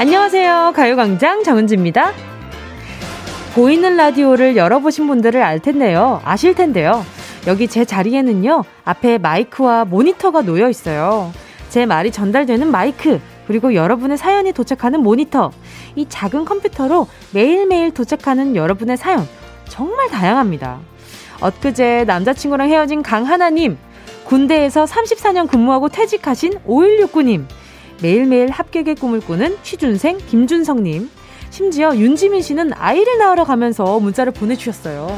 안녕하세요. 0.00 0.72
가요광장 0.74 1.44
정은지입니다. 1.44 2.12
보이는 3.54 3.98
라디오를 3.98 4.56
열어보신 4.56 5.06
분들을 5.06 5.42
알 5.42 5.58
텐데요. 5.58 6.22
아실 6.24 6.54
텐데요. 6.54 7.04
여기 7.46 7.68
제 7.68 7.84
자리에는요, 7.84 8.64
앞에 8.86 9.18
마이크와 9.18 9.84
모니터가 9.84 10.40
놓여 10.40 10.70
있어요. 10.70 11.30
제 11.68 11.84
말이 11.84 12.10
전달되는 12.10 12.70
마이크, 12.70 13.20
그리고 13.46 13.74
여러분의 13.74 14.16
사연이 14.16 14.52
도착하는 14.52 15.02
모니터, 15.02 15.50
이 15.96 16.06
작은 16.08 16.46
컴퓨터로 16.46 17.06
매일매일 17.34 17.92
도착하는 17.92 18.56
여러분의 18.56 18.96
사연, 18.96 19.28
정말 19.68 20.08
다양합니다. 20.08 20.78
엊그제 21.42 22.04
남자친구랑 22.06 22.70
헤어진 22.70 23.02
강하나님, 23.02 23.76
군대에서 24.24 24.86
34년 24.86 25.46
근무하고 25.46 25.90
퇴직하신 25.90 26.60
5169님, 26.66 27.44
매일매일 28.02 28.50
합격의 28.50 28.94
꿈을 28.94 29.20
꾸는 29.20 29.58
취준생 29.62 30.18
김준성님, 30.26 31.10
심지어 31.50 31.94
윤지민 31.94 32.42
씨는 32.42 32.72
아이를 32.74 33.18
낳으러 33.18 33.44
가면서 33.44 34.00
문자를 34.00 34.32
보내주셨어요. 34.32 35.08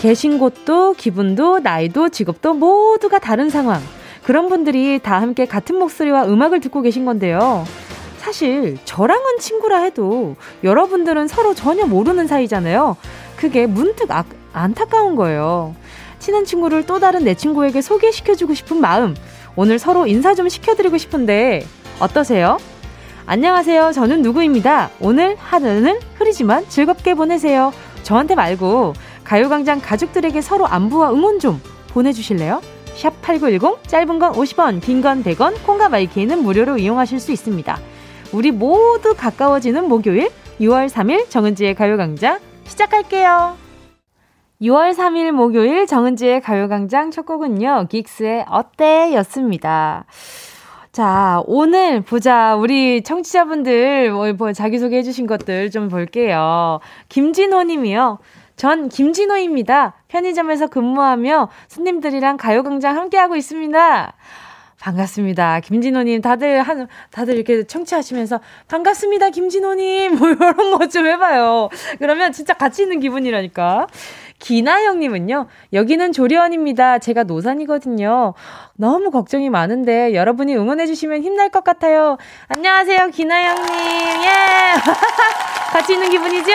계신 0.00 0.38
곳도 0.38 0.94
기분도 0.94 1.60
나이도 1.60 2.08
직업도 2.08 2.54
모두가 2.54 3.20
다른 3.20 3.50
상황. 3.50 3.80
그런 4.24 4.48
분들이 4.48 4.98
다 4.98 5.20
함께 5.20 5.46
같은 5.46 5.76
목소리와 5.78 6.26
음악을 6.26 6.58
듣고 6.60 6.82
계신 6.82 7.04
건데요. 7.04 7.64
사실 8.32 8.78
저랑은 8.84 9.38
친구라 9.40 9.80
해도 9.82 10.36
여러분들은 10.62 11.26
서로 11.26 11.54
전혀 11.54 11.86
모르는 11.86 12.28
사이잖아요. 12.28 12.96
그게 13.36 13.66
문득 13.66 14.12
아, 14.12 14.22
안타까운 14.52 15.16
거예요. 15.16 15.74
친한 16.20 16.44
친구를 16.44 16.86
또 16.86 17.00
다른 17.00 17.24
내 17.24 17.34
친구에게 17.34 17.82
소개시켜주고 17.82 18.54
싶은 18.54 18.80
마음. 18.80 19.16
오늘 19.56 19.80
서로 19.80 20.06
인사 20.06 20.36
좀 20.36 20.48
시켜드리고 20.48 20.98
싶은데 20.98 21.66
어떠세요? 21.98 22.58
안녕하세요. 23.26 23.90
저는 23.90 24.22
누구입니다. 24.22 24.90
오늘 25.00 25.34
하루는 25.40 25.98
흐리지만 26.14 26.66
즐겁게 26.68 27.14
보내세요. 27.14 27.72
저한테 28.04 28.36
말고 28.36 28.92
가요광장 29.24 29.80
가족들에게 29.80 30.40
서로 30.42 30.68
안부와 30.68 31.10
응원 31.12 31.40
좀 31.40 31.60
보내주실래요? 31.88 32.62
샵 32.94 33.20
8910, 33.20 33.88
짧은 33.88 34.18
건 34.20 34.32
50원, 34.32 34.80
긴 34.80 35.02
건 35.02 35.24
100원, 35.24 35.54
콩과 35.66 35.88
마이케이는 35.88 36.40
무료로 36.44 36.78
이용하실 36.78 37.18
수 37.18 37.32
있습니다. 37.32 37.78
우리 38.32 38.50
모두 38.50 39.14
가까워지는 39.14 39.88
목요일 39.88 40.30
6월 40.58 40.88
3일 40.88 41.28
정은지의 41.28 41.74
가요광장 41.74 42.38
시작할게요. 42.64 43.56
6월 44.62 44.94
3일 44.94 45.32
목요일 45.32 45.86
정은지의 45.86 46.40
가요광장 46.40 47.10
첫 47.10 47.26
곡은요, 47.26 47.88
긱스의 47.90 48.46
어때? 48.48 49.12
였습니다. 49.14 50.06
자, 50.92 51.42
오늘 51.46 52.00
보자. 52.00 52.54
우리 52.56 53.02
청취자분들 53.02 54.12
뭐, 54.12 54.32
뭐 54.32 54.52
자기소개 54.52 54.96
해주신 54.98 55.26
것들 55.26 55.70
좀 55.70 55.88
볼게요. 55.88 56.80
김진호 57.08 57.64
님이요. 57.64 58.18
전 58.56 58.88
김진호입니다. 58.88 59.94
편의점에서 60.08 60.68
근무하며 60.68 61.48
손님들이랑 61.68 62.36
가요광장 62.36 62.96
함께하고 62.96 63.36
있습니다. 63.36 64.14
반갑습니다. 64.86 65.60
김진호님, 65.60 66.20
다들, 66.22 66.60
한, 66.60 66.88
다들 67.12 67.36
이렇게 67.36 67.62
청취하시면서, 67.64 68.40
반갑습니다, 68.66 69.30
김진호님. 69.30 70.16
뭐, 70.18 70.28
이런 70.28 70.56
거 70.76 70.86
좀 70.88 71.06
해봐요. 71.06 71.68
그러면 72.00 72.32
진짜 72.32 72.52
같이 72.54 72.82
있는 72.82 72.98
기분이라니까. 72.98 73.86
기나영님은요, 74.42 75.46
여기는 75.72 76.12
조리원입니다. 76.12 76.98
제가 76.98 77.22
노산이거든요. 77.22 78.34
너무 78.74 79.12
걱정이 79.12 79.48
많은데 79.50 80.14
여러분이 80.14 80.56
응원해주시면 80.56 81.22
힘날 81.22 81.48
것 81.50 81.62
같아요. 81.62 82.18
안녕하세요, 82.48 83.08
기나영님. 83.08 83.72
예! 83.72 84.32
같이 85.72 85.94
있는 85.94 86.10
기분이죠? 86.10 86.50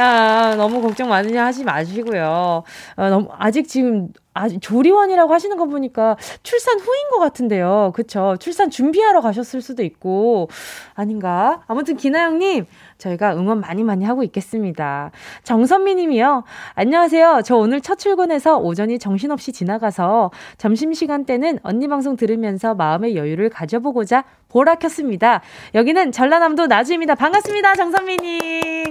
야, 0.00 0.54
너무 0.56 0.82
걱정 0.82 1.08
많으냐 1.08 1.46
하지 1.46 1.64
마시고요. 1.64 2.64
어, 2.96 3.08
너무, 3.08 3.28
아직 3.38 3.68
지금, 3.68 4.08
아직 4.34 4.60
조리원이라고 4.60 5.32
하시는 5.32 5.56
거 5.56 5.66
보니까 5.66 6.16
출산 6.42 6.78
후인 6.78 7.08
것 7.10 7.20
같은데요. 7.20 7.92
그쵸? 7.94 8.36
출산 8.40 8.68
준비하러 8.70 9.20
가셨을 9.20 9.62
수도 9.62 9.82
있고, 9.82 10.48
아닌가? 10.94 11.62
아무튼 11.68 11.96
기나영님, 11.96 12.66
저희가 13.04 13.36
응원 13.36 13.60
많이 13.60 13.84
많이 13.84 14.04
하고 14.04 14.22
있겠습니다. 14.22 15.10
정선미 15.42 15.94
님이요. 15.96 16.44
안녕하세요. 16.74 17.42
저 17.44 17.56
오늘 17.56 17.80
첫 17.80 17.98
출근해서 17.98 18.58
오전이 18.58 18.98
정신없이 18.98 19.52
지나가서 19.52 20.30
점심시간 20.56 21.24
때는 21.24 21.58
언니 21.62 21.86
방송 21.88 22.16
들으면서 22.16 22.74
마음의 22.74 23.16
여유를 23.16 23.50
가져보고자 23.50 24.24
보라 24.48 24.76
켰습니다. 24.76 25.42
여기는 25.74 26.12
전라남도 26.12 26.66
나주입니다. 26.66 27.14
반갑습니다. 27.14 27.74
정선미 27.74 28.16
님. 28.16 28.40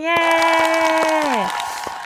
예. 0.01 0.15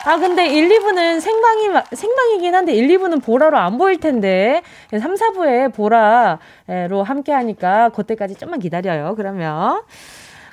아, 0.04 0.16
근데 0.16 0.46
1, 0.46 0.68
2부는 0.68 1.20
생방이, 1.20 1.68
생방이긴 1.92 2.54
한데 2.54 2.72
1, 2.72 2.88
2부는 2.88 3.22
보라로 3.22 3.58
안 3.58 3.76
보일 3.76 4.00
텐데 4.00 4.62
3, 4.90 5.14
4부에 5.14 5.74
보라로 5.74 7.02
함께 7.02 7.32
하니까 7.32 7.90
그때까지 7.90 8.36
좀만 8.36 8.60
기다려요. 8.60 9.14
그러면. 9.16 9.82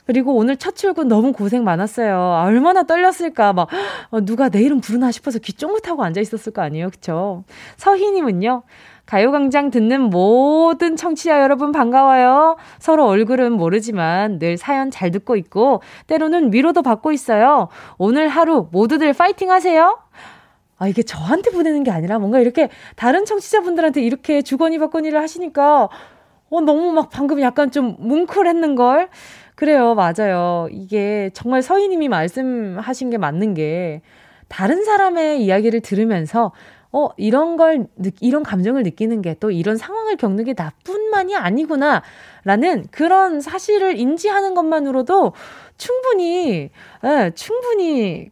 그리고 0.05 0.35
오늘 0.35 0.57
첫 0.57 0.75
출근 0.75 1.07
너무 1.07 1.33
고생 1.33 1.63
많았어요. 1.63 2.15
아, 2.15 2.43
얼마나 2.45 2.83
떨렸을까. 2.83 3.53
막, 3.53 3.69
어, 4.11 4.21
누가 4.21 4.49
내 4.49 4.61
이름 4.61 4.79
부르나 4.79 5.11
싶어서 5.11 5.39
귀 5.39 5.53
쫑긋하고 5.53 6.03
앉아 6.03 6.21
있었을 6.21 6.53
거 6.53 6.61
아니에요. 6.61 6.89
그쵸? 6.89 7.43
서희님은요. 7.77 8.63
가요광장 9.05 9.69
듣는 9.69 10.01
모든 10.09 10.95
청취자 10.95 11.41
여러분 11.41 11.71
반가워요. 11.71 12.57
서로 12.79 13.05
얼굴은 13.05 13.51
모르지만 13.51 14.39
늘 14.39 14.57
사연 14.57 14.89
잘 14.89 15.11
듣고 15.11 15.35
있고 15.35 15.81
때로는 16.07 16.51
위로도 16.53 16.81
받고 16.81 17.11
있어요. 17.11 17.67
오늘 17.99 18.27
하루 18.29 18.67
모두들 18.71 19.13
파이팅 19.13 19.51
하세요. 19.51 19.99
아, 20.77 20.87
이게 20.87 21.03
저한테 21.03 21.51
보내는 21.51 21.83
게 21.83 21.91
아니라 21.91 22.17
뭔가 22.17 22.39
이렇게 22.39 22.69
다른 22.95 23.25
청취자분들한테 23.25 24.01
이렇게 24.01 24.41
주거니 24.41 24.79
받거니를 24.79 25.21
하시니까 25.21 25.89
어, 26.49 26.61
너무 26.61 26.91
막 26.91 27.09
방금 27.09 27.39
약간 27.41 27.71
좀 27.71 27.95
뭉클했는걸. 27.99 29.09
그래요, 29.55 29.95
맞아요. 29.95 30.67
이게 30.71 31.29
정말 31.33 31.61
서희님이 31.61 32.09
말씀하신 32.09 33.09
게 33.09 33.17
맞는 33.17 33.53
게 33.53 34.01
다른 34.49 34.83
사람의 34.83 35.41
이야기를 35.43 35.81
들으면서 35.81 36.51
어, 36.91 37.09
이런 37.17 37.57
걸, 37.57 37.87
이런 38.21 38.43
감정을 38.43 38.83
느끼는 38.83 39.21
게 39.21 39.35
또 39.39 39.51
이런 39.51 39.75
상황을 39.77 40.15
겪는 40.17 40.45
게 40.45 40.53
나뿐만이 40.57 41.35
아니구나. 41.35 42.01
라는 42.45 42.85
그런 42.91 43.41
사실을 43.41 43.97
인지하는 43.99 44.53
것만으로도 44.55 45.33
충분히, 45.77 46.69
예, 47.03 47.31
충분히 47.35 48.29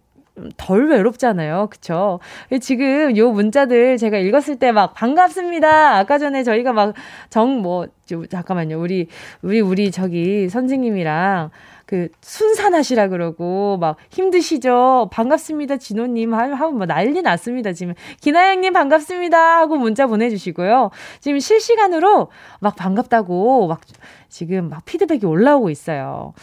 덜 0.58 0.88
외롭잖아요. 0.90 1.68
그쵸? 1.70 2.20
지금 2.62 3.16
요 3.18 3.32
문자들 3.32 3.98
제가 3.98 4.18
읽었을 4.18 4.58
때 4.58 4.72
막 4.72 4.94
반갑습니다. 4.94 5.98
아까 5.98 6.18
전에 6.18 6.44
저희가 6.44 6.74
막 6.74 6.94
정, 7.30 7.62
뭐, 7.62 7.88
잠깐만요. 8.30 8.80
우리, 8.80 9.08
우리, 9.42 9.62
우리 9.62 9.92
저기 9.92 10.50
선생님이랑 10.50 11.52
그 11.86 12.08
순산하시라 12.22 13.10
그러고 13.10 13.78
막 13.78 13.98
힘드시죠? 14.10 15.10
반갑습니다. 15.12 15.78
진호님 15.78 16.34
하고 16.34 16.72
뭐 16.72 16.88
난리 16.88 17.22
났습니다. 17.22 17.74
지금 17.74 17.94
기나영님 18.22 18.74
반갑습니다 18.74 19.60
하고 19.60 19.76
문자 19.76 20.08
보내주시고요. 20.08 20.90
지금 21.20 21.40
실시간으로 21.40 22.30
막 22.60 22.76
반갑다고 22.76 23.68
막 23.68 23.82
지금 24.30 24.70
막 24.70 24.84
피드백이 24.86 25.26
올라오고 25.26 25.70
있어요. 25.70 26.34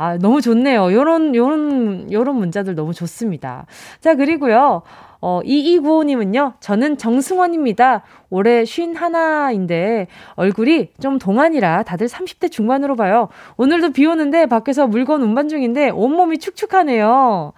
아, 0.00 0.16
너무 0.16 0.40
좋네요. 0.40 0.94
요런, 0.94 1.34
요런, 1.34 2.10
요런 2.10 2.34
문자들 2.36 2.74
너무 2.74 2.94
좋습니다. 2.94 3.66
자, 4.00 4.14
그리고요. 4.14 4.80
어, 5.20 5.40
2295님은요, 5.44 6.54
저는 6.58 6.96
정승원입니다. 6.96 8.02
올해 8.30 8.64
쉰 8.64 8.94
하나인데, 8.94 10.06
얼굴이 10.36 10.92
좀 11.02 11.18
동안이라 11.18 11.82
다들 11.82 12.06
30대 12.06 12.50
중반으로 12.50 12.96
봐요. 12.96 13.28
오늘도 13.58 13.92
비 13.92 14.06
오는데, 14.06 14.46
밖에서 14.46 14.86
물건 14.86 15.20
운반 15.20 15.48
중인데, 15.48 15.90
온몸이 15.90 16.38
축축하네요. 16.38 17.52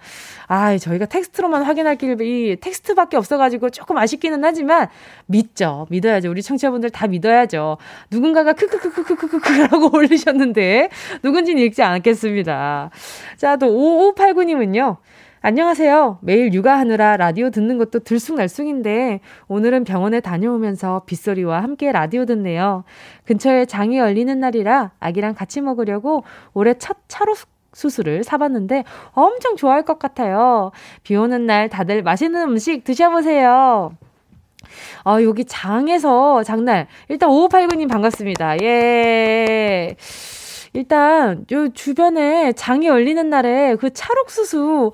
아, 0.47 0.77
저희가 0.77 1.05
텍스트로만 1.05 1.63
확인할 1.63 1.95
길이 1.95 2.57
텍스트밖에 2.57 3.17
없어가지고 3.17 3.69
조금 3.69 3.97
아쉽기는 3.97 4.43
하지만, 4.43 4.87
믿죠. 5.25 5.87
믿어야죠. 5.89 6.29
우리 6.29 6.41
청취자분들 6.41 6.89
다 6.89 7.07
믿어야죠. 7.07 7.77
누군가가 8.11 8.53
크크크크크크크라고 8.53 9.89
올리셨는데, 9.97 10.89
누군지는 11.23 11.61
읽지 11.63 11.83
않겠습니다. 11.83 12.89
자, 13.37 13.55
또 13.57 13.67
5589님은요, 13.67 14.97
안녕하세요. 15.45 16.19
매일 16.21 16.53
육아하느라 16.53 17.17
라디오 17.17 17.49
듣는 17.49 17.77
것도 17.77 17.99
들쑥날쑥인데 17.99 19.19
오늘은 19.49 19.83
병원에 19.83 20.21
다녀오면서 20.21 21.03
빗소리와 21.05 21.61
함께 21.61 21.91
라디오 21.91 22.23
듣네요. 22.23 22.85
근처에 23.25 23.65
장이 23.65 23.97
열리는 23.97 24.39
날이라 24.39 24.91
아기랑 25.01 25.33
같이 25.33 25.59
먹으려고 25.59 26.23
올해 26.53 26.75
첫 26.75 26.95
차로 27.09 27.35
수수를 27.73 28.23
사봤는데 28.23 28.83
엄청 29.11 29.55
좋아할 29.55 29.83
것 29.83 29.99
같아요. 29.99 30.71
비 31.03 31.15
오는 31.15 31.45
날 31.45 31.69
다들 31.69 32.03
맛있는 32.03 32.41
음식 32.43 32.83
드셔보세요. 32.83 33.95
아, 35.03 35.21
여기 35.21 35.45
장에서 35.45 36.43
장날. 36.43 36.87
일단 37.09 37.29
5589님 37.29 37.89
반갑습니다. 37.89 38.61
예. 38.63 39.95
일단 40.73 41.45
요 41.51 41.69
주변에 41.69 42.53
장이 42.53 42.87
열리는 42.87 43.29
날에 43.29 43.75
그 43.75 43.91
찰옥수수 43.93 44.91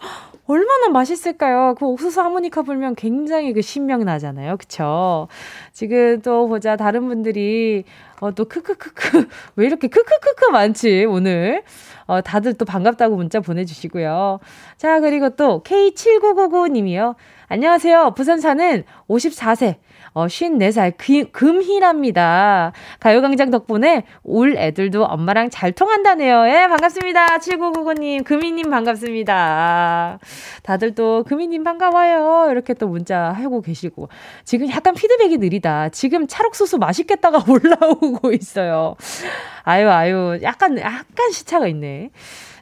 얼마나 0.50 0.90
맛있을까요? 0.90 1.76
그 1.78 1.86
옥수수 1.86 2.20
하모니카 2.22 2.64
불면 2.64 2.96
굉장히 2.96 3.54
그 3.54 3.62
신명 3.62 4.04
나잖아요. 4.04 4.58
그쵸? 4.58 5.28
지금 5.74 6.22
또 6.24 6.48
보자. 6.48 6.76
다른 6.76 7.08
분들이, 7.08 7.84
어, 8.20 8.32
또 8.32 8.46
크크크크. 8.46 9.28
왜 9.58 9.68
이렇게 9.68 9.88
크크크크 9.88 10.50
많지, 10.52 11.06
오늘? 11.06 11.62
어, 12.10 12.22
다들 12.22 12.56
또 12.56 12.66
반갑다고 12.66 13.16
문자 13.16 13.40
보내주시고요. 13.40 14.40
자, 14.78 15.00
그리고 15.00 15.30
또 15.30 15.62
K7999님이요. 15.64 17.14
안녕하세요. 17.50 18.16
부산 18.16 18.40
사는 18.40 18.84
54세. 19.08 19.76
어, 20.14 20.28
54살 20.28 20.94
그, 20.98 21.32
금희랍니다. 21.32 22.72
가요광장 23.00 23.52
덕분에 23.52 24.04
올 24.24 24.56
애들도 24.58 25.06
엄마랑 25.06 25.50
잘 25.50 25.72
통한다네요. 25.72 26.48
예, 26.48 26.68
반갑습니다. 26.68 27.38
7999님, 27.38 28.24
금희님 28.24 28.70
반갑습니다. 28.70 30.20
다들 30.64 30.96
또 30.96 31.24
금희님 31.24 31.64
반가워요. 31.64 32.52
이렇게 32.52 32.74
또 32.74 32.88
문자 32.88 33.32
하고 33.32 33.62
계시고. 33.62 34.10
지금 34.44 34.70
약간 34.70 34.94
피드백이 34.94 35.38
느리다. 35.38 35.90
지금 35.90 36.28
찰옥수수 36.28 36.78
맛있겠다가 36.78 37.44
올라오고 37.50 38.32
있어요. 38.34 38.96
아유, 39.64 39.90
아유, 39.90 40.40
약간, 40.42 40.78
약간 40.80 41.32
시차가 41.32 41.68
있네. 41.68 42.10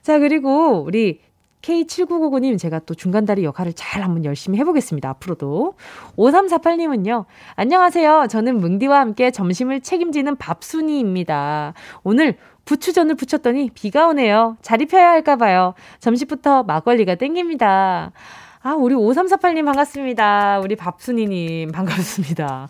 자, 0.02 0.20
그리고 0.20 0.82
우리 0.82 1.22
K7999님, 1.62 2.58
제가 2.60 2.80
또 2.80 2.94
중간다리 2.94 3.44
역할을 3.44 3.74
잘 3.74 4.04
한번 4.04 4.26
열심히 4.26 4.58
해보겠습니다. 4.60 5.10
앞으로도. 5.10 5.74
5348님은요, 6.18 7.26
안녕하세요. 7.56 8.28
저는 8.30 8.60
뭉디와 8.60 9.00
함께 9.00 9.32
점심을 9.32 9.82
책임지는 9.82 10.36
밥순이입니다. 10.38 11.74
오늘 12.04 12.38
부추전을 12.66 13.16
부쳤더니 13.16 13.72
비가 13.74 14.08
오네요. 14.08 14.58
잘 14.62 14.82
입혀야 14.82 15.10
할까봐요. 15.10 15.74
점심부터 16.00 16.64
막걸리가 16.64 17.16
땡깁니다. 17.16 18.12
아, 18.62 18.74
우리 18.74 18.94
5348님 18.96 19.66
반갑습니다. 19.66 20.60
우리 20.60 20.76
밥순이님 20.76 21.72
반갑습니다. 21.72 22.68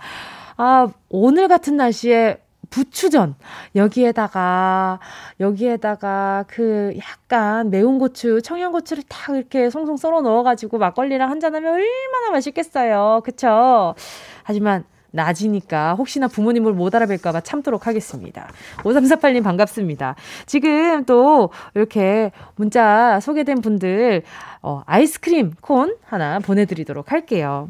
아, 0.58 0.88
오늘 1.10 1.48
같은 1.48 1.78
날씨에 1.78 2.38
부추전 2.70 3.36
여기에다가 3.76 5.00
여기에다가 5.40 6.46
그 6.48 6.94
약간 6.98 7.70
매운 7.70 8.00
고추 8.00 8.42
청양고추를 8.42 9.04
딱 9.08 9.36
이렇게 9.36 9.70
송송 9.70 9.98
썰어 9.98 10.22
넣어가지고 10.22 10.78
막걸리랑 10.78 11.30
한잔하면 11.30 11.74
얼마나 11.74 12.32
맛있겠어요 12.32 13.22
그쵸 13.24 13.96
하지만 14.44 14.84
낮이니까 15.12 15.96
혹시나 15.96 16.28
부모님을 16.28 16.74
못 16.74 16.94
알아뵐까봐 16.94 17.44
참도록 17.44 17.88
하겠습니다. 17.88 18.48
5348님 18.84 19.44
반갑습니다. 19.44 20.16
지금 20.46 21.06
또 21.06 21.50
이렇게 21.76 22.32
문자 22.56 23.20
소개된 23.20 23.62
분들, 23.62 24.24
어, 24.62 24.84
아이스크림 24.86 25.54
콘 25.62 25.96
하나 26.06 26.40
보내드리도록 26.40 27.12
할게요. 27.12 27.70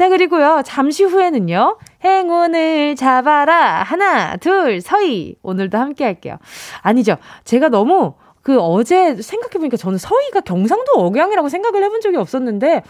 자, 0.00 0.08
그리고요, 0.08 0.62
잠시 0.64 1.04
후에는요, 1.04 1.76
행운을 2.02 2.96
잡아라. 2.96 3.82
하나, 3.82 4.38
둘, 4.38 4.80
서희. 4.80 5.36
오늘도 5.42 5.76
함께 5.76 6.04
할게요. 6.04 6.38
아니죠. 6.80 7.18
제가 7.44 7.68
너무 7.68 8.14
그 8.40 8.58
어제 8.58 9.20
생각해보니까 9.20 9.76
저는 9.76 9.98
서희가 9.98 10.40
경상도 10.40 10.92
억양이라고 10.92 11.50
생각을 11.50 11.84
해본 11.84 12.00
적이 12.00 12.16
없었는데, 12.16 12.82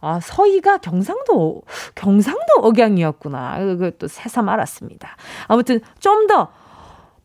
아, 0.00 0.20
서희가 0.22 0.78
경상도, 0.78 1.62
경상도 1.96 2.60
억양이었구나. 2.60 3.58
그것도 3.58 4.06
새삼 4.06 4.48
알았습니다. 4.48 5.16
아무튼 5.48 5.80
좀 5.98 6.28
더 6.28 6.52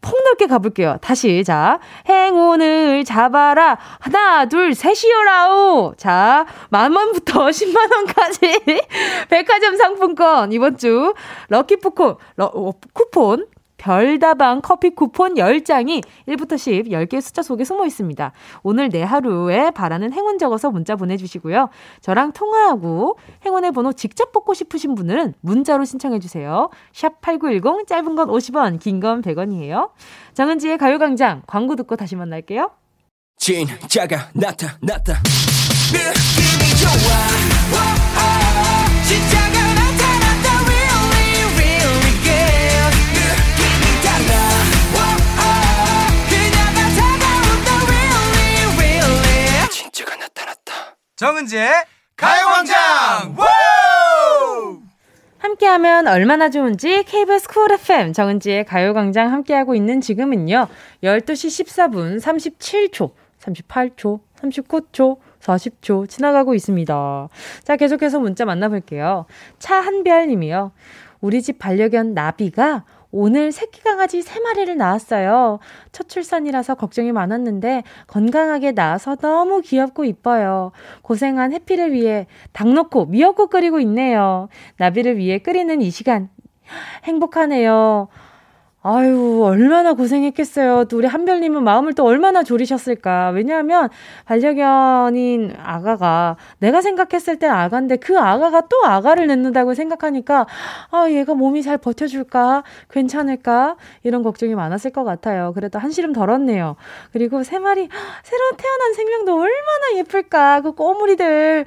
폭넓게 0.02 0.48
가볼게요. 0.48 0.98
다시. 1.02 1.44
자, 1.44 1.80
행운을 2.10 3.04
잡아라. 3.06 3.78
하나, 4.00 4.46
둘, 4.46 4.74
셋이요라우. 4.74 5.94
자, 5.98 6.46
만원부터 6.70 7.48
10만원까지 7.50 8.86
백화점 9.30 9.78
상품권. 9.78 10.52
이번 10.52 10.78
주 10.78 11.14
럭키푸코, 11.50 12.18
러, 12.36 12.46
어, 12.46 12.72
쿠폰 12.94 13.46
별다방 13.86 14.62
커피 14.62 14.92
쿠폰 14.92 15.34
10장이 15.34 16.04
1부터 16.28 16.56
10, 16.58 16.90
10개의 16.90 17.20
숫자 17.20 17.42
속에 17.42 17.64
숨어 17.64 17.86
있습니다. 17.88 18.32
오늘 18.62 18.90
내 18.90 19.02
하루에 19.02 19.72
바라는 19.72 20.14
행운 20.14 20.38
적어서 20.38 20.70
문자 20.70 20.96
보내주시고요. 20.96 21.70
저랑 22.02 22.32
통화하고 22.34 23.18
행운의 23.44 23.72
번호 23.72 23.92
직접 23.94 24.32
뽑고 24.32 24.54
싶으신 24.54 24.94
분들은 24.94 25.34
문자로 25.42 25.86
신청해주세요. 25.86 26.70
샵 26.94 27.22
8910, 27.22 27.88
짧은 27.88 28.16
건 28.16 28.28
50원, 28.28 28.80
긴 28.80 29.02
건 29.02 29.24
100원이에요. 29.24 29.90
정은지의 30.36 30.78
가요광장 30.78 31.42
광고 31.48 31.76
듣고 31.76 31.96
다시 31.96 32.16
만날게요. 32.16 32.70
진짜가 33.40 34.30
나타났다. 34.34 35.14
느낌이 35.92 36.78
좋아. 36.78 36.92
오, 37.74 37.76
오, 37.76 38.22
오, 38.22 39.08
진짜 39.08 39.51
정은지의 51.22 51.70
가요광장 52.16 53.36
함께하면 55.38 56.08
얼마나 56.08 56.50
좋은지 56.50 57.04
KBS 57.04 57.48
쿨 57.48 57.72
FM 57.74 58.12
정은지의 58.12 58.66
가요광장 58.66 59.32
함께하고 59.32 59.76
있는 59.76 60.02
지금은요 60.02 60.68
12시 61.04 61.64
14분 61.64 62.20
37초 62.20 63.12
38초 63.40 64.22
39초 64.42 65.20
40초 65.42 66.10
지나가고 66.10 66.56
있습니다. 66.56 67.30
자 67.66 67.76
계속해서 67.76 68.20
문자 68.20 68.46
만나볼게요. 68.46 69.28
차한별 69.60 70.28
님이요. 70.28 70.72
우리 71.20 71.44
집 71.44 71.60
반려견 71.60 72.16
나비가 72.16 72.84
오늘 73.12 73.52
새끼 73.52 73.82
강아지 73.82 74.22
3마리를 74.22 74.76
낳았어요. 74.76 75.60
첫 75.92 76.08
출산이라서 76.08 76.76
걱정이 76.76 77.12
많았는데 77.12 77.84
건강하게 78.08 78.72
낳아서 78.72 79.16
너무 79.16 79.62
귀엽고 79.62 80.06
이뻐요. 80.06 80.72
고생한 81.02 81.52
해피를 81.52 81.92
위해 81.92 82.28
닭 82.54 82.70
넣고 82.70 83.08
미역국 83.08 83.50
끓이고 83.50 83.80
있네요. 83.82 84.48
나비를 84.78 85.18
위해 85.18 85.40
끓이는 85.40 85.82
이 85.82 85.92
시간 85.92 86.30
행복하네요. 87.04 88.08
아유, 88.84 89.44
얼마나 89.44 89.94
고생했겠어요. 89.94 90.86
또 90.86 90.98
우리 90.98 91.06
한별님은 91.06 91.64
마음을 91.64 91.94
또 91.94 92.04
얼마나 92.04 92.42
졸이셨을까. 92.42 93.30
왜냐하면 93.30 93.90
반려견인 94.26 95.54
아가가 95.64 96.36
내가 96.58 96.82
생각했을 96.82 97.38
때 97.38 97.46
아가인데 97.46 97.98
그 97.98 98.18
아가가 98.18 98.62
또 98.62 98.84
아가를 98.84 99.28
낳는다고 99.28 99.76
생각하니까 99.76 100.48
아, 100.90 101.08
얘가 101.12 101.36
몸이 101.36 101.62
잘 101.62 101.78
버텨줄까? 101.78 102.64
괜찮을까? 102.90 103.76
이런 104.02 104.24
걱정이 104.24 104.56
많았을 104.56 104.90
것 104.90 105.04
같아요. 105.04 105.54
그래도 105.54 105.78
한시름 105.78 106.12
덜었네요. 106.12 106.76
그리고 107.14 107.44
세 107.44 107.60
마리, 107.60 107.88
새로 108.24 108.58
태어난 108.58 108.94
생명도 108.96 109.34
얼마나 109.34 109.98
예쁠까. 109.98 110.62
그 110.62 110.72
꼬물이들. 110.72 111.66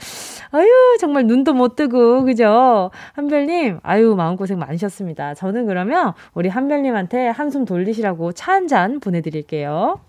아유, 0.51 0.97
정말 0.99 1.27
눈도 1.27 1.53
못 1.53 1.77
뜨고, 1.77 2.25
그죠? 2.25 2.91
한별님, 3.13 3.79
아유, 3.85 4.15
마음고생 4.17 4.59
많으셨습니다. 4.59 5.35
저는 5.35 5.67
그러면 5.67 6.13
우리 6.33 6.49
한별님한테 6.49 7.04
저한테 7.05 7.29
한숨 7.29 7.65
돌리시라고 7.65 8.33
차 8.33 8.53
한 8.55 8.69
잔 8.69 9.01
보내드릴게요. 9.01 10.01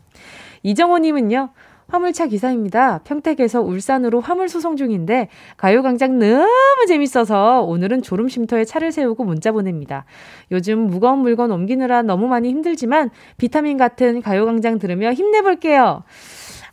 이정호님은요, 0.64 1.50
화물차 1.88 2.28
기사입니다. 2.28 3.00
평택에서 3.04 3.62
울산으로 3.62 4.22
화물 4.22 4.50
수송 4.50 4.76
중인데 4.76 5.30
가요광장 5.58 6.20
너무 6.20 6.86
재밌어서 6.88 7.62
오늘은 7.62 8.02
졸음쉼터에 8.02 8.66
차를 8.66 8.92
세우고 8.92 9.24
문자 9.24 9.52
보냅니다. 9.52 10.06
요즘 10.52 10.80
무거운 10.80 11.20
물건 11.20 11.52
옮기느라 11.52 12.02
너무 12.02 12.28
많이 12.28 12.50
힘들지만 12.50 13.10
비타민 13.38 13.78
같은 13.78 14.22
가요광장 14.22 14.80
들으며 14.80 15.12
힘내볼게요. 15.14 16.04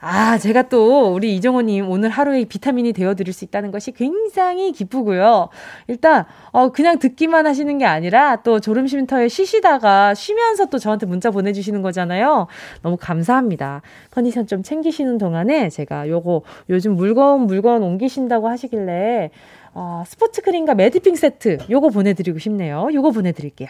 아, 0.04 0.36
제가 0.36 0.62
또 0.62 1.14
우리 1.14 1.36
이정호님 1.36 1.88
오늘 1.88 2.10
하루에 2.10 2.44
비타민이 2.44 2.92
되어드릴 2.92 3.32
수 3.32 3.44
있다는 3.44 3.70
것이 3.70 3.92
굉장히 3.92 4.72
기쁘고요. 4.72 5.48
일단, 5.86 6.24
어, 6.50 6.70
그냥 6.72 6.98
듣기만 6.98 7.46
하시는 7.46 7.78
게 7.78 7.84
아니라 7.84 8.42
또 8.42 8.58
졸음쉼터에 8.58 9.28
쉬시다가 9.28 10.12
쉬면서 10.14 10.66
또 10.66 10.80
저한테 10.80 11.06
문자 11.06 11.30
보내주시는 11.30 11.82
거잖아요. 11.82 12.48
너무 12.82 12.96
감사합니다. 13.00 13.82
컨디션 14.10 14.48
좀 14.48 14.64
챙기시는 14.64 15.18
동안에 15.18 15.68
제가 15.68 16.08
요거 16.08 16.42
요즘 16.70 16.96
물건, 16.96 17.46
물건 17.46 17.84
옮기신다고 17.84 18.48
하시길래 18.48 19.30
어, 19.72 20.02
스포츠 20.04 20.42
크림과 20.42 20.74
매디핑 20.74 21.14
세트 21.14 21.58
요거 21.70 21.90
보내드리고 21.90 22.40
싶네요. 22.40 22.88
요거 22.92 23.12
보내드릴게요. 23.12 23.68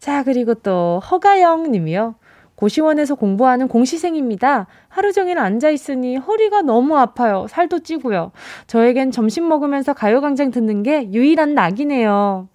자, 0.00 0.24
그리고 0.24 0.54
또 0.54 0.98
허가영 0.98 1.70
님이요. 1.70 2.16
고시원에서 2.56 3.14
공부하는 3.14 3.68
공시생입니다. 3.68 4.66
하루 4.88 5.12
종일 5.12 5.38
앉아있으니 5.38 6.16
허리가 6.16 6.62
너무 6.62 6.96
아파요. 6.96 7.46
살도 7.48 7.80
찌고요. 7.80 8.32
저에겐 8.66 9.10
점심 9.10 9.48
먹으면서 9.48 9.94
가요광장 9.94 10.50
듣는 10.50 10.82
게 10.82 11.10
유일한 11.12 11.54
낙이네요. 11.54 12.48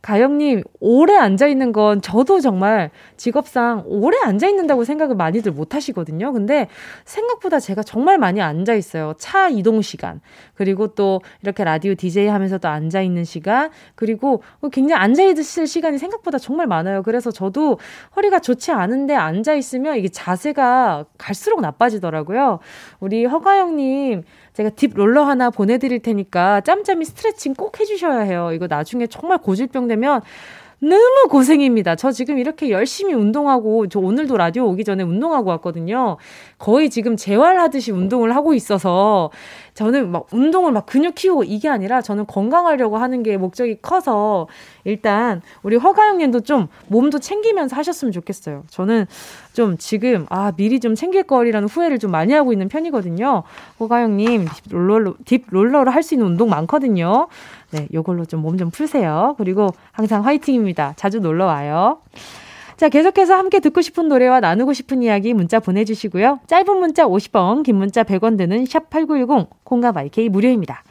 가영님, 0.00 0.62
오래 0.78 1.16
앉아있는 1.16 1.72
건 1.72 2.00
저도 2.00 2.40
정말 2.40 2.90
직업상 3.16 3.82
오래 3.86 4.16
앉아있는다고 4.22 4.84
생각을 4.84 5.16
많이들 5.16 5.52
못 5.52 5.74
하시거든요. 5.74 6.32
근데 6.32 6.68
생각보다 7.04 7.58
제가 7.58 7.82
정말 7.82 8.16
많이 8.16 8.40
앉아있어요. 8.40 9.14
차 9.18 9.48
이동 9.48 9.82
시간. 9.82 10.20
그리고 10.54 10.88
또 10.94 11.20
이렇게 11.42 11.64
라디오 11.64 11.94
DJ 11.94 12.28
하면서도 12.28 12.68
앉아있는 12.68 13.24
시간. 13.24 13.70
그리고 13.96 14.42
굉장히 14.70 15.02
앉아있을 15.02 15.66
시간이 15.66 15.98
생각보다 15.98 16.38
정말 16.38 16.68
많아요. 16.68 17.02
그래서 17.02 17.32
저도 17.32 17.78
허리가 18.14 18.38
좋지 18.38 18.70
않은데 18.70 19.14
앉아있으면 19.16 19.96
이게 19.96 20.08
자세가 20.08 21.06
갈수록 21.18 21.60
나빠지더라고요. 21.60 22.60
우리 23.00 23.24
허가영님, 23.24 24.22
제가 24.58 24.70
딥 24.70 24.90
롤러 24.92 25.22
하나 25.22 25.50
보내드릴 25.50 26.00
테니까 26.00 26.62
짬짬이 26.62 27.04
스트레칭 27.04 27.54
꼭 27.54 27.78
해주셔야 27.78 28.22
해요. 28.22 28.50
이거 28.52 28.66
나중에 28.66 29.06
정말 29.06 29.38
고질병 29.38 29.86
되면 29.86 30.20
너무 30.80 31.28
고생입니다. 31.28 31.96
저 31.96 32.12
지금 32.12 32.38
이렇게 32.38 32.70
열심히 32.70 33.12
운동하고, 33.12 33.88
저 33.88 33.98
오늘도 33.98 34.36
라디오 34.36 34.64
오기 34.68 34.84
전에 34.84 35.02
운동하고 35.02 35.50
왔거든요. 35.50 36.18
거의 36.56 36.88
지금 36.88 37.16
재활하듯이 37.16 37.90
운동을 37.90 38.36
하고 38.36 38.54
있어서, 38.54 39.30
저는 39.74 40.10
막 40.12 40.26
운동을 40.32 40.70
막 40.70 40.86
근육 40.86 41.16
키우고 41.16 41.44
이게 41.44 41.68
아니라 41.68 42.00
저는 42.00 42.26
건강하려고 42.26 42.96
하는 42.96 43.24
게 43.24 43.36
목적이 43.36 43.78
커서, 43.82 44.46
일단 44.84 45.42
우리 45.64 45.76
허가영 45.76 46.18
님도 46.18 46.40
좀 46.40 46.68
몸도 46.86 47.18
챙기면서 47.18 47.74
하셨으면 47.74 48.12
좋겠어요. 48.12 48.62
저는 48.68 49.06
좀 49.54 49.76
지금, 49.78 50.26
아, 50.30 50.52
미리 50.56 50.78
좀 50.78 50.94
챙길 50.94 51.24
걸이라는 51.24 51.68
후회를 51.68 51.98
좀 51.98 52.12
많이 52.12 52.32
하고 52.32 52.52
있는 52.52 52.68
편이거든요. 52.68 53.42
허가영 53.80 54.16
님, 54.16 54.46
딥 54.46 54.72
롤러로, 54.72 55.16
딥 55.24 55.42
롤러로 55.50 55.90
할 55.90 56.02
수 56.04 56.14
있는 56.14 56.28
운동 56.28 56.48
많거든요. 56.50 57.26
네, 57.70 57.88
요걸로 57.92 58.24
좀 58.24 58.40
몸좀 58.40 58.70
푸세요. 58.70 59.34
그리고 59.38 59.68
항상 59.92 60.24
화이팅입니다. 60.24 60.94
자주 60.96 61.20
놀러 61.20 61.46
와요. 61.46 62.00
자, 62.76 62.88
계속해서 62.88 63.34
함께 63.34 63.58
듣고 63.58 63.80
싶은 63.80 64.08
노래와 64.08 64.38
나누고 64.38 64.72
싶은 64.72 65.02
이야기 65.02 65.34
문자 65.34 65.58
보내주시고요. 65.58 66.38
짧은 66.46 66.78
문자 66.78 67.06
50원, 67.06 67.64
긴 67.64 67.76
문자 67.76 68.04
100원 68.04 68.38
드는 68.38 68.64
샵8910, 68.64 69.48
콩과 69.64 69.92
마이케이 69.92 70.28
무료입니다. 70.28 70.84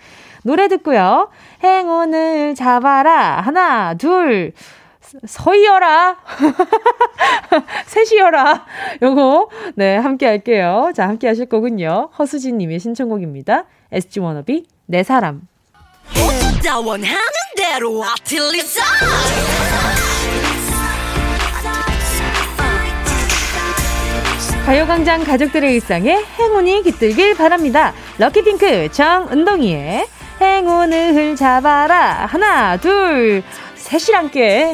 노래 0.44 0.68
듣고요. 0.68 1.30
행운을 1.64 2.56
잡아라. 2.56 3.40
하나, 3.40 3.94
둘, 3.94 4.52
서이어라. 5.26 6.18
셋이어라. 7.88 8.66
요거, 9.02 9.50
네, 9.76 9.96
함께 9.96 10.26
할게요. 10.26 10.92
자, 10.94 11.08
함께 11.08 11.28
하실 11.28 11.46
거군요. 11.46 12.10
허수진 12.20 12.58
님의 12.58 12.80
신청곡입니다. 12.80 13.64
SG 13.94 14.20
워너비, 14.20 14.66
내 14.88 15.04
사람. 15.04 15.48
나 16.64 16.80
원하는 16.80 17.18
대로 17.56 18.04
아틀리사 18.04 18.84
가요광장 24.66 25.24
가족들의 25.24 25.74
일상에 25.76 26.24
행운이 26.38 26.84
깃들길 26.84 27.36
바랍니다. 27.36 27.94
럭키핑크 28.18 28.92
정은동이의 28.92 30.06
행운을 30.42 31.36
잡아라. 31.38 32.26
하나, 32.26 32.76
둘, 32.76 33.44
셋이랑 33.76 34.30
께. 34.30 34.74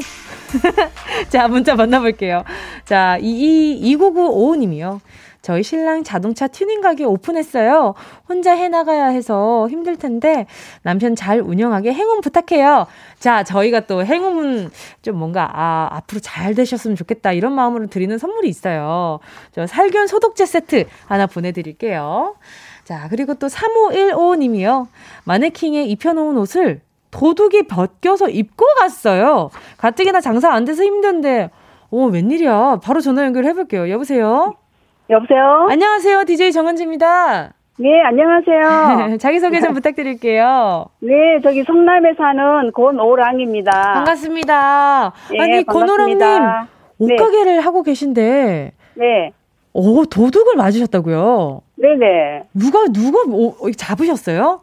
자, 1.29 1.47
문자 1.47 1.75
만나볼게요. 1.75 2.43
자, 2.85 3.17
22, 3.21 3.95
2995님이요. 3.97 4.99
저희 5.43 5.61
신랑 5.61 6.05
자동차 6.05 6.47
튜닝 6.47 6.79
가게 6.79 7.03
오픈했어요. 7.03 7.95
혼자 8.29 8.53
해나가야 8.53 9.07
해서 9.07 9.67
힘들 9.69 9.97
텐데 9.97 10.47
남편 10.83 11.15
잘 11.17 11.41
운영하게 11.41 11.93
행운 11.93 12.21
부탁해요. 12.21 12.87
자, 13.19 13.43
저희가 13.43 13.81
또 13.81 14.05
행운 14.05 14.71
좀 15.01 15.17
뭔가, 15.17 15.49
아, 15.53 15.89
앞으로 15.91 16.21
잘 16.21 16.55
되셨으면 16.55 16.95
좋겠다. 16.95 17.33
이런 17.33 17.51
마음으로 17.51 17.87
드리는 17.87 18.17
선물이 18.17 18.47
있어요. 18.47 19.19
저 19.51 19.67
살균 19.67 20.07
소독제 20.07 20.45
세트 20.45 20.85
하나 21.07 21.27
보내드릴게요. 21.27 22.35
자, 22.85 23.07
그리고 23.09 23.33
또 23.33 23.47
3515님이요. 23.47 24.87
마네킹에 25.25 25.83
입혀놓은 25.83 26.37
옷을 26.37 26.81
도둑이 27.11 27.67
벗겨서 27.67 28.29
입고 28.29 28.65
갔어요. 28.79 29.49
가뜩이나 29.75 30.21
장사 30.21 30.53
안 30.53 30.63
돼서 30.63 30.83
힘든데, 30.83 31.49
오, 31.91 32.05
웬일이야. 32.05 32.79
바로 32.81 33.01
전화 33.01 33.25
연결해볼게요. 33.25 33.89
여보세요? 33.89 34.55
여보세요? 35.09 35.67
안녕하세요. 35.69 36.23
DJ 36.25 36.51
정은지입니다. 36.51 37.53
네, 37.79 38.01
안녕하세요. 38.03 39.17
자기소개 39.19 39.59
좀 39.59 39.73
부탁드릴게요. 39.75 40.85
네, 41.01 41.39
저기 41.43 41.63
성남에 41.63 42.13
사는 42.17 42.71
권오랑입니다. 42.71 43.71
반갑습니다. 43.95 45.11
네, 45.31 45.39
아니, 45.41 45.63
권오랑님, 45.65 46.19
옷가게를 46.99 47.55
네. 47.55 47.59
하고 47.59 47.83
계신데. 47.83 48.71
네. 48.95 49.31
오, 49.73 50.05
도둑을 50.05 50.55
맞으셨다고요? 50.55 51.61
네네. 51.77 52.43
누가, 52.53 52.85
누가 52.93 53.23
오, 53.27 53.71
잡으셨어요? 53.71 54.61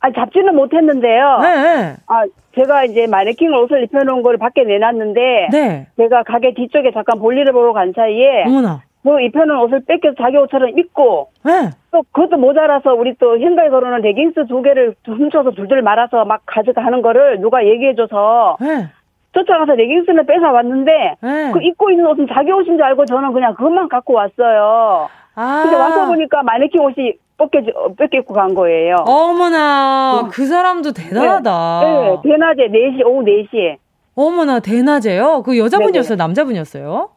아, 0.00 0.12
잡지는 0.12 0.54
못했는데요. 0.54 1.38
네. 1.42 1.96
아, 2.06 2.22
제가 2.54 2.84
이제 2.84 3.08
마네킹 3.08 3.52
옷을 3.52 3.82
입혀놓은 3.84 4.22
걸 4.22 4.38
밖에 4.38 4.62
내놨는데. 4.62 5.48
네. 5.50 5.86
제가 5.96 6.22
가게 6.22 6.54
뒤쪽에 6.54 6.92
잠깐 6.94 7.18
볼일을 7.18 7.52
보러 7.52 7.72
간 7.72 7.92
사이에. 7.94 8.44
어머나. 8.46 8.82
그 9.02 9.20
입혀놓은 9.20 9.60
옷을 9.64 9.84
뺏겨서 9.86 10.16
자기 10.20 10.36
옷처럼 10.36 10.78
입고 10.78 11.30
네. 11.44 11.70
또 11.90 12.02
그것도 12.12 12.36
모자라서 12.36 12.94
우리 12.94 13.14
또 13.18 13.38
현가에 13.38 13.68
걸어놓은 13.68 14.02
레깅스 14.02 14.46
두 14.48 14.60
개를 14.62 14.94
훔쳐서 15.06 15.52
둘둘 15.52 15.82
말아서 15.82 16.24
막 16.24 16.42
가져가는 16.46 17.00
거를 17.00 17.40
누가 17.40 17.64
얘기해줘서 17.64 18.56
네. 18.60 18.88
쫓아가서 19.32 19.74
레깅스를 19.74 20.26
뺏어 20.26 20.50
왔는데 20.52 21.14
네. 21.20 21.50
그 21.52 21.62
입고 21.62 21.90
있는 21.90 22.06
옷은 22.06 22.26
자기 22.32 22.50
옷인 22.50 22.76
줄 22.76 22.82
알고 22.82 23.06
저는 23.06 23.32
그냥 23.32 23.54
그것만 23.54 23.88
갖고 23.88 24.14
왔어요. 24.14 25.08
아. 25.34 25.62
근데 25.62 25.76
와서 25.76 26.06
보니까 26.06 26.42
마네킹 26.42 26.80
옷이 26.80 27.14
뺏겨, 27.38 27.94
뺏기고 27.96 28.34
간 28.34 28.54
거예요. 28.54 28.96
어머나, 29.06 30.22
어. 30.24 30.28
그 30.28 30.44
사람도 30.44 30.92
대단하다. 30.92 31.80
네, 31.84 32.10
네 32.10 32.16
대낮에 32.24 32.68
4시, 32.68 33.06
오후 33.06 33.22
4시에. 33.22 33.76
어머나, 34.16 34.58
대낮에요? 34.58 35.42
그 35.44 35.56
여자분이었어요? 35.56 36.16
네네. 36.16 36.24
남자분이었어요? 36.24 37.10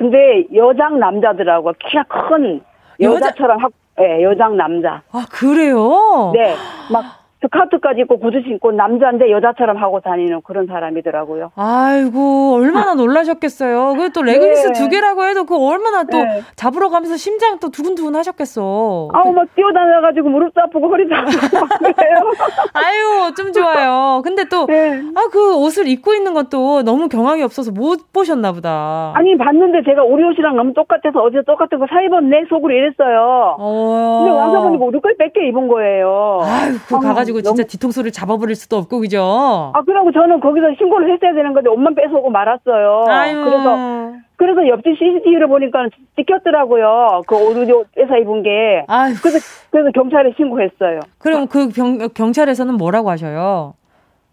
근데 0.00 0.46
여장 0.54 0.98
남자들하고 0.98 1.74
키가 1.78 2.04
큰 2.04 2.62
여자처럼 2.98 3.62
학, 3.62 3.70
예, 4.00 4.22
여장 4.22 4.56
남자. 4.56 5.02
아, 5.12 5.26
그래요? 5.30 6.32
네. 6.32 6.54
막 6.90 7.04
스카트까지 7.42 8.00
입고 8.02 8.18
구두 8.18 8.40
신고 8.42 8.70
남자인데 8.70 9.30
여자처럼 9.30 9.76
하고 9.78 10.00
다니는 10.00 10.40
그런 10.44 10.66
사람이더라고요. 10.66 11.52
아이고 11.56 12.54
얼마나 12.54 12.94
놀라셨겠어요. 12.94 13.94
그또 13.96 14.22
레깅스 14.22 14.66
네. 14.68 14.72
두 14.72 14.88
개라고 14.88 15.24
해도 15.24 15.44
그 15.44 15.56
얼마나 15.56 16.04
또 16.04 16.18
네. 16.18 16.42
잡으러 16.56 16.90
가면서 16.90 17.16
심장 17.16 17.58
또 17.58 17.70
두근두근 17.70 18.14
하셨겠어. 18.14 19.08
아우 19.12 19.32
막 19.32 19.46
뛰어다녀가지고 19.54 20.28
무릎도 20.28 20.60
아프고 20.60 20.88
허리도 20.88 21.14
아프고 21.14 21.66
그래요. 21.78 22.16
아유 22.74 23.32
좀 23.36 23.52
좋아요. 23.52 24.20
근데 24.22 24.44
또 24.44 24.66
네. 24.66 25.00
아그 25.14 25.56
옷을 25.56 25.88
입고 25.88 26.12
있는 26.14 26.34
것도 26.34 26.82
너무 26.82 27.08
경황이 27.08 27.42
없어서 27.42 27.72
못 27.72 28.12
보셨나 28.12 28.52
보다. 28.52 29.12
아니 29.14 29.36
봤는데 29.38 29.82
제가 29.84 30.02
우리 30.04 30.22
옷이랑 30.24 30.56
너무 30.56 30.74
똑같아서 30.74 31.20
어제 31.20 31.42
똑같은 31.46 31.78
거 31.78 31.86
사 31.90 32.00
입었네 32.02 32.44
속으로 32.48 32.72
이랬어요. 32.72 33.56
어. 33.58 34.18
근데 34.24 34.30
와서 34.38 34.60
보니까 34.62 34.84
우리 34.84 35.00
걸 35.00 35.16
뺏겨 35.18 35.40
입은 35.40 35.66
거예요. 35.68 36.40
아유 36.44 36.74
그 36.86 37.00
가가지고. 37.00 37.29
가지고 37.32 37.54
진짜 37.54 37.66
뒤통수를 37.66 38.10
잡아버릴 38.10 38.54
수도 38.56 38.76
없고 38.76 39.00
그죠? 39.00 39.72
아 39.74 39.82
그러고 39.82 40.12
저는 40.12 40.40
거기서 40.40 40.66
신고를 40.78 41.12
했어야 41.12 41.32
되는 41.34 41.52
건데 41.52 41.70
옷만 41.70 41.94
뺏어오고 41.94 42.30
말았어요. 42.30 43.04
아유. 43.08 43.44
그래서 43.44 44.12
그래서 44.36 44.66
옆집 44.68 44.96
CCTV를 44.98 45.48
보니까 45.48 45.88
찍혔더라고요. 46.16 47.22
그 47.26 47.36
오르디오 47.36 47.84
뺏어 47.94 48.16
입은 48.16 48.42
게. 48.42 48.84
아유. 48.88 49.14
그래서 49.20 49.38
그래서 49.70 49.90
경찰에 49.92 50.32
신고했어요. 50.36 51.00
그럼 51.18 51.46
그 51.46 51.68
병, 51.68 51.98
경찰에서는 52.08 52.74
뭐라고 52.74 53.10
하셔요? 53.10 53.74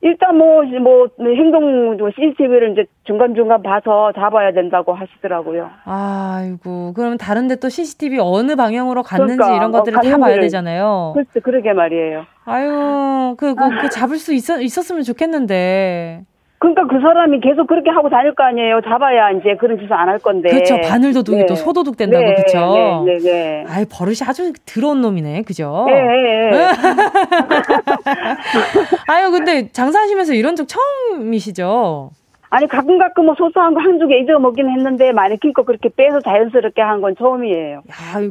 일단 0.07 0.37
뭐, 0.37 0.63
뭐, 0.63 1.07
행동, 1.19 1.97
CCTV를 2.15 2.71
이제 2.71 2.85
중간중간 3.03 3.61
봐서 3.61 4.11
잡아야 4.13 4.53
된다고 4.53 4.93
하시더라고요. 4.93 5.69
아이고, 5.83 6.93
그러면 6.95 7.17
다른데 7.17 7.57
또 7.57 7.67
CCTV 7.67 8.19
어느 8.21 8.55
방향으로 8.55 9.03
갔는지 9.03 9.35
그러니까, 9.35 9.57
이런 9.57 9.71
것들을 9.71 9.97
어, 9.97 10.01
다 10.01 10.17
봐야 10.17 10.39
되잖아요. 10.39 11.11
그렇죠, 11.13 11.41
그러게 11.41 11.73
말이에요. 11.73 12.25
아유, 12.45 13.35
그, 13.37 13.53
그, 13.53 13.81
그 13.81 13.89
잡을 13.89 14.17
수 14.17 14.33
있었, 14.33 14.61
있었으면 14.61 15.03
좋겠는데. 15.03 16.23
그러니까 16.59 16.87
그 16.87 16.99
사람이 16.99 17.39
계속 17.41 17.67
그렇게 17.67 17.89
하고 17.91 18.09
다닐 18.09 18.33
거 18.33 18.43
아니에요. 18.43 18.81
잡아야 18.81 19.29
이제 19.31 19.55
그런 19.59 19.77
짓을 19.77 19.93
안 19.93 20.07
할 20.09 20.17
건데. 20.19 20.49
그렇죠. 20.49 20.77
바늘 20.87 21.13
도둑이 21.13 21.39
네. 21.39 21.45
또 21.45 21.55
소도둑 21.55 21.97
된다고 21.97 22.23
네. 22.23 22.33
그렇죠. 22.33 23.03
네, 23.05 23.13
네, 23.13 23.19
네. 23.19 23.65
아이 23.67 23.85
버릇이 23.85 24.17
아주 24.27 24.53
더러운 24.65 25.01
놈이네. 25.01 25.43
그죠? 25.43 25.85
네. 25.87 26.01
네, 26.01 26.49
네. 26.51 26.67
아유 29.07 29.31
근데 29.31 29.69
장사하시면서 29.71 30.33
이런 30.33 30.55
적 30.55 30.67
처음이시죠? 30.67 32.11
아니 32.49 32.65
가끔 32.67 32.97
가끔 32.97 33.25
뭐 33.25 33.35
소소한 33.37 33.73
거 33.73 33.81
한두 33.81 34.07
개 34.07 34.17
잊어먹긴 34.19 34.69
했는데 34.69 35.11
마네킹 35.11 35.51
거 35.53 35.63
그렇게 35.63 35.89
빼서 35.89 36.21
자연스럽게 36.21 36.81
한 36.81 37.01
건 37.01 37.15
처음이에요. 37.19 37.77
야, 37.77 37.83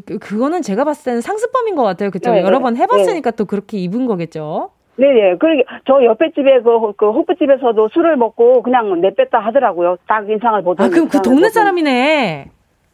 그, 0.06 0.18
그거는 0.18 0.62
제가 0.62 0.84
봤을 0.84 1.04
때는 1.04 1.20
상습범인 1.20 1.76
것 1.76 1.82
같아요. 1.84 2.10
그죠? 2.10 2.32
네, 2.32 2.40
여러 2.42 2.58
번 2.60 2.74
네. 2.74 2.80
해봤으니까 2.80 3.30
네. 3.32 3.36
또 3.36 3.44
그렇게 3.44 3.76
입은 3.78 4.06
거겠죠. 4.06 4.70
네네. 4.96 5.36
그러게 5.36 5.64
저 5.86 6.02
옆에 6.04 6.30
집에 6.32 6.60
그, 6.62 6.92
그 6.96 7.10
호프집에서도 7.10 7.88
술을 7.92 8.16
먹고 8.16 8.62
그냥 8.62 9.00
내뺐다 9.00 9.38
하더라고요. 9.38 9.96
딱 10.06 10.28
인상을 10.28 10.62
보더니. 10.62 10.88
아, 10.88 10.90
그럼 10.90 11.08
그 11.08 11.20
동네 11.20 11.48
사람이네. 11.50 12.50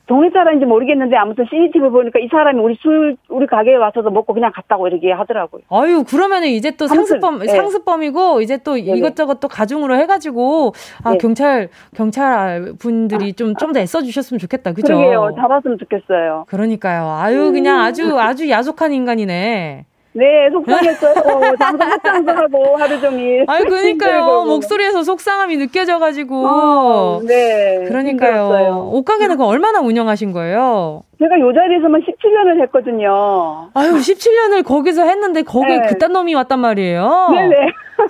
동네 0.09 0.31
사람인지 0.31 0.67
모르겠는데 0.67 1.17
아무튼 1.17 1.47
CCTV 1.49 1.89
보니까 1.91 2.19
이 2.19 2.27
사람이 2.29 2.59
우리 2.61 2.75
술 2.83 3.17
우리 3.29 3.47
가게에 3.47 3.77
와서도 3.77 4.11
먹고 4.11 4.35
그냥 4.35 4.51
갔다고 4.53 4.89
이렇게 4.89 5.13
하더라고요. 5.13 5.63
아유 5.71 6.03
그러면은 6.07 6.49
이제 6.49 6.73
또 6.73 6.89
상습범 6.89 7.39
네. 7.39 7.47
상습범이고 7.47 8.41
이제 8.43 8.59
또 8.59 8.75
네네. 8.75 8.99
이것저것 8.99 9.39
또 9.39 9.47
가중으로 9.47 9.95
해가지고 9.97 10.73
아 11.05 11.13
네. 11.13 11.19
경찰 11.19 11.69
경찰 11.97 12.73
분들이 12.81 13.33
좀 13.33 13.55
좀 13.55 13.73
더 13.73 13.79
애써 13.79 14.03
주셨으면 14.03 14.41
좋겠다 14.41 14.73
그죠? 14.73 14.89
그러게요 14.93 15.35
잡았으면 15.37 15.79
좋겠어요. 15.79 16.47
그러니까요. 16.49 17.09
아유 17.09 17.53
그냥 17.53 17.81
아주 17.81 18.19
아주 18.19 18.51
야속한 18.51 18.93
인간이네. 18.93 19.87
네, 20.15 20.51
속상했어요. 20.51 21.15
장소 21.59 21.91
속상하고 21.91 22.77
하루 22.77 23.01
종일. 23.01 23.45
아니, 23.49 23.65
그러니까요. 23.65 24.45
목소리에서 24.45 25.03
속상함이 25.03 25.57
느껴져가지고. 25.57 26.47
어, 26.47 27.21
네. 27.27 27.85
그러니까요. 27.89 28.31
힘들었어요. 28.31 28.91
옷가게는 28.93 29.37
그 29.39 29.45
얼마나 29.45 29.81
운영하신 29.81 30.33
거예요? 30.33 31.03
제가 31.19 31.39
요 31.41 31.53
자리에서만 31.55 32.03
17년을 32.03 32.63
했거든요. 32.65 33.71
아유, 33.75 33.93
17년을 33.93 34.65
거기서 34.65 35.05
했는데 35.05 35.43
거기에 35.43 35.79
네. 35.79 35.87
그딴 35.89 36.13
놈이 36.13 36.35
왔단 36.35 36.59
말이에요? 36.59 37.29
네네. 37.33 37.57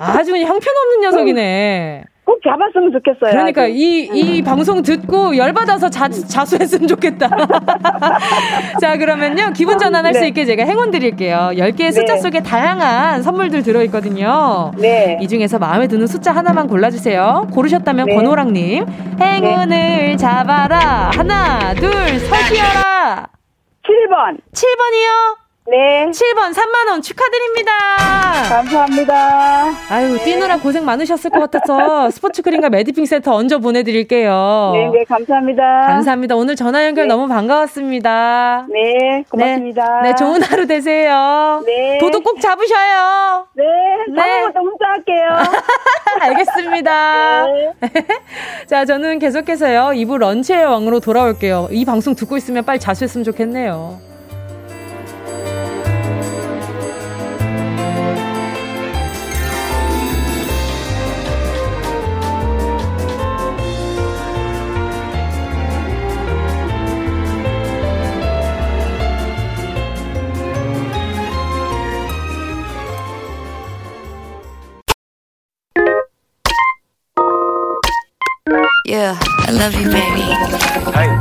아주 0.01 0.33
형편없는 0.37 1.01
녀석이네. 1.03 2.05
꼭 2.25 2.41
잡았으면 2.45 2.93
좋겠어요. 2.93 3.33
그러니까 3.33 3.67
이, 3.67 4.09
이 4.13 4.43
방송 4.43 4.81
듣고 4.81 5.37
열받아서 5.37 5.91
자, 5.91 6.09
자수했으면 6.09 6.87
좋겠다. 6.87 7.29
자, 8.81 8.97
그러면요. 8.97 9.53
기분 9.53 9.77
전환할 9.77 10.13
네. 10.13 10.19
수 10.21 10.25
있게 10.27 10.45
제가 10.45 10.65
행운 10.65 10.93
드릴게요. 10.93 11.51
10개의 11.55 11.93
숫자 11.93 12.15
네. 12.15 12.21
속에 12.21 12.41
다양한 12.43 13.23
선물들 13.23 13.65
들어있거든요. 13.65 14.71
네. 14.79 15.19
이 15.21 15.27
중에서 15.27 15.59
마음에 15.59 15.89
드는 15.89 16.07
숫자 16.07 16.31
하나만 16.33 16.69
골라주세요. 16.69 17.49
고르셨다면 17.53 18.07
네. 18.07 18.15
권호랑님. 18.15 18.87
행운을 19.21 19.69
네. 19.69 20.17
잡아라. 20.17 21.11
하나, 21.13 21.75
둘, 21.75 21.91
서시어라. 21.91 23.27
7번. 23.83 24.39
7번이요? 24.53 25.42
네. 25.71 26.11
7번 26.11 26.53
3만 26.53 26.91
원 26.91 27.01
축하드립니다. 27.01 27.71
감사합니다. 28.49 29.71
아유, 29.91 30.17
네. 30.17 30.25
뛰느라 30.25 30.59
고생 30.59 30.85
많으셨을 30.85 31.31
것 31.31 31.39
같아서 31.39 32.11
스포츠 32.11 32.43
크림과 32.43 32.69
매디핑 32.69 33.07
세트 33.07 33.29
얹어 33.29 33.59
보내드릴게요. 33.59 34.73
네, 34.75 34.91
네, 34.99 35.05
감사합니다. 35.05 35.63
감사합니다. 35.87 36.35
오늘 36.35 36.57
전화 36.57 36.85
연결 36.85 37.07
네. 37.07 37.15
너무 37.15 37.29
반가웠습니다. 37.29 38.67
네, 38.71 39.23
고맙습니다. 39.31 40.01
네, 40.03 40.09
네, 40.09 40.15
좋은 40.17 40.43
하루 40.43 40.67
되세요. 40.67 41.63
네. 41.65 41.99
도도 41.99 42.21
꼭 42.23 42.41
잡으셔요. 42.41 43.47
네, 43.55 43.65
네. 44.09 44.21
다음부터 44.21 44.61
문자할게요. 44.63 45.29
알겠습니다. 46.21 47.47
네. 47.47 47.73
자, 48.67 48.85
저는 48.85 49.21
계속해서요. 49.21 49.91
2부 49.95 50.19
런치의 50.19 50.65
왕으로 50.65 50.99
돌아올게요. 50.99 51.69
이 51.71 51.85
방송 51.85 52.17
듣고 52.17 52.37
있으면 52.37 52.65
빨리 52.65 52.81
자수했으면 52.81 53.23
좋겠네요. 53.25 54.12
Yeah, 79.03 79.19
I 79.19 79.51
love 79.51 79.75
you, 79.75 79.91
baby. 79.91 80.31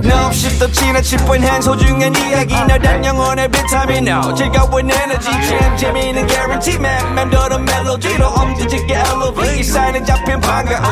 No, 0.06 0.28
없이 0.28 0.60
또 0.60 0.72
지나칠 0.72 1.18
뻔한 1.26 1.60
소중한 1.64 2.16
이야기. 2.16 2.54
너란 2.54 3.04
영혼의 3.04 3.50
비타민. 3.50 4.08
No 4.08 4.36
즐거운 4.36 4.88
에너지. 4.92 5.32
참 5.32 5.76
재미있는 5.76 6.28
guarantee 6.28 6.78
man. 6.78 7.16
맘대로 7.16 7.58
멜로디로 7.58 8.28
엄지짓게 8.28 8.94
elevate 8.94 9.64
사인에 9.64 10.04
잡힌 10.04 10.40
반가움 10.40 10.84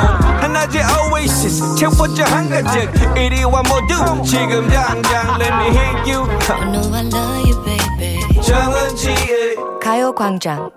하나의 0.41 0.81
oasis. 1.13 1.75
채워져 1.75 2.23
한가득. 2.23 3.15
이리와 3.15 3.61
모두 3.61 4.23
지금 4.23 4.67
당장 4.67 5.39
let 5.39 5.53
me 5.53 5.67
hit 5.69 6.11
you. 6.11 6.27
I 6.49 6.71
know 6.71 6.91
I 6.91 7.05
love 7.05 7.45
you, 7.45 7.63
baby. 7.65 8.41
정은지의 8.41 9.57
가요광장 9.79 10.71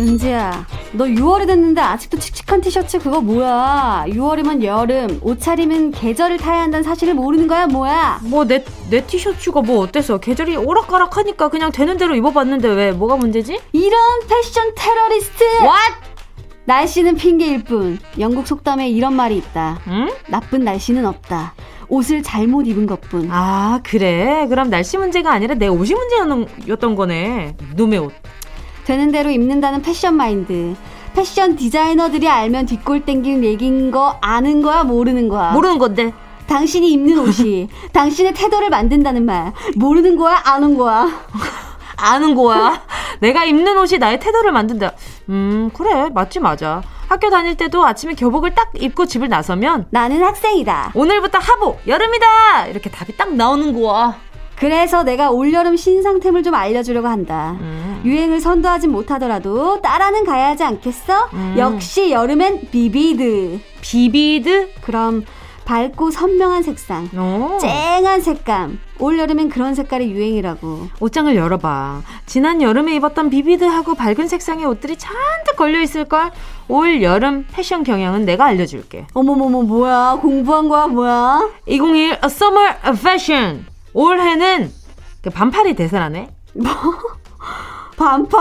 은지야, 0.00 0.66
너 0.92 1.04
6월이 1.04 1.46
됐는데 1.46 1.80
아직도 1.80 2.18
칙칙한 2.18 2.62
티셔츠 2.62 2.98
그거 2.98 3.20
뭐야? 3.20 4.04
6월이면 4.08 4.64
여름, 4.64 5.20
옷차림은 5.22 5.90
계절을 5.92 6.38
타야 6.38 6.62
한다는 6.62 6.82
사실을 6.82 7.14
모르는 7.14 7.46
거야, 7.46 7.66
뭐야? 7.66 8.20
뭐, 8.22 8.46
내, 8.46 8.64
내 8.88 9.06
티셔츠가 9.06 9.60
뭐 9.60 9.80
어때서? 9.80 10.18
계절이 10.18 10.56
오락가락 10.56 11.18
하니까 11.18 11.48
그냥 11.50 11.70
되는 11.70 11.98
대로 11.98 12.14
입어봤는데 12.14 12.68
왜? 12.68 12.92
뭐가 12.92 13.16
문제지? 13.16 13.60
이런 13.72 14.00
패션 14.28 14.72
테러리스트! 14.74 15.44
What? 15.62 16.10
날씨는 16.64 17.16
핑계일 17.16 17.64
뿐. 17.64 17.98
영국 18.18 18.46
속담에 18.46 18.88
이런 18.90 19.14
말이 19.14 19.36
있다. 19.36 19.80
응? 19.88 20.08
나쁜 20.28 20.62
날씨는 20.62 21.04
없다. 21.04 21.54
옷을 21.88 22.22
잘못 22.22 22.66
입은 22.68 22.86
것뿐. 22.86 23.28
아, 23.32 23.80
그래? 23.82 24.46
그럼 24.48 24.70
날씨 24.70 24.96
문제가 24.96 25.32
아니라 25.32 25.56
내 25.56 25.66
옷이 25.66 25.92
문제였던 25.94 26.94
거네. 26.94 27.56
놈의 27.74 27.98
옷. 27.98 28.12
되는 28.90 29.12
대로 29.12 29.30
입는다는 29.30 29.82
패션 29.82 30.16
마인드. 30.16 30.74
패션 31.14 31.54
디자이너들이 31.54 32.28
알면 32.28 32.66
뒷골 32.66 33.04
땡기는 33.04 33.44
얘기인 33.44 33.92
거 33.92 34.18
아는 34.20 34.62
거야 34.62 34.82
모르는 34.82 35.28
거야? 35.28 35.52
모르는 35.52 35.78
건데. 35.78 36.12
당신이 36.48 36.90
입는 36.90 37.20
옷이 37.20 37.68
당신의 37.94 38.34
태도를 38.34 38.68
만든다는 38.68 39.24
말 39.24 39.52
모르는 39.76 40.16
거야 40.16 40.42
아는 40.44 40.76
거야? 40.76 41.08
아는 41.98 42.34
거야. 42.34 42.82
내가 43.20 43.44
입는 43.44 43.78
옷이 43.78 43.98
나의 43.98 44.18
태도를 44.18 44.50
만든다. 44.50 44.94
음 45.28 45.70
그래 45.72 46.08
맞지 46.12 46.40
맞아. 46.40 46.82
학교 47.08 47.30
다닐 47.30 47.56
때도 47.56 47.86
아침에 47.86 48.14
교복을 48.14 48.56
딱 48.56 48.72
입고 48.74 49.06
집을 49.06 49.28
나서면 49.28 49.86
나는 49.90 50.20
학생이다. 50.24 50.90
오늘부터 50.96 51.38
하복 51.38 51.82
여름이다 51.86 52.66
이렇게 52.66 52.90
답이 52.90 53.16
딱 53.16 53.32
나오는 53.34 53.80
거야. 53.80 54.18
그래서 54.60 55.02
내가 55.02 55.30
올여름 55.30 55.76
신상템을 55.76 56.42
좀 56.42 56.54
알려주려고 56.54 57.08
한다. 57.08 57.56
음. 57.60 58.02
유행을 58.04 58.42
선도하진 58.42 58.92
못하더라도 58.92 59.80
따라는 59.80 60.24
가야 60.24 60.48
하지 60.48 60.64
않겠어? 60.64 61.30
음. 61.32 61.54
역시 61.56 62.10
여름엔 62.10 62.68
vivid. 62.70 63.58
Vivid? 63.80 64.72
그럼 64.82 65.24
밝고 65.64 66.10
선명한 66.10 66.62
색상, 66.62 67.08
오. 67.16 67.56
쨍한 67.58 68.20
색감. 68.20 68.80
올 68.98 69.18
여름엔 69.18 69.48
그런 69.48 69.74
색깔이 69.74 70.10
유행이라고. 70.10 70.88
옷장을 70.98 71.34
열어봐. 71.34 72.02
지난 72.26 72.60
여름에 72.60 72.96
입었던 72.96 73.30
vivid하고 73.30 73.94
밝은 73.94 74.28
색상의 74.28 74.66
옷들이 74.66 74.96
잔뜩 74.98 75.56
걸려 75.56 75.80
있을 75.80 76.04
걸? 76.04 76.32
올 76.68 77.02
여름 77.02 77.46
패션 77.52 77.82
경향은 77.82 78.24
내가 78.26 78.46
알려줄게. 78.46 79.06
어머머머, 79.14 79.62
뭐야? 79.62 80.18
공부한 80.20 80.68
거야, 80.68 80.86
뭐야? 80.86 81.48
2021 81.66 82.18
Summer 82.24 82.74
Fashion. 82.98 83.69
올해는 83.92 84.72
그 85.22 85.30
반팔이 85.30 85.74
대세라네. 85.74 86.30
뭐? 86.54 86.72
반팔? 87.96 88.40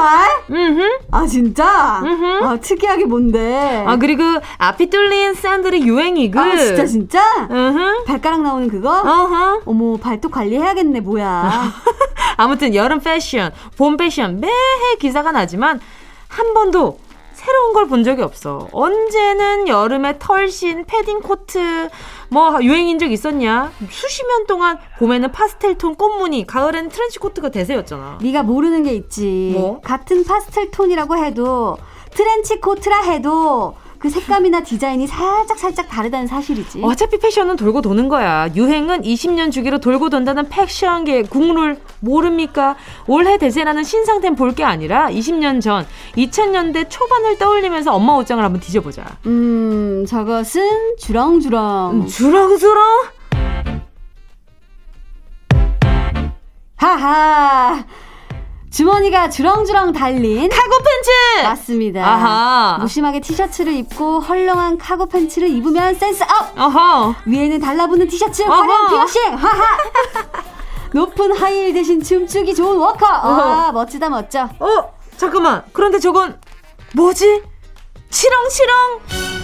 음. 0.52 1.00
아 1.12 1.28
진짜? 1.28 2.00
음흠. 2.02 2.44
아 2.46 2.58
특이하게 2.62 3.04
뭔데? 3.06 3.84
아 3.86 3.98
그리고 3.98 4.24
앞이 4.58 4.90
뚫린 4.90 5.34
샌들이 5.34 5.86
유행이고. 5.86 6.40
아 6.40 6.56
진짜 6.56 6.86
진짜? 6.86 7.22
음. 7.52 8.06
발가락 8.06 8.42
나오는 8.42 8.70
그거? 8.70 8.90
어허. 9.02 9.64
어머 9.66 9.98
발톱 9.98 10.32
관리해야겠네 10.32 11.02
뭐야. 11.02 11.74
아무튼 12.38 12.74
여름 12.74 13.02
패션, 13.02 13.52
봄 13.78 13.98
패션 13.98 14.40
매해 14.40 14.96
기사가 14.98 15.34
나지만 15.34 15.82
한 16.30 16.54
번도 16.54 16.98
새로운 17.40 17.74
걸 17.74 17.86
본 17.90 18.04
적이 18.04 18.22
없어. 18.24 18.68
언제는 18.74 19.68
여름에 19.70 20.20
털신, 20.20 20.84
패딩 20.86 21.22
코트, 21.22 21.90
뭐 22.30 22.62
유행인 22.62 23.00
적 23.00 23.10
있었냐? 23.12 23.72
수십 23.90 24.28
년 24.28 24.46
동안 24.46 24.78
봄에는 25.00 25.32
파스텔 25.32 25.78
톤 25.78 25.96
꽃무늬, 25.96 26.46
가을에는 26.46 26.90
트렌치 26.90 27.18
코트가 27.18 27.50
대세였잖아. 27.50 28.20
네가 28.22 28.44
모르는 28.44 28.84
게 28.84 28.92
있지. 28.94 29.52
뭐? 29.56 29.80
같은 29.82 30.26
파스텔 30.26 30.70
톤이라고 30.72 31.16
해도 31.18 31.78
트렌치 32.12 32.60
코트라 32.60 33.04
해도 33.04 33.76
그 34.00 34.10
색감이나 34.10 34.62
디자인이 34.64 35.06
살짝 35.08 35.60
살짝 35.60 35.90
다르다는 35.90 36.26
사실이지. 36.26 36.80
어차피 36.84 37.18
패션은 37.20 37.58
돌고 37.58 37.82
도는 37.82 38.08
거야. 38.08 38.48
유행은 38.56 39.02
20년 39.02 39.52
주기로 39.52 39.80
돌고 39.80 40.10
돈다는 40.10 40.48
패션계 40.48 41.24
국룰 41.24 41.78
모릅니까? 42.00 42.78
올해 43.08 43.38
대세라는 43.38 43.84
신상템 43.84 44.36
볼 44.36 44.50
게 44.56 44.64
아니라 44.64 45.10
20년 45.12 45.62
전 45.62 45.86
2000년대 46.18 46.90
초반을 46.90 47.38
떠올리면서 47.38 47.94
엄마 47.94 48.14
옷장을 48.14 48.44
한번 48.44 48.60
뒤져보자. 48.62 49.06
음, 49.28 50.06
저것은 50.08 50.96
주렁주렁. 50.98 51.92
음, 51.92 52.08
주렁주렁? 52.08 52.84
하하. 56.78 57.84
주머니가 58.72 59.30
주렁주렁 59.30 59.94
달린 59.94 60.48
cargo 60.50 60.70
pants 60.78 61.44
맞습니다. 61.44 62.06
아하. 62.06 62.78
무심하게 62.80 63.20
티셔츠를 63.20 63.74
입고 63.74 64.20
헐렁한 64.20 64.78
cargo 64.78 65.08
pants를 65.08 65.50
입으면 65.50 65.96
센스 65.96 66.24
up. 66.24 66.58
어허. 66.58 67.16
위에는 67.26 67.60
달라붙는 67.60 68.08
티셔츠 68.08 68.44
화려한 68.44 68.90
피어싱. 68.90 69.34
하하. 69.34 69.78
높은 70.94 71.36
하이힐 71.36 71.74
대신 71.74 72.02
춤추기 72.02 72.54
좋은 72.56 72.78
워커. 72.78 73.06
아 73.06 73.72
멋지다 73.72 74.10
멋져. 74.10 74.48
어 74.60 74.94
잠깐만. 75.18 75.64
그런데 75.74 76.00
저건 76.00 76.40
뭐지? 76.94 77.42
치렁치렁. 78.10 79.39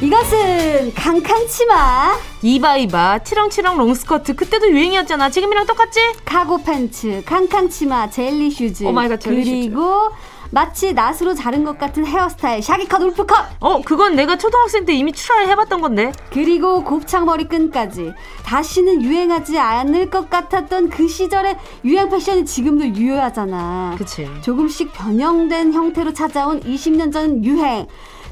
이것은 0.00 0.94
캉캉치마. 0.94 2.16
이봐 2.42 2.80
이봐 2.80 3.18
치렁치렁 3.24 3.78
롱스커트. 3.78 4.36
그때도 4.36 4.70
유행이었잖아. 4.70 5.28
지금이랑 5.30 5.66
똑같지? 5.66 6.00
cargo 6.24 6.62
pants 6.62 7.22
캉캉치마 7.26 8.08
젤리 8.10 8.48
슈즈. 8.52 8.84
oh 8.84 8.94
my 8.94 9.05
god 9.05 9.20
젤리 9.20 9.42
그리고 9.44 10.10
마치 10.50 10.92
낫으로 10.94 11.34
자른 11.34 11.64
것 11.64 11.78
같은 11.78 12.06
헤어스타일 12.06 12.62
shaggy 12.62 12.89
cut 12.89 13.02
wolf 13.02 13.19
cut. 13.19 13.36
어 13.58 13.82
그건 13.82 14.14
내가 14.14 14.38
초등학생 14.38 14.84
때 14.84 14.94
이미 14.94 15.10
try 15.10 15.48
해봤던 15.48 15.80
건데. 15.80 16.12
그리고 16.32 16.84
곱창 16.84 17.24
머리끈까지. 17.24 18.12
다시는 18.44 19.02
유행하지 19.02 19.58
않을 19.58 20.10
것 20.10 20.30
같았던 20.30 20.90
그 20.90 21.08
시절의 21.08 21.56
유행 21.84 22.08
패션이 22.08 22.44
지금도 22.46 22.86
유효하잖아. 22.94 23.96
그치. 23.98 24.28
조금씩 24.42 24.92
변형된 24.92 25.72
형태로 25.72 26.12
찾아온 26.14 26.60
20년 26.60 27.12
전 27.12 27.44
유행 27.44 27.88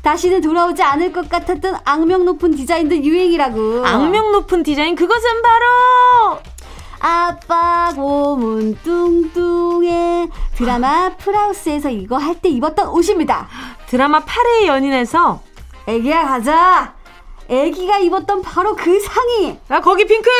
다시는 0.07 0.41
돌아오지 0.41 0.85
않을 0.85 1.13
것 1.13 1.29
같았던 1.29 1.79
악명 1.85 2.25
높은 2.25 2.53
디자인도 2.55 2.95
유행이라고. 2.97 3.85
악명 3.85 4.31
높은 4.31 4.63
디자인 4.63 4.95
그것은 4.95 5.43
바로 5.43 6.41
아빠 7.01 7.93
고문 7.93 8.79
뚱뚱해 8.85 10.29
드라마 10.55 11.11
프라우스에서 11.17 11.91
이거 11.91 12.19
할 12.19 12.37
때 12.41 12.49
입었던 12.51 12.87
옷입니다. 12.87 13.49
드라마 13.89 14.21
8회 14.25 14.67
연인에서 14.67 15.41
애기야 15.89 16.25
가자. 16.25 16.95
애기가 17.49 17.99
입었던 17.99 18.43
바로 18.43 18.77
그 18.77 19.01
상의. 19.01 19.59
아 19.69 19.81
거기 19.81 20.05
핑크. 20.07 20.31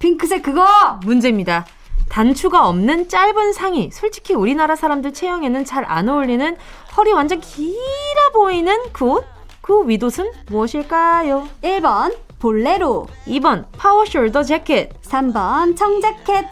핑크색 0.00 0.42
그거 0.42 0.66
문제입니다. 1.04 1.64
단추가 2.08 2.66
없는 2.68 3.08
짧은 3.08 3.52
상의. 3.52 3.90
솔직히 3.92 4.34
우리나라 4.34 4.76
사람들 4.76 5.12
체형에는 5.12 5.64
잘 5.64 5.84
안 5.88 6.08
어울리는 6.08 6.56
허리 6.96 7.12
완전 7.12 7.40
길어 7.40 8.30
보이는 8.34 8.76
그 8.92 9.04
옷? 9.04 9.24
그 9.62 9.86
윗옷은 9.86 10.30
무엇일까요? 10.48 11.48
1번 11.62 12.16
볼레로 12.38 13.06
2번 13.26 13.64
power 13.76 14.04
shoulder 14.04 14.46
재킷 14.46 14.90
3번 15.02 15.76
청자켓 15.76 16.46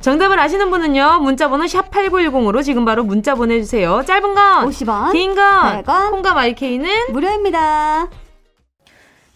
정답을 0.00 0.38
아시는 0.38 0.70
분은요 0.70 1.20
문자번호 1.22 1.64
샵8910으로 1.64 2.62
지금 2.62 2.84
바로 2.84 3.02
문자 3.02 3.34
보내주세요 3.34 4.02
짧은 4.04 4.34
건 4.34 4.68
50원 4.68 5.12
긴건 5.12 5.82
100원 5.84 6.10
콩과 6.10 6.34
마이케이는 6.34 7.12
무료입니다 7.12 8.08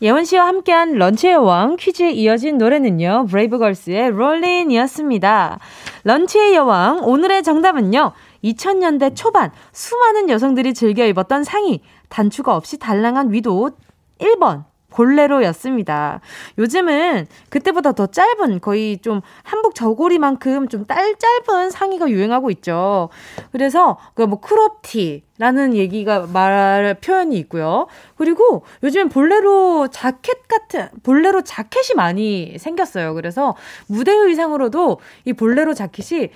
예원 0.03 0.25
씨와 0.25 0.47
함께한 0.47 0.95
런치의 0.95 1.35
여왕 1.35 1.77
퀴즈에 1.77 2.11
이어진 2.13 2.57
노래는요 2.57 3.27
브레이브걸스의 3.29 4.13
롤린이었습니다. 4.13 5.59
런치의 6.05 6.55
여왕 6.55 7.05
오늘의 7.05 7.43
정답은요 7.43 8.13
2000년대 8.43 9.15
초반 9.15 9.53
수많은 9.73 10.31
여성들이 10.31 10.73
즐겨 10.73 11.05
입었던 11.05 11.45
상의, 11.45 11.81
단추가 12.09 12.57
없이 12.57 12.79
달랑한 12.79 13.31
위도 13.33 13.73
1번 14.19 14.70
볼레로였습니다. 14.91 16.21
요즘은 16.59 17.27
그때보다 17.49 17.93
더 17.93 18.07
짧은 18.07 18.61
거의 18.61 18.99
좀 18.99 19.21
한복 19.43 19.75
저고리만큼 19.75 20.69
좀 20.69 20.85
딸 20.89 21.15
짧은 21.19 21.71
상의가 21.71 22.09
유행하고 22.11 22.51
있죠. 22.51 23.09
그래서 23.53 23.99
그 24.15 24.27
뭐 24.31 24.41
크롭티라는 24.41 25.75
얘기가 25.75 26.27
말 26.33 26.97
표현이 27.01 27.37
있고요. 27.39 27.87
그리고 28.17 28.65
요즘 28.83 29.09
볼레로 29.09 29.89
자켓 29.89 30.47
같은 30.49 30.89
볼레로 31.03 31.43
자켓이 31.43 31.97
많이 31.97 32.57
생겼어요. 32.59 33.15
그래서 33.15 33.57
무대 33.89 34.13
의상으로도 34.13 35.01
이 35.25 35.33
볼레로 35.33 35.75
자켓이 35.75 36.29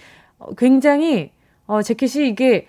굉장히 0.59 1.31
어, 1.67 1.83
재킷이 1.83 2.29
이게 2.29 2.67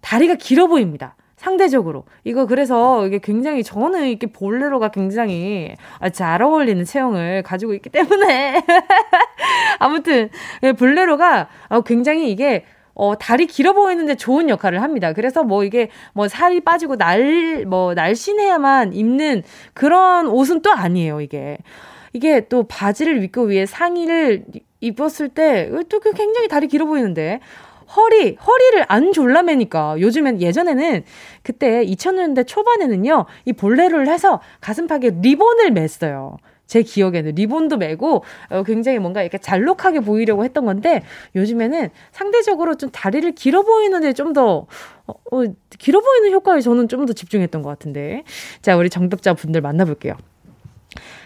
다리가 0.00 0.34
길어 0.36 0.66
보입니다. 0.66 1.16
상대적으로. 1.42 2.04
이거 2.22 2.46
그래서 2.46 3.04
이게 3.06 3.18
굉장히 3.18 3.64
저는 3.64 4.06
이렇게 4.08 4.28
볼레로가 4.28 4.90
굉장히 4.90 5.74
아, 5.98 6.08
잘 6.08 6.40
어울리는 6.40 6.84
체형을 6.84 7.42
가지고 7.42 7.74
있기 7.74 7.90
때문에. 7.90 8.64
아무튼, 9.80 10.30
예, 10.62 10.72
볼레로가 10.72 11.48
어, 11.68 11.80
굉장히 11.80 12.30
이게 12.30 12.64
어, 12.94 13.18
다리 13.18 13.46
길어 13.46 13.72
보이는데 13.72 14.14
좋은 14.14 14.48
역할을 14.48 14.82
합니다. 14.82 15.12
그래서 15.12 15.42
뭐 15.42 15.64
이게 15.64 15.90
뭐 16.12 16.28
살이 16.28 16.60
빠지고 16.60 16.96
날, 16.96 17.64
뭐 17.66 17.94
날씬해야만 17.94 18.92
입는 18.92 19.42
그런 19.74 20.28
옷은 20.28 20.62
또 20.62 20.70
아니에요, 20.72 21.20
이게. 21.20 21.58
이게 22.12 22.46
또 22.48 22.64
바지를 22.64 23.24
입고 23.24 23.44
위에 23.44 23.66
상의를 23.66 24.44
입었을 24.80 25.28
때 25.30 25.70
또 25.88 26.00
굉장히 26.00 26.46
다리 26.48 26.68
길어 26.68 26.86
보이는데 26.86 27.40
허리, 27.96 28.36
허리를 28.36 28.84
안 28.88 29.12
졸라매니까 29.12 30.00
요즘엔 30.00 30.40
예전에는 30.40 31.04
그때 31.42 31.84
2000년대 31.84 32.46
초반에는요, 32.46 33.26
이 33.44 33.52
볼레로를 33.52 34.08
해서 34.08 34.40
가슴팍에 34.60 35.18
리본을 35.20 35.70
맸어요. 35.70 36.36
제 36.66 36.80
기억에는 36.80 37.34
리본도 37.34 37.76
매고 37.76 38.24
어, 38.48 38.62
굉장히 38.62 38.98
뭔가 38.98 39.20
이렇게 39.20 39.36
잘록하게 39.36 40.00
보이려고 40.00 40.42
했던 40.42 40.64
건데 40.64 41.02
요즘에는 41.36 41.90
상대적으로 42.12 42.76
좀 42.76 42.88
다리를 42.90 43.30
길어 43.32 43.60
보이는데 43.62 44.14
좀더 44.14 44.66
어, 45.06 45.12
어, 45.30 45.44
길어 45.78 46.00
보이는 46.00 46.32
효과에 46.32 46.62
저는 46.62 46.88
좀 46.88 47.04
더 47.04 47.12
집중했던 47.12 47.62
것 47.62 47.68
같은데 47.68 48.22
자 48.62 48.76
우리 48.76 48.88
정답자 48.88 49.34
분들 49.34 49.60
만나볼게요. 49.60 50.14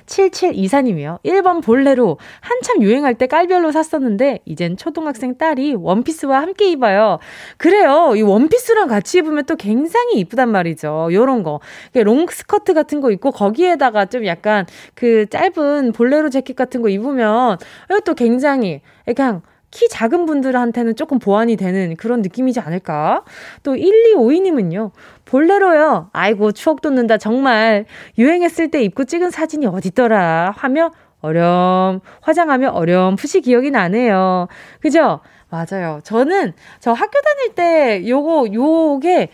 7724님이요. 0.06 1.22
1번 1.22 1.62
볼레로. 1.62 2.18
한참 2.40 2.82
유행할 2.82 3.14
때 3.14 3.26
깔별로 3.26 3.72
샀었는데, 3.72 4.40
이젠 4.44 4.76
초등학생 4.76 5.36
딸이 5.36 5.74
원피스와 5.74 6.40
함께 6.40 6.70
입어요. 6.70 7.18
그래요. 7.56 8.14
이 8.16 8.22
원피스랑 8.22 8.88
같이 8.88 9.18
입으면 9.18 9.44
또 9.44 9.56
굉장히 9.56 10.18
이쁘단 10.20 10.50
말이죠. 10.50 11.08
요런 11.12 11.42
거. 11.42 11.60
롱 11.94 12.26
스커트 12.28 12.74
같은 12.74 13.00
거 13.00 13.10
입고, 13.10 13.32
거기에다가 13.32 14.06
좀 14.06 14.26
약간 14.26 14.66
그 14.94 15.26
짧은 15.28 15.92
볼레로 15.92 16.30
재킷 16.30 16.54
같은 16.56 16.82
거 16.82 16.88
입으면, 16.88 17.58
이것도 17.90 18.14
굉장히, 18.14 18.80
그냥, 19.04 19.42
키 19.70 19.88
작은 19.88 20.26
분들한테는 20.26 20.96
조금 20.96 21.18
보완이 21.18 21.56
되는 21.56 21.96
그런 21.96 22.22
느낌이지 22.22 22.60
않을까? 22.60 23.24
또 23.62 23.74
1252님은요. 23.74 24.92
볼레로요. 25.24 26.10
아이고 26.12 26.52
추억 26.52 26.80
돋는다 26.80 27.18
정말. 27.18 27.84
유행했을 28.16 28.70
때 28.70 28.82
입고 28.82 29.04
찍은 29.04 29.30
사진이 29.30 29.66
어딨더라 29.66 30.54
하며 30.56 30.92
어렴 31.20 32.00
화장하며 32.20 32.70
어렴풋이 32.70 33.40
기억이 33.40 33.70
나네요. 33.70 34.48
그죠? 34.80 35.20
맞아요. 35.48 36.00
저는 36.02 36.52
저 36.80 36.92
학교 36.92 37.20
다닐 37.20 37.54
때 37.54 38.08
요거 38.08 38.52
요게 38.52 39.30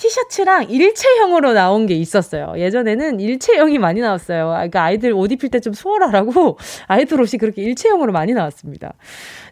티셔츠랑 0.00 0.70
일체형으로 0.70 1.52
나온 1.52 1.86
게 1.86 1.94
있었어요. 1.94 2.54
예전에는 2.56 3.20
일체형이 3.20 3.78
많이 3.78 4.00
나왔어요. 4.00 4.48
그러니까 4.48 4.82
아이들 4.82 5.12
옷 5.12 5.30
입힐 5.30 5.50
때좀 5.50 5.74
수월하라고 5.74 6.58
아이들 6.88 7.20
옷이 7.20 7.38
그렇게 7.38 7.62
일체형으로 7.62 8.10
많이 8.10 8.32
나왔습니다. 8.32 8.94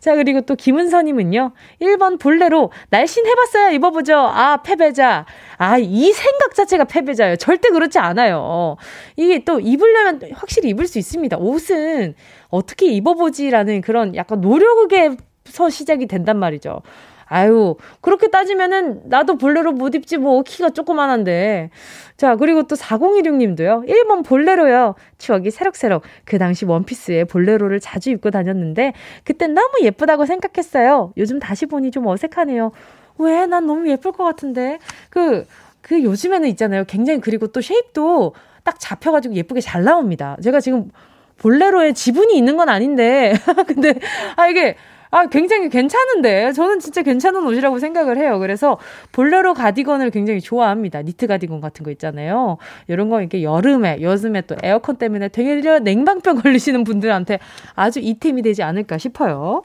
자, 0.00 0.14
그리고 0.14 0.40
또 0.40 0.54
김은서님은요. 0.54 1.52
1번 1.82 2.18
볼레로 2.18 2.72
날씬해봤어요. 2.88 3.72
입어보죠. 3.72 4.16
아, 4.16 4.62
패배자. 4.62 5.26
아, 5.58 5.76
이 5.76 6.12
생각 6.12 6.54
자체가 6.54 6.84
패배자예요. 6.84 7.36
절대 7.36 7.68
그렇지 7.68 7.98
않아요. 7.98 8.76
이게 9.16 9.44
또 9.44 9.60
입으려면 9.60 10.20
확실히 10.32 10.70
입을 10.70 10.86
수 10.86 10.98
있습니다. 10.98 11.36
옷은 11.36 12.14
어떻게 12.48 12.86
입어보지라는 12.86 13.82
그런 13.82 14.14
약간 14.16 14.40
노력에서 14.40 15.68
시작이 15.70 16.06
된단 16.06 16.38
말이죠. 16.38 16.80
아유, 17.28 17.76
그렇게 18.00 18.28
따지면은 18.28 19.02
나도 19.04 19.36
볼레로 19.36 19.72
못 19.72 19.94
입지 19.94 20.16
뭐 20.16 20.42
키가 20.42 20.70
조그만한데. 20.70 21.70
자, 22.16 22.36
그리고 22.36 22.64
또 22.64 22.74
4016님도요. 22.74 23.88
1번 23.88 24.24
볼레로요. 24.24 24.94
추억이 25.18 25.50
새록새록. 25.50 26.02
그 26.24 26.38
당시 26.38 26.64
원피스에 26.64 27.24
볼레로를 27.24 27.80
자주 27.80 28.10
입고 28.10 28.30
다녔는데 28.30 28.94
그땐 29.24 29.54
너무 29.54 29.68
예쁘다고 29.82 30.26
생각했어요. 30.26 31.12
요즘 31.16 31.38
다시 31.38 31.66
보니 31.66 31.90
좀 31.90 32.06
어색하네요. 32.06 32.72
왜? 33.18 33.46
난 33.46 33.66
너무 33.66 33.88
예쁠 33.88 34.12
것 34.12 34.24
같은데. 34.24 34.78
그, 35.10 35.46
그 35.82 36.02
요즘에는 36.02 36.48
있잖아요. 36.50 36.84
굉장히 36.84 37.20
그리고 37.20 37.48
또 37.48 37.60
쉐입도 37.60 38.34
딱 38.64 38.80
잡혀가지고 38.80 39.34
예쁘게 39.34 39.60
잘 39.60 39.84
나옵니다. 39.84 40.36
제가 40.42 40.60
지금 40.60 40.90
볼레로에 41.38 41.92
지분이 41.92 42.36
있는 42.36 42.56
건 42.56 42.68
아닌데. 42.68 43.34
근데, 43.66 43.94
아, 44.36 44.48
이게 44.48 44.76
아, 45.10 45.26
굉장히 45.26 45.68
괜찮은데. 45.68 46.52
저는 46.52 46.80
진짜 46.80 47.02
괜찮은 47.02 47.44
옷이라고 47.46 47.78
생각을 47.78 48.18
해요. 48.18 48.38
그래서 48.38 48.78
볼레로 49.12 49.54
가디건을 49.54 50.10
굉장히 50.10 50.40
좋아합니다. 50.40 51.02
니트 51.02 51.26
가디건 51.26 51.60
같은 51.60 51.84
거 51.84 51.90
있잖아요. 51.92 52.58
이런 52.88 53.08
거 53.08 53.20
이렇게 53.20 53.42
여름에, 53.42 54.02
여름에 54.02 54.42
또 54.42 54.56
에어컨 54.62 54.96
때문에 54.96 55.28
되게 55.28 55.58
냉방병 55.80 56.36
걸리시는 56.42 56.84
분들한테 56.84 57.38
아주 57.74 58.00
이템이 58.00 58.42
되지 58.42 58.62
않을까 58.62 58.98
싶어요. 58.98 59.62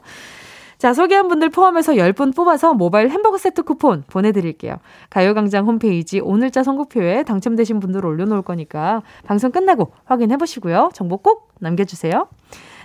자, 0.78 0.92
소개한 0.92 1.28
분들 1.28 1.50
포함해서 1.50 1.94
10분 1.94 2.34
뽑아서 2.34 2.74
모바일 2.74 3.08
햄버거 3.08 3.38
세트 3.38 3.62
쿠폰 3.62 4.04
보내드릴게요. 4.10 4.76
가요광장 5.08 5.66
홈페이지 5.66 6.20
오늘자 6.20 6.62
선곡표에 6.62 7.22
당첨되신 7.22 7.80
분들 7.80 8.04
올려놓을 8.04 8.42
거니까 8.42 9.02
방송 9.24 9.50
끝나고 9.50 9.92
확인해보시고요. 10.04 10.90
정보 10.92 11.18
꼭 11.18 11.52
남겨주세요. 11.60 12.26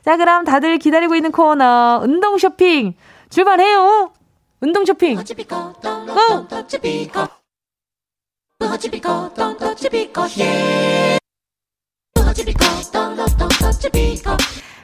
자, 0.04 0.18
그럼 0.18 0.46
다들 0.46 0.78
기다리고 0.78 1.16
있는 1.16 1.32
코너, 1.32 2.02
운동 2.04 2.38
쇼핑, 2.38 2.94
출발해요! 3.30 4.12
운동 4.62 4.86
쇼핑! 4.86 5.16
go! 5.16 5.24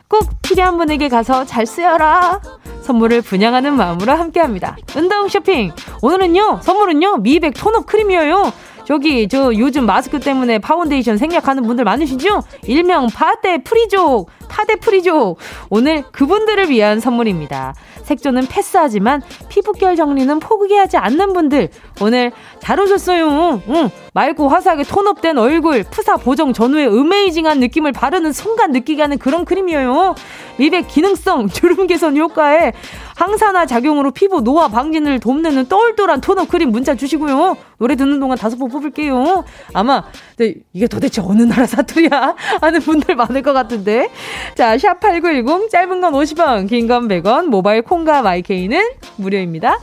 꼭 0.07 0.29
필요한 0.41 0.77
분에게 0.77 1.09
가서 1.09 1.45
잘 1.45 1.65
쓰여라! 1.65 2.41
선물을 2.83 3.21
분양하는 3.23 3.73
마음으로 3.73 4.11
함께 4.13 4.39
합니다. 4.39 4.77
운동 4.95 5.27
쇼핑! 5.27 5.71
오늘은요, 6.01 6.59
선물은요, 6.61 7.17
미백 7.17 7.53
tone 7.55 7.75
up 7.75 7.85
크림이에요. 7.87 8.53
저기 8.85 9.27
저 9.27 9.51
요즘 9.55 9.85
마스크 9.85 10.19
때문에 10.19 10.59
파운데이션 10.59 11.17
생략하는 11.17 11.63
분들 11.63 11.83
많으시죠? 11.83 12.43
일명 12.63 13.07
파데 13.07 13.63
free족, 13.63 14.29
파데 14.47 14.75
free족. 14.75 15.37
오늘 15.69 16.03
그분들을 16.11 16.69
위한 16.69 16.99
선물입니다. 16.99 17.73
색조는 18.03 18.47
패스하지만 18.47 19.23
피부결 19.49 19.95
정리는 19.95 20.39
포기하지 20.39 20.97
않는 20.97 21.33
분들 21.33 21.69
오늘 22.01 22.31
잘 22.65 22.79
오셨어요. 22.79 23.61
응. 23.69 23.89
맑고 24.15 24.47
화사하게 24.49 24.85
톤업된 24.85 25.37
얼굴, 25.37 25.83
푸사 25.83 26.17
보정 26.17 26.51
전후에 26.51 26.87
어메이징한 26.87 27.59
느낌을 27.59 27.91
바르는 27.91 28.31
순간 28.31 28.71
느끼게 28.71 29.03
하는 29.03 29.19
그런 29.19 29.45
크림이에요. 29.45 30.15
미백 30.57 30.87
기능성, 30.87 31.49
주름 31.53 31.85
개선 31.85 32.17
효과에 32.17 32.73
항산화 33.17 33.67
작용으로 33.67 34.09
피부 34.09 34.41
노화 34.41 34.67
방진을 34.67 35.19
돕는 35.19 35.67
똘똘한 35.67 36.21
톤업 36.21 36.49
크림 36.49 36.71
문자 36.71 36.95
주시고요. 36.95 37.55
노래 37.77 37.95
듣는 37.95 38.19
동안 38.19 38.35
다섯 38.35 38.57
번 38.57 38.69
뽑을게요. 38.69 39.43
아마 39.75 40.03
네, 40.37 40.55
이게 40.73 40.87
도대체 40.87 41.21
어느 41.21 41.43
나라 41.43 41.67
사투리야 41.67 42.35
하는 42.61 42.79
분들 42.79 43.13
많을 43.15 43.43
것 43.43 43.53
같은데. 43.53 44.09
자, 44.55 44.75
샵 44.79 44.99
8910 44.99 45.69
짧은 45.69 46.01
건 46.01 46.13
50원, 46.13 46.67
긴 46.67 46.87
건 46.87 47.07
100원, 47.09 47.45
모바일 47.45 47.83
콩과 47.83 48.23
마이케이는 48.23 48.81
무료입니다. 49.17 49.77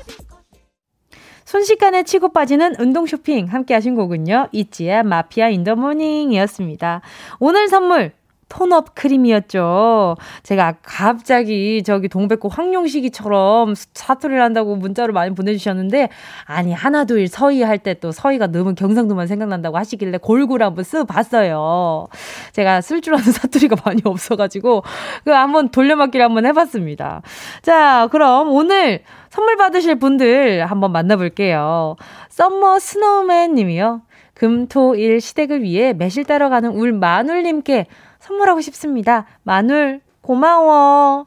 순식간에 1.52 2.04
치고 2.04 2.30
빠지는 2.32 2.76
운동 2.78 3.04
쇼핑 3.04 3.44
함께 3.44 3.74
하신 3.74 3.94
곡은요. 3.94 4.48
있지의 4.52 5.02
마피아 5.02 5.50
in 5.50 5.64
the 5.64 5.76
morning이었습니다. 5.76 7.02
오늘 7.40 7.68
선물 7.68 8.12
tone 8.52 8.80
up 8.80 8.94
크림이었죠. 8.94 10.16
제가 10.42 10.74
갑자기 10.82 11.82
저기 11.82 12.08
동백꽃 12.08 12.52
황용식이처럼 12.56 13.74
사투리를 13.94 14.42
한다고 14.42 14.76
문자로 14.76 15.14
많이 15.14 15.34
보내주셨는데, 15.34 16.10
아니, 16.44 16.72
하나, 16.74 17.04
둘, 17.06 17.26
서이 17.28 17.62
할 17.62 17.78
때 17.78 17.94
또 17.94 18.12
서이가 18.12 18.48
너무 18.48 18.74
경상도만 18.74 19.26
생각난다고 19.26 19.78
하시길래 19.78 20.18
골고루 20.18 20.64
한번 20.64 20.84
써봤어요. 20.84 22.08
제가 22.52 22.82
쓸 22.82 23.00
줄 23.00 23.14
아는 23.14 23.24
사투리가 23.32 23.76
많이 23.86 24.02
없어가지고, 24.04 24.82
그 25.24 25.30
한번 25.30 25.70
돌려막기를 25.70 26.22
한번 26.24 26.44
해봤습니다. 26.46 27.22
자, 27.62 28.08
그럼 28.12 28.50
오늘 28.52 29.00
선물 29.30 29.56
받으실 29.56 29.94
분들 29.94 30.66
한번 30.66 30.92
만나볼게요. 30.92 31.96
썸머 32.28 32.78
스노우맨 32.80 33.54
님이요. 33.54 34.02
금, 34.34 34.66
토, 34.66 34.94
일 34.94 35.20
시댁을 35.20 35.62
위해 35.62 35.92
매실 35.92 36.24
따러 36.24 36.48
가는 36.48 36.70
울 36.70 36.92
마눌님께 36.92 37.86
선물하고 38.22 38.60
싶습니다. 38.60 39.26
마눌, 39.42 40.00
고마워. 40.20 41.26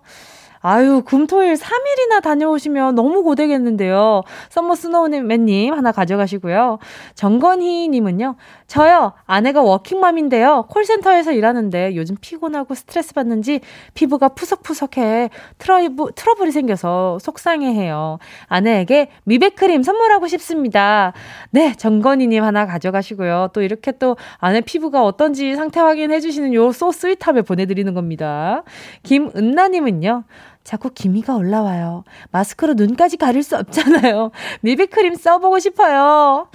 아유, 0.67 1.03
금토일 1.05 1.53
3일이나 1.53 2.23
다녀오시면 2.23 2.95
너무 2.95 3.21
고되겠는데요. 3.21 4.23
썸머 4.49 4.73
스노우맨님 4.73 5.71
하나 5.75 5.91
가져가시고요. 5.91 6.79
정건희님은요, 7.13 8.35
저요, 8.65 9.13
아내가 9.27 9.61
워킹맘인데요. 9.61 10.65
콜센터에서 10.67 11.33
일하는데 11.33 11.95
요즘 11.95 12.15
피곤하고 12.19 12.73
스트레스 12.73 13.13
받는지 13.13 13.59
피부가 13.93 14.29
푸석푸석해. 14.29 15.29
트러이브, 15.59 16.07
트러블이 16.15 16.51
생겨서 16.51 17.19
속상해해요. 17.21 18.17
아내에게 18.47 19.09
미백크림 19.25 19.83
선물하고 19.83 20.27
싶습니다. 20.29 21.13
네, 21.51 21.75
정건희님 21.75 22.43
하나 22.43 22.65
가져가시고요. 22.65 23.49
또 23.53 23.61
이렇게 23.61 23.91
또 23.91 24.17
아내 24.39 24.61
피부가 24.61 25.03
어떤지 25.03 25.55
상태 25.55 25.79
확인해주시는 25.79 26.55
요 26.55 26.71
so 26.75 26.91
sweet함을 26.91 27.43
보내드리는 27.43 27.93
겁니다. 27.93 28.63
김은나님은요, 29.03 30.23
자꾸 30.65 30.89
기미가 30.89 31.35
올라와요. 31.35 32.03
마스크로 32.31 32.73
눈까지 32.73 33.17
가릴 33.17 33.43
수 33.43 33.55
없잖아요. 33.55 34.31
미비크림 34.61 35.15
써보고 35.15 35.59
싶어요. 35.59 36.49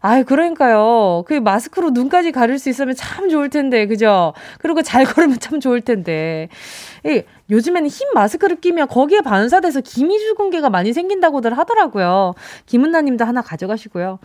아유, 0.00 0.24
그러니까요. 0.24 1.24
그 1.26 1.34
마스크로 1.34 1.90
눈까지 1.90 2.30
가릴 2.30 2.60
수 2.60 2.68
있으면 2.70 2.94
참 2.94 3.28
좋을 3.28 3.50
텐데, 3.50 3.86
그죠? 3.86 4.34
그리고 4.60 4.82
잘 4.82 5.04
걸으면 5.04 5.40
참 5.40 5.58
좋을 5.58 5.80
텐데. 5.80 6.48
이, 7.04 7.22
요즘에는 7.50 7.88
흰 7.88 8.08
마스크를 8.14 8.60
끼면 8.60 8.86
거기에 8.86 9.20
반사돼서 9.20 9.80
기미 9.80 10.16
주근계가 10.20 10.70
많이 10.70 10.92
생긴다고들 10.92 11.58
하더라고요. 11.58 12.34
김은나 12.66 13.00
님도 13.00 13.24
하나 13.24 13.42
가져가시고요. 13.42 14.20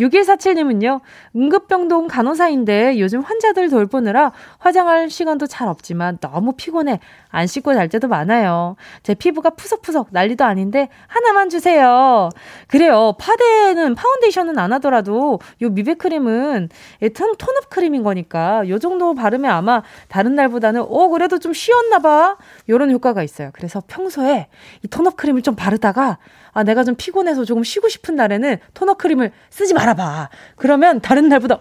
6147님은요, 0.00 1.00
응급병동 1.34 2.08
간호사인데 2.08 2.98
요즘 2.98 3.20
환자들 3.20 3.70
돌보느라 3.70 4.32
화장할 4.58 5.10
시간도 5.10 5.46
잘 5.46 5.68
없지만 5.68 6.18
너무 6.20 6.52
피곤해. 6.52 7.00
안 7.30 7.46
씻고 7.46 7.74
잘 7.74 7.88
때도 7.88 8.08
많아요. 8.08 8.76
제 9.02 9.14
피부가 9.14 9.50
푸석푸석 9.50 10.08
난리도 10.10 10.44
아닌데 10.44 10.88
하나만 11.06 11.50
주세요. 11.50 12.30
그래요. 12.68 13.14
파데는 13.18 13.94
파운데이션은 13.94 14.58
안 14.58 14.72
하더라도 14.74 15.38
요 15.62 15.68
미백크림은 15.68 16.68
톤, 17.14 17.36
톤업 17.36 17.70
크림인 17.70 18.02
거니까 18.02 18.66
요 18.68 18.78
정도 18.78 19.14
바르면 19.14 19.50
아마 19.50 19.82
다른 20.08 20.34
날보다는 20.34 20.82
어, 20.82 21.08
그래도 21.08 21.38
좀 21.38 21.52
쉬었나 21.52 21.98
봐. 21.98 22.36
요런 22.68 22.90
효과가 22.90 23.22
있어요. 23.22 23.50
그래서 23.52 23.82
평소에 23.86 24.48
이 24.82 24.88
톤업 24.88 25.16
크림을 25.16 25.42
좀 25.42 25.54
바르다가 25.56 26.18
아, 26.56 26.64
내가 26.64 26.84
좀 26.84 26.94
피곤해서 26.94 27.44
조금 27.44 27.62
쉬고 27.62 27.90
싶은 27.90 28.16
날에는 28.16 28.56
토너 28.72 28.94
크림을 28.94 29.30
쓰지 29.50 29.74
말아봐. 29.74 30.30
그러면 30.56 31.02
다른 31.02 31.28
날보다, 31.28 31.56
어, 31.56 31.60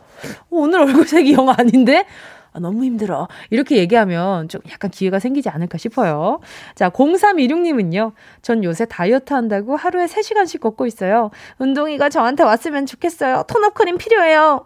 오늘 0.51 0.79
얼굴색이 0.79 1.33
영 1.33 1.49
아닌데? 1.49 2.05
아, 2.53 2.61
너무 2.61 2.85
힘들어. 2.85 3.27
이렇게 3.49 3.75
얘기하면 3.75 4.47
좀 4.47 4.61
약간 4.71 4.89
기회가 4.89 5.19
생기지 5.19 5.49
않을까 5.49 5.77
싶어요. 5.77 6.39
자, 6.75 6.89
0326님은요. 6.91 8.13
전 8.41 8.63
요새 8.63 8.85
다이어트 8.85 9.33
한다고 9.33 9.75
하루에 9.75 10.05
3시간씩 10.05 10.61
걷고 10.61 10.85
있어요. 10.85 11.29
운동이가 11.57 12.07
저한테 12.07 12.43
왔으면 12.43 12.85
좋겠어요. 12.85 13.43
톤업 13.49 13.73
크림 13.73 13.97
필요해요. 13.97 14.65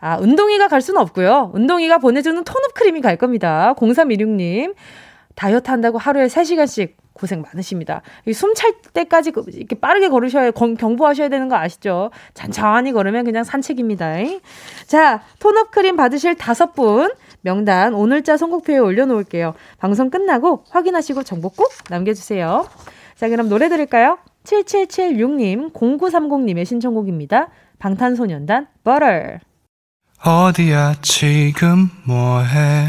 아, 0.00 0.16
운동이가 0.16 0.66
갈 0.66 0.80
수는 0.80 1.00
없고요. 1.00 1.52
운동이가 1.54 1.98
보내주는 1.98 2.42
톤업 2.42 2.74
크림이 2.74 3.00
갈 3.00 3.16
겁니다. 3.16 3.74
0326님. 3.76 4.74
다이어트 5.36 5.70
한다고 5.70 5.98
하루에 5.98 6.26
3시간씩 6.26 6.94
고생 7.12 7.42
많으십니다. 7.42 8.02
숨 8.32 8.54
찰 8.54 8.74
때까지 8.92 9.30
그 9.32 9.44
이렇게 9.48 9.78
빠르게 9.78 10.08
걸으셔야 10.08 10.50
경보하셔야 10.50 11.28
되는 11.28 11.48
거 11.48 11.56
아시죠? 11.56 12.10
천천히 12.34 12.92
걸으면 12.92 13.24
그냥 13.24 13.44
산책입니다. 13.44 14.16
자, 14.86 15.22
톤업 15.38 15.70
크림 15.70 15.96
받으실 15.96 16.34
다섯 16.34 16.72
분 16.74 17.10
명단 17.40 17.94
오늘자 17.94 18.36
선곡표에 18.36 18.78
올려놓을게요. 18.78 19.54
방송 19.78 20.10
끝나고 20.10 20.64
확인하시고 20.70 21.22
정보 21.24 21.48
꼭 21.48 21.70
남겨주세요. 21.90 22.68
자, 23.16 23.28
그럼 23.28 23.48
노래 23.48 23.68
들을까요? 23.68 24.18
7776님, 24.44 25.72
0930님의 25.72 26.64
신청곡입니다. 26.64 27.48
방탄소년단, 27.78 28.68
Butter. 28.84 29.38
어디야, 30.24 30.94
지금 31.02 31.90
뭐해? 32.06 32.88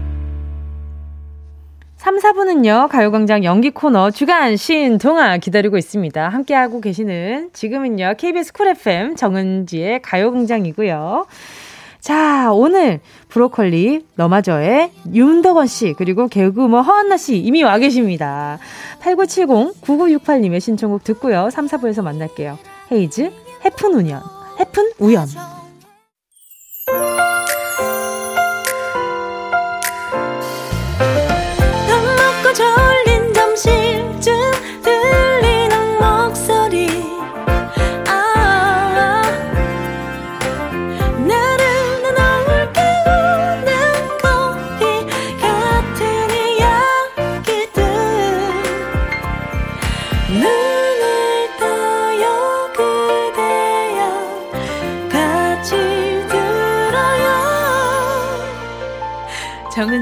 3, 2.01 2.17
4분은요, 2.17 2.89
가요광장 2.89 3.43
연기 3.43 3.69
코너 3.69 4.09
주간 4.09 4.57
신 4.57 4.97
동화 4.97 5.37
기다리고 5.37 5.77
있습니다. 5.77 6.29
함께하고 6.29 6.81
계시는 6.81 7.51
지금은요, 7.53 8.15
KBS 8.17 8.53
쿨 8.53 8.69
FM 8.69 9.15
정은지의 9.15 10.01
가요광장이고요. 10.01 11.27
자, 11.99 12.51
오늘 12.53 13.01
브로콜리 13.29 14.07
너마저의 14.15 14.89
윤덕원 15.13 15.67
씨 15.67 15.93
그리고 15.95 16.27
개그우먼 16.27 16.83
허한나 16.83 17.17
씨 17.17 17.37
이미 17.37 17.61
와 17.61 17.77
계십니다. 17.77 18.57
8970-9968님의 19.03 20.59
신청곡 20.59 21.03
듣고요. 21.03 21.51
3, 21.51 21.67
4부에서 21.67 22.01
만날게요. 22.01 22.57
헤이즈, 22.91 23.31
해픈 23.63 23.93
우연, 23.93 24.23
해픈 24.59 24.91
우연. 24.97 25.27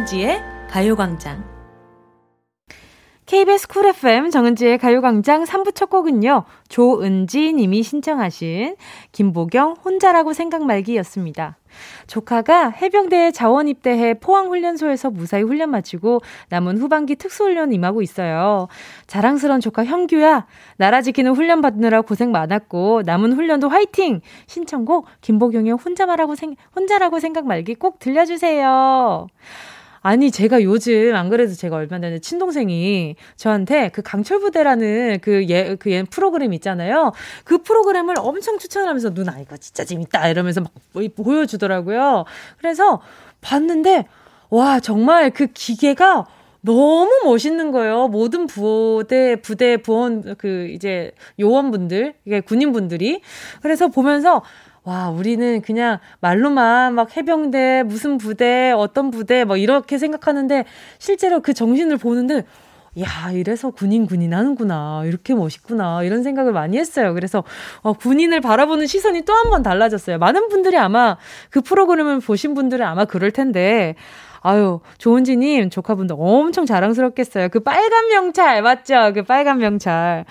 정은지의 0.09 0.41
가요광장. 0.67 1.43
KBS 3.27 3.67
쿨 3.67 3.85
FM 3.85 4.31
정은지의 4.31 4.79
가요광장 4.79 5.43
3부 5.43 5.75
첫 5.75 5.91
곡은요, 5.91 6.45
조은지 6.67 7.53
님이 7.53 7.83
신청하신 7.83 8.75
김보경 9.11 9.75
혼자라고 9.85 10.33
생각 10.33 10.65
말기였습니다. 10.65 11.57
조카가 12.07 12.69
해병대에 12.69 13.29
자원 13.29 13.67
입대해 13.67 14.15
포항훈련소에서 14.15 15.11
무사히 15.11 15.43
훈련 15.43 15.69
마치고 15.69 16.21
남은 16.49 16.79
후반기 16.79 17.15
특수훈련 17.15 17.71
임하고 17.71 18.01
있어요. 18.01 18.67
자랑스러운 19.05 19.59
조카 19.61 19.85
형규야, 19.85 20.47
나라 20.77 21.03
지키는 21.03 21.33
훈련 21.33 21.61
받느라 21.61 22.01
고생 22.01 22.31
많았고 22.31 23.03
남은 23.05 23.33
훈련도 23.33 23.69
화이팅! 23.69 24.21
신청곡 24.47 25.05
김보경의 25.21 25.73
혼자 25.73 26.07
말하고 26.07 26.33
생, 26.33 26.55
혼자라고 26.75 27.19
생각 27.19 27.45
말기 27.45 27.75
꼭 27.75 27.99
들려주세요. 27.99 29.27
아니, 30.01 30.31
제가 30.31 30.63
요즘, 30.63 31.15
안 31.15 31.29
그래도 31.29 31.53
제가 31.53 31.75
얼마 31.75 31.99
전에 31.99 32.19
친동생이 32.19 33.15
저한테 33.35 33.89
그 33.89 34.01
강철 34.01 34.39
부대라는 34.39 35.19
그 35.21 35.45
예, 35.49 35.75
그 35.75 35.91
예, 35.91 36.03
프로그램 36.03 36.53
있잖아요. 36.53 37.11
그 37.43 37.61
프로그램을 37.63 38.15
엄청 38.19 38.57
추천을 38.59 38.87
하면서 38.87 39.13
누나, 39.13 39.39
이거 39.39 39.57
진짜 39.57 39.83
재밌다. 39.83 40.29
이러면서 40.29 40.61
막 40.61 40.71
보여주더라고요. 41.15 42.25
그래서 42.57 43.01
봤는데, 43.41 44.05
와, 44.49 44.79
정말 44.79 45.31
그 45.31 45.47
기계가 45.47 46.25
너무 46.61 47.09
멋있는 47.23 47.71
거예요. 47.71 48.07
모든 48.07 48.45
부대, 48.47 49.37
부대, 49.37 49.77
부원, 49.77 50.35
그, 50.37 50.67
이제, 50.69 51.11
요원분들, 51.39 52.15
이게 52.25 52.41
군인분들이. 52.41 53.21
그래서 53.61 53.87
보면서, 53.87 54.41
와, 54.89 55.09
우리는 55.11 55.61
그냥 55.61 55.99
말로만 56.19 56.95
막 56.95 57.15
해병대, 57.15 57.83
무슨 57.85 58.17
부대, 58.17 58.71
어떤 58.71 59.11
부대, 59.11 59.43
뭐 59.43 59.55
이렇게 59.55 59.99
생각하는데 59.99 60.65
실제로 60.97 61.41
그 61.41 61.53
정신을 61.53 61.97
보는데 61.97 62.43
야, 62.99 63.29
이래서 63.31 63.69
군인 63.69 64.07
군인 64.07 64.33
하는구나. 64.33 65.03
이렇게 65.05 65.35
멋있구나. 65.35 66.01
이런 66.03 66.23
생각을 66.23 66.53
많이 66.53 66.77
했어요. 66.79 67.13
그래서 67.13 67.43
어, 67.83 67.93
군인을 67.93 68.41
바라보는 68.41 68.87
시선이 68.87 69.25
또 69.25 69.33
한 69.33 69.51
번 69.51 69.61
달라졌어요. 69.61 70.17
많은 70.17 70.49
분들이 70.49 70.75
아마 70.77 71.17
그 71.51 71.61
프로그램을 71.61 72.19
보신 72.19 72.55
분들은 72.55 72.83
아마 72.83 73.05
그럴 73.05 73.29
텐데 73.31 73.93
아유, 74.41 74.79
조은지님, 74.97 75.69
조카분들 75.69 76.15
엄청 76.17 76.65
자랑스럽겠어요. 76.65 77.49
그 77.49 77.59
빨간 77.59 78.07
명찰, 78.07 78.61
맞죠? 78.63 79.11
그 79.13 79.21
빨간 79.23 79.59
명찰. 79.59 80.25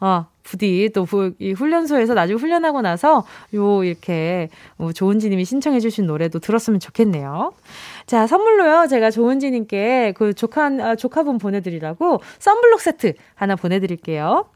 어, 0.00 0.26
부디 0.44 0.90
또 0.94 1.04
이 1.38 1.52
훈련소에서 1.52 2.14
나중에 2.14 2.38
훈련하고 2.38 2.82
나서 2.82 3.24
요 3.54 3.82
이렇게 3.84 4.48
뭐 4.76 4.92
조은지님이 4.92 5.44
신청해주신 5.44 6.06
노래도 6.06 6.38
들었으면 6.38 6.80
좋겠네요. 6.80 7.52
자 8.06 8.26
선물로요 8.26 8.86
제가 8.88 9.10
조은지님께 9.10 10.14
그 10.16 10.34
조카 10.34 10.66
아, 10.66 10.96
조카분 10.96 11.38
보내드리라고 11.38 12.20
썬블록 12.38 12.80
세트 12.80 13.14
하나 13.34 13.56
보내드릴게요. 13.56 14.46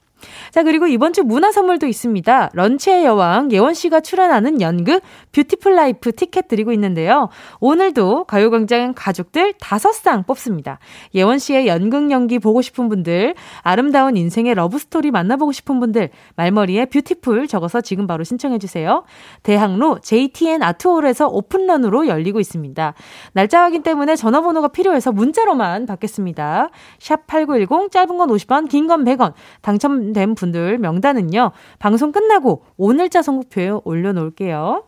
자, 0.50 0.62
그리고 0.62 0.86
이번 0.86 1.12
주 1.12 1.22
문화 1.22 1.52
선물도 1.52 1.86
있습니다. 1.86 2.50
런치의 2.52 3.04
여왕 3.04 3.52
예원 3.52 3.74
씨가 3.74 4.00
출연하는 4.00 4.60
연극 4.60 5.02
Beautiful 5.32 5.74
Life 5.74 6.12
티켓 6.12 6.48
드리고 6.48 6.72
있는데요. 6.72 7.28
오늘도 7.60 8.24
가요광장 8.24 8.94
가족들 8.96 9.54
다섯 9.60 9.92
쌍 9.92 10.24
뽑습니다. 10.24 10.78
예원 11.14 11.38
씨의 11.38 11.66
연극 11.66 12.10
연기 12.10 12.38
보고 12.38 12.62
싶은 12.62 12.88
분들, 12.88 13.34
아름다운 13.62 14.16
인생의 14.16 14.54
러브스토리 14.54 15.10
만나보고 15.10 15.52
싶은 15.52 15.80
분들, 15.80 16.10
말머리에 16.36 16.86
beautiful 16.86 17.46
적어서 17.48 17.80
지금 17.80 18.06
바로 18.06 18.24
신청해 18.24 18.58
주세요. 18.58 19.04
대학로 19.42 19.98
JTN 20.00 20.62
아트홀에서 20.62 21.28
오픈런으로 21.28 22.06
열리고 22.08 22.40
있습니다. 22.40 22.94
날짜 23.32 23.62
확인 23.62 23.82
때문에 23.82 24.16
전화번호가 24.16 24.68
필요해서 24.68 25.12
문자로만 25.12 25.86
받겠습니다. 25.86 26.70
샵 26.98 27.26
8910 27.26 27.90
짧은 27.90 28.16
건 28.18 28.28
50원, 28.30 28.68
긴 28.68 28.88
건 28.88 29.04
100원. 29.04 29.34
당첨 29.60 30.07
당첨된 30.08 30.34
분들 30.34 30.78
명단은요, 30.78 31.52
방송 31.78 32.12
끝나고 32.12 32.64
오늘자 32.76 33.22
선곡표에 33.22 33.72
올려놓을게요. 33.84 34.84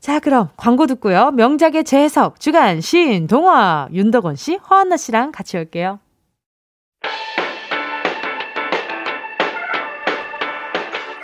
자, 0.00 0.20
그럼 0.20 0.48
광고 0.56 0.86
듣고요. 0.86 1.32
명작의 1.32 1.84
재해석, 1.84 2.40
주간, 2.40 2.80
시 2.80 3.26
동화, 3.28 3.88
윤덕원 3.92 4.36
씨, 4.36 4.56
허한나 4.56 4.96
씨랑 4.96 5.32
같이 5.32 5.56
올게요. 5.56 5.98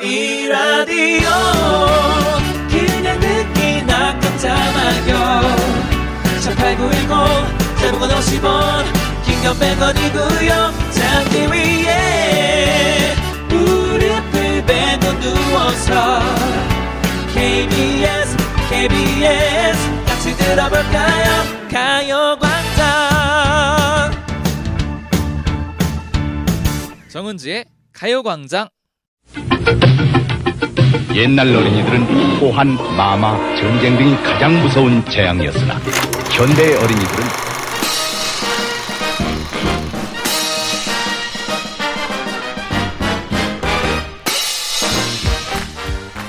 이 0.00 0.48
라디오 0.48 1.28
그냥 2.68 3.18
듣기나 3.20 4.18
깜짝마요 4.20 5.40
18910 6.42 7.80
대목원 7.80 8.10
50원 8.10 8.84
긴건 9.24 9.54
100원이고요 9.54 10.93
잠기 11.14 11.46
위에 11.46 13.14
무릎을 13.48 14.66
베고 14.66 15.20
누워서 15.20 16.20
KBS 17.32 18.36
KBS 18.68 20.04
같이 20.06 20.36
들어볼까요? 20.36 21.68
가요광장. 21.70 22.84
정은지의 27.08 27.64
가요광장. 27.92 28.68
옛날 31.14 31.54
어린이들은 31.54 32.38
호환, 32.40 32.74
마마, 32.96 33.36
전쟁 33.54 33.96
등이 33.96 34.16
가장 34.24 34.60
무서운 34.60 35.04
재앙이었으나 35.08 35.74
현대의 36.32 36.74
어린이들은 36.74 37.53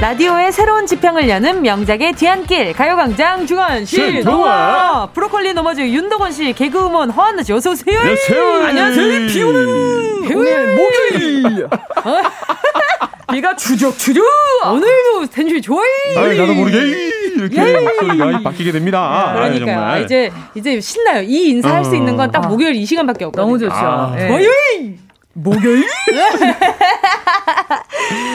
라디오의 0.00 0.52
새로운 0.52 0.86
지평을 0.86 1.28
여는 1.28 1.62
명작의 1.62 2.12
뒤안길 2.12 2.72
가요광장 2.72 3.46
중원 3.46 3.84
신동아 3.84 5.08
브로콜리 5.12 5.52
너머즈 5.54 5.80
윤덕원 5.80 6.30
씨 6.30 6.52
개그우먼 6.52 7.10
허한나 7.10 7.42
씨 7.42 7.52
어서 7.52 7.72
오세요. 7.72 7.98
안녕하세요. 7.98 8.64
안녕하세요. 8.66 9.26
비 9.26 9.42
오는 9.42 9.66
오늘 10.36 10.76
목요일. 10.76 11.66
비가 13.32 13.56
주적 13.56 13.98
주적. 13.98 14.22
오늘도 14.66 15.26
텐션이 15.32 15.60
좋아요. 15.60 15.84
아, 16.16 16.28
나도 16.28 16.54
모르게 16.54 16.78
이렇게 17.36 17.56
예. 17.60 17.80
목소리가 17.80 18.40
바뀌게 18.42 18.72
됩니다. 18.72 19.32
네, 19.34 19.50
그러니까요. 19.50 19.80
아, 19.80 19.98
이제 19.98 20.30
이제 20.54 20.80
신나요. 20.80 21.22
이 21.22 21.48
인사 21.50 21.74
할수 21.74 21.90
어. 21.90 21.94
있는 21.94 22.16
건 22.16 22.30
딱 22.30 22.46
목요일 22.46 22.74
이 22.76 22.86
시간밖에 22.86 23.24
없거든요. 23.26 23.44
너무 23.46 23.58
좋죠. 23.58 23.74
아. 23.74 24.14
네. 24.16 24.28
목요일? 25.42 25.86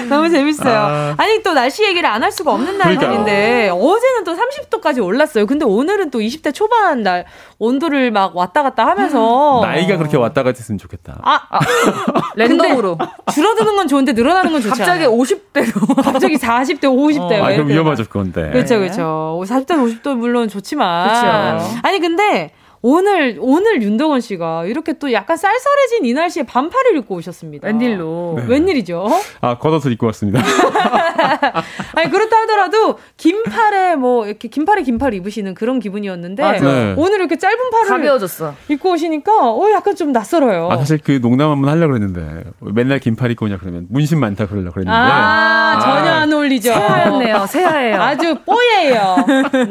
너무 0.10 0.30
재밌어요. 0.30 1.16
아... 1.18 1.26
니또 1.26 1.54
날씨 1.54 1.84
얘기를 1.84 2.08
안 2.10 2.24
할 2.24 2.32
수가 2.32 2.54
없는 2.54 2.78
날인데 2.78 3.70
어제는 3.74 4.24
또 4.24 4.34
30도까지 4.34 5.04
올랐어요. 5.04 5.45
근데 5.45 5.66
오늘은 5.66 6.10
또 6.10 6.20
20대 6.20 6.54
초반 6.54 7.04
날 7.04 7.26
온도를 7.60 8.12
막 8.12 8.34
왔다 8.36 8.64
갔다 8.64 8.86
하면서 8.88 9.60
나이가 9.62 9.97
그렇게 9.97 10.16
왔다 10.16 10.41
갔다 10.43 10.56
했으면 10.58 10.78
좋겠다. 10.78 11.20
아, 11.22 11.41
아. 11.49 11.60
랜덤으로 12.36 12.97
줄어드는 13.34 13.76
건 13.76 13.88
좋은데 13.89 14.14
늘어나는 14.14 14.54
건 14.54 14.62
좋지 14.62 14.70
갑자기 14.70 15.04
않아요. 15.04 15.12
50대로 15.18 16.01
갑자기 16.01 16.38
40대 16.38 16.84
50대 16.84 17.41
어. 17.41 17.45
아, 17.45 17.51
그럼 17.51 17.68
위험하죠 17.68 18.06
그건데. 18.06 18.51
그렇죠, 18.51 18.80
그렇죠. 18.80 19.41
40대 19.45 19.72
50도 20.01 20.16
물론 20.16 20.47
좋지만. 20.47 21.58
그렇죠. 21.58 21.76
아니 21.84 21.99
근데 21.99 22.51
오늘 22.94 23.38
오늘 23.40 23.82
윤덕원 23.82 24.20
씨가 24.20 24.66
이렇게 24.66 24.92
또 25.00 25.14
약간 25.14 25.38
쌀쌀해진 25.38 26.04
이 26.04 26.12
날씨에 26.12 26.44
반팔을 26.44 26.98
입고 26.98 27.16
오셨습니다. 27.16 27.66
웬일로? 27.66 28.40
네. 28.40 28.46
웬일이죠? 28.46 29.08
아 29.40 29.58
겉옷을 29.58 29.94
입고 29.94 30.06
왔습니다. 30.08 30.42
아니 31.96 32.12
그렇다 32.12 32.42
하더라도 32.42 33.00
긴팔에 33.16 33.96
뭐 33.96 34.26
이렇게 34.28 34.50
긴팔에 34.50 34.82
긴팔 34.84 35.14
입으시는 35.14 35.54
그런 35.54 35.80
기분이었는데 35.80 36.60
네. 36.60 36.94
오늘 36.98 37.20
이렇게 37.20 37.38
짧은 37.38 37.58
팔을 37.72 37.88
가벼워졌어. 37.88 38.54
입고 38.68 38.92
오시니까 38.92 39.32
어 39.54 39.72
약간 39.72 39.96
좀 39.96 40.12
낯설어요. 40.12 40.68
아 40.70 40.76
사실 40.76 41.00
그 41.02 41.22
농담 41.22 41.52
한번 41.52 41.70
하려고 41.70 41.94
그랬는데 41.94 42.44
맨날 42.60 43.00
긴팔 43.00 43.32
입고 43.32 43.46
오냐 43.46 43.60
그러면 43.60 43.88
문신 43.92 44.20
많다 44.20 44.46
그러려고 44.48 44.74
그랬는데 44.74 44.94
아, 44.94 45.76
아 45.78 45.80
전혀 45.80 46.12
안 46.12 46.34
어울리죠. 46.34 46.74
새하얗네요. 46.74 47.46
새하예요. 47.48 48.02
아주 48.02 48.36
뽀예요. 48.46 49.16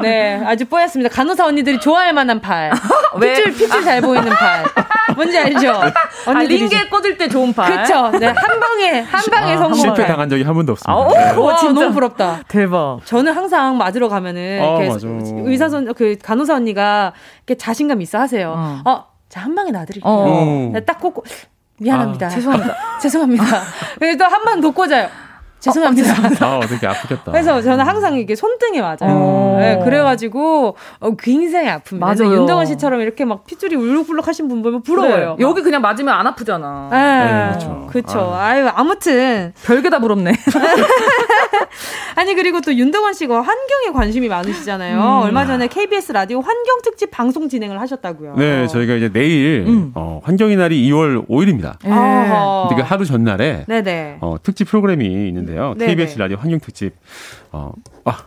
네, 0.01 0.41
아주 0.43 0.65
뽀얗습니다. 0.65 1.13
간호사 1.13 1.45
언니들이 1.45 1.79
좋아할 1.79 2.11
만한 2.13 2.41
팔. 2.41 2.71
핏줄 3.19 3.53
핏줄 3.53 3.83
잘 3.83 4.01
보이는 4.01 4.29
팔. 4.29 4.65
뭔지 5.15 5.37
알죠? 5.37 5.71
아, 6.25 6.39
링게 6.43 6.89
꽂을 6.89 7.17
때 7.17 7.27
좋은 7.27 7.53
팔. 7.53 7.71
그렇죠. 7.71 8.17
네, 8.17 8.27
한 8.27 8.59
방에 8.59 8.99
한 9.01 9.21
방에 9.31 9.53
아, 9.53 9.57
성공. 9.57 9.73
실패 9.79 10.05
당한 10.05 10.29
적이 10.29 10.43
한 10.43 10.53
번도 10.53 10.73
없습니다. 10.73 10.91
아, 10.93 11.07
네. 11.33 11.39
와, 11.39 11.55
진짜 11.57 11.73
너무 11.73 11.93
부럽다. 11.93 12.41
대박. 12.47 12.99
저는 13.05 13.33
항상 13.33 13.77
맞으러 13.77 14.09
가면은 14.09 14.59
어, 14.61 14.79
의사 15.45 15.69
선 15.69 15.83
그 15.93 16.17
간호사 16.21 16.55
언니가 16.55 17.13
이렇게 17.45 17.55
자신감 17.57 18.01
있어 18.01 18.19
하세요. 18.19 18.53
어, 18.55 18.81
어 18.85 19.05
자, 19.29 19.41
한 19.41 19.55
방에 19.55 19.71
놔드릴게요. 19.71 20.11
어. 20.11 20.69
네, 20.73 20.79
딱 20.81 20.99
꽂고 20.99 21.23
미안합니다. 21.79 22.27
아, 22.27 22.29
죄송합니다. 22.29 22.75
죄송합니다. 23.01 23.45
그래도 23.99 24.25
한방더 24.25 24.71
꽂아요. 24.71 25.09
죄송합니다. 25.63 26.45
아, 26.45 26.57
어떻게 26.57 26.85
아프겠다. 26.85 27.31
그래서 27.31 27.61
저는 27.61 27.85
항상 27.85 28.17
이게 28.17 28.35
손등에 28.35 28.81
맞아요. 28.81 28.97
어. 29.01 29.57
네, 29.59 29.79
그래가지고 29.83 30.75
어, 30.99 31.15
굉장히 31.17 31.69
아픕니다. 31.69 31.99
맞아요. 31.99 32.33
윤정원 32.33 32.65
씨처럼 32.65 32.99
이렇게 32.99 33.23
막 33.23 33.45
핏줄이 33.45 33.75
울룩불룩 33.75 34.27
하신 34.27 34.49
분 34.49 34.61
보면 34.61 34.83
부러워요. 34.83 35.35
그래. 35.35 35.47
여기 35.47 35.61
그냥 35.61 35.81
맞으면 35.81 36.13
안 36.13 36.27
아프잖아. 36.27 36.89
네, 36.91 36.97
네 36.97 37.47
그렇죠. 37.49 37.87
그렇죠. 37.89 38.33
아. 38.33 38.59
유 38.59 38.67
아무튼 38.67 39.53
별게 39.63 39.89
다 39.89 39.99
부럽네. 39.99 40.33
아니 42.15 42.35
그리고 42.35 42.61
또 42.61 42.73
윤덕원 42.73 43.13
씨가 43.13 43.41
환경에 43.41 43.91
관심이 43.93 44.27
많으시잖아요. 44.27 44.97
음. 44.97 45.21
얼마 45.23 45.45
전에 45.45 45.67
KBS 45.67 46.11
라디오 46.11 46.41
환경 46.41 46.81
특집 46.83 47.11
방송 47.11 47.49
진행을 47.49 47.79
하셨다고요. 47.81 48.35
네, 48.37 48.67
저희가 48.67 48.95
이제 48.95 49.09
내일 49.11 49.65
음. 49.67 49.91
어, 49.95 50.21
환경의 50.23 50.55
날이 50.57 50.89
2월 50.89 51.27
5일입니다. 51.27 51.77
네. 51.83 51.89
근데 51.89 52.81
그 52.81 52.81
하루 52.81 53.05
전날에 53.05 53.65
네네. 53.67 54.17
어, 54.21 54.35
특집 54.41 54.67
프로그램이 54.67 55.05
있는데요. 55.05 55.73
네네. 55.77 55.95
KBS 55.95 56.19
라디오 56.19 56.37
환경 56.37 56.59
특집 56.59 56.93
어, 57.51 57.71
아 58.05 58.25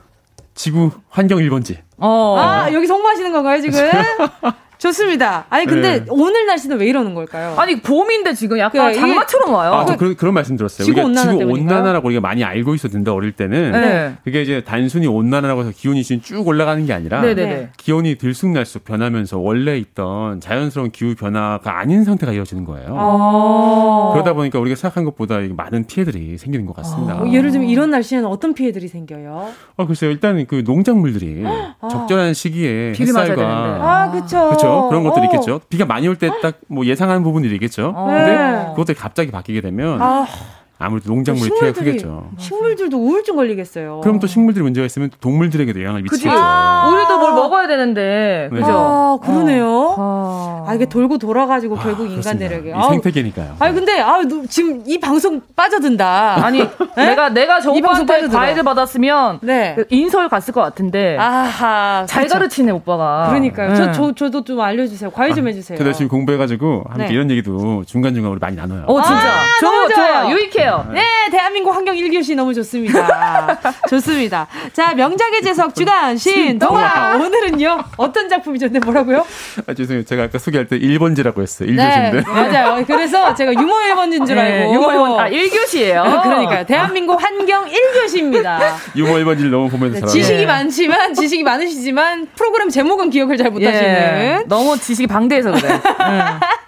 지구 0.55 0.91
환경 1.09 1.39
1번지. 1.39 1.77
어. 1.99 2.37
아, 2.39 2.73
여기 2.73 2.87
성공하시는 2.87 3.33
건가요, 3.33 3.61
지금? 3.61 3.79
좋습니다. 4.79 5.47
아니 5.49 5.67
근데 5.67 6.01
네. 6.01 6.07
오늘 6.09 6.47
날씨는 6.47 6.79
왜 6.79 6.87
이러는 6.87 7.15
걸까요? 7.15 7.55
아니 7.57 7.81
봄인데 7.81 8.35
지금 8.35 8.59
약간 8.59 8.93
그 8.93 8.99
장마처럼 8.99 9.53
와요. 9.53 9.73
아, 9.73 9.85
저 9.85 9.97
그런, 9.97 10.17
그런 10.17 10.35
말씀 10.35 10.57
들었어요. 10.57 10.85
지구 10.85 11.01
온난화 11.01 11.33
지구 11.33 11.45
온난화라고 11.45 12.07
우리가 12.09 12.21
많이 12.21 12.45
알고 12.45 12.75
있었는데 12.75 13.11
어릴 13.11 13.33
때는 13.33 13.73
네. 13.73 14.15
그게 14.25 14.43
이제 14.43 14.63
단순히 14.65 15.07
온난화라고 15.07 15.63
해서 15.63 15.73
기온이 15.75 16.05
지금 16.05 16.23
쭉 16.23 16.47
올라가는 16.47 16.85
게 16.85 16.93
아니라 16.93 17.21
네네네. 17.23 17.71
기온이 17.77 18.17
들쑥날쑥 18.17 18.85
변하면서 18.85 19.39
원래 19.39 19.79
있던 19.79 20.41
자연스러운 20.41 20.91
기후 20.91 21.15
변화가 21.15 21.79
아닌 21.79 22.05
상태가 22.05 22.33
이어지는 22.33 22.65
거예요. 22.65 22.95
아~ 22.99 24.11
그러다 24.13 24.35
보니까 24.35 24.59
우리가 24.59 24.77
생각한 24.77 25.05
것보다 25.05 25.39
많은 25.41 25.87
피해들이 25.87 26.39
생기는 26.39 26.67
것 26.67 26.77
같습니다. 26.77 27.15
아~ 27.15 27.31
예를 27.31 27.51
들면 27.51 27.69
이런 27.69 27.91
날씨에는 27.91 28.29
어떤 28.29 28.55
피해들이 28.55 28.89
생겨요? 28.89 29.49
어, 29.77 29.87
글쎄요. 29.87 30.11
일단 30.11 30.47
그 30.47 30.63
농작물들이 30.65 31.45
아~ 31.47 31.75
적절한 31.89 32.35
시기에 32.35 32.95
햇살과 32.99 33.47
아, 33.47 34.11
그렇죠. 34.11 34.51
그렇죠. 34.83 34.89
그런 34.89 35.05
것들이 35.05 35.27
어. 35.27 35.31
있겠죠. 35.31 35.61
비가 35.69 35.85
많이 35.85 36.07
올 36.09 36.17
때 36.17 36.29
딱 36.43 36.55
뭐 36.69 36.85
예상하는 36.87 37.23
부분들이 37.23 37.55
있겠죠. 37.55 37.93
어. 37.97 38.07
근데 38.07 38.67
그것들이 38.71 38.97
갑자기 38.97 39.31
바뀌게 39.31 39.61
되면 39.61 40.01
아. 40.03 40.27
아무래도 40.79 41.11
농작물이 41.11 41.51
피해가 41.59 41.79
크겠죠. 41.79 42.31
식물들도 42.37 42.99
우울증 42.99 43.37
걸리겠어요. 43.37 44.01
그럼 44.03 44.19
또 44.19 44.27
식물들이 44.27 44.63
문제가 44.63 44.85
있으면 44.85 45.11
동물들에게도 45.21 45.81
영향을 45.83 46.03
미치겠죠. 46.03 46.31
아~ 46.31 46.91
우리도 46.93 47.19
뭘 47.19 47.33
먹어야 47.37 47.67
되는데. 47.67 48.49
네. 48.53 48.61
그죠? 48.61 48.73
아, 48.73 49.19
그러네요. 49.25 49.95
아. 49.99 50.65
아, 50.69 50.75
이게 50.75 50.85
돌고 50.85 51.19
돌아가지고 51.19 51.79
아, 51.79 51.83
결국 51.83 52.11
인간들에게. 52.11 52.75
아, 52.75 52.89
생태계니까요. 52.91 53.57
아, 53.59 53.73
근데 53.73 54.01
아, 54.01 54.21
지금 54.49 54.83
이 54.87 54.99
방송 55.01 55.41
빠져든다. 55.55 56.45
아니, 56.45 56.59
네? 56.59 57.07
내가 57.07 57.31
내가 57.31 57.61
저 57.61 57.71
오빠한테 57.71 58.29
과외를 58.29 58.63
받았으면 58.63 59.39
네. 59.43 59.77
인설 59.89 60.29
갔을 60.29 60.53
것 60.53 60.61
같은데. 60.61 61.17
아하. 61.19 62.05
잘 62.07 62.25
그렇죠. 62.25 62.35
가르치네, 62.35 62.73
오빠가. 62.73 63.29
그러니까요. 63.29 63.71
네. 63.71 63.77
저, 63.77 63.93
저, 63.93 64.13
저도 64.13 64.45
좀 64.45 64.61
알려주세요. 64.61 65.11
과외 65.11 65.33
좀 65.33 65.49
해주세요. 65.49 65.79
저 65.79 65.85
열심히 65.85 66.09
공부해가지고 66.11 66.85
함께 66.89 67.07
네. 67.07 67.15
이런 67.15 67.31
얘기도 67.31 67.85
중간중간 67.87 68.33
우리 68.33 68.39
많이 68.39 68.57
나눠요. 68.57 68.85
어, 68.87 69.03
진짜. 69.03 69.41
아, 69.41 69.47
좋아, 69.61 69.89
좋아. 69.89 70.31
유익해. 70.31 70.67
해요. 70.67 70.87
네, 70.93 71.03
대한민국 71.31 71.75
환경 71.75 71.95
1교시 71.95 72.35
너무 72.35 72.53
좋습니다. 72.53 73.59
좋습니다. 73.89 74.49
자, 74.73 74.95
명작의 74.95 75.43
재석 75.43 75.75
주간 75.75 76.17
신동아. 76.17 77.17
오늘은요, 77.27 77.79
어떤 77.97 78.29
작품이죠? 78.29 78.69
네, 78.69 78.79
뭐라고요? 78.79 79.27
아, 79.67 79.75
죄송해요. 79.75 80.05
제가 80.05 80.25
아까 80.25 80.39
소개할 80.39 80.67
때 80.67 80.79
1번지라고 80.79 81.43
했어요. 81.43 81.69
1교시인데. 81.69 82.13
네, 82.13 82.23
맞아요. 82.27 82.85
그래서 82.87 83.35
제가 83.35 83.53
유머 83.53 83.75
1번지인 83.75 84.27
줄 84.27 84.39
알고. 84.39 84.59
네, 84.59 84.75
유머 84.75 84.89
1번, 84.89 85.19
아, 85.19 85.31
1교시예요 85.31 85.97
아, 85.99 86.23
그러니까요. 86.23 86.67
대한민국 86.67 87.23
환경 87.23 87.67
1교시입니다. 87.67 88.59
유머 88.97 89.15
1번지를 89.15 89.51
너무 89.51 89.69
보면서 89.69 90.01
네, 90.01 90.07
지식이 90.07 90.39
네. 90.39 90.47
많지만, 90.47 91.15
지식이 91.15 91.43
많으시지만, 91.43 92.29
프로그램 92.37 92.69
제목은 92.71 93.11
기억을 93.11 93.37
잘 93.37 93.51
못하시는. 93.51 93.85
예, 93.85 94.45
너무 94.47 94.79
지식이 94.79 95.07
방대해서 95.07 95.53
그래. 95.53 95.69
음. 95.75 96.21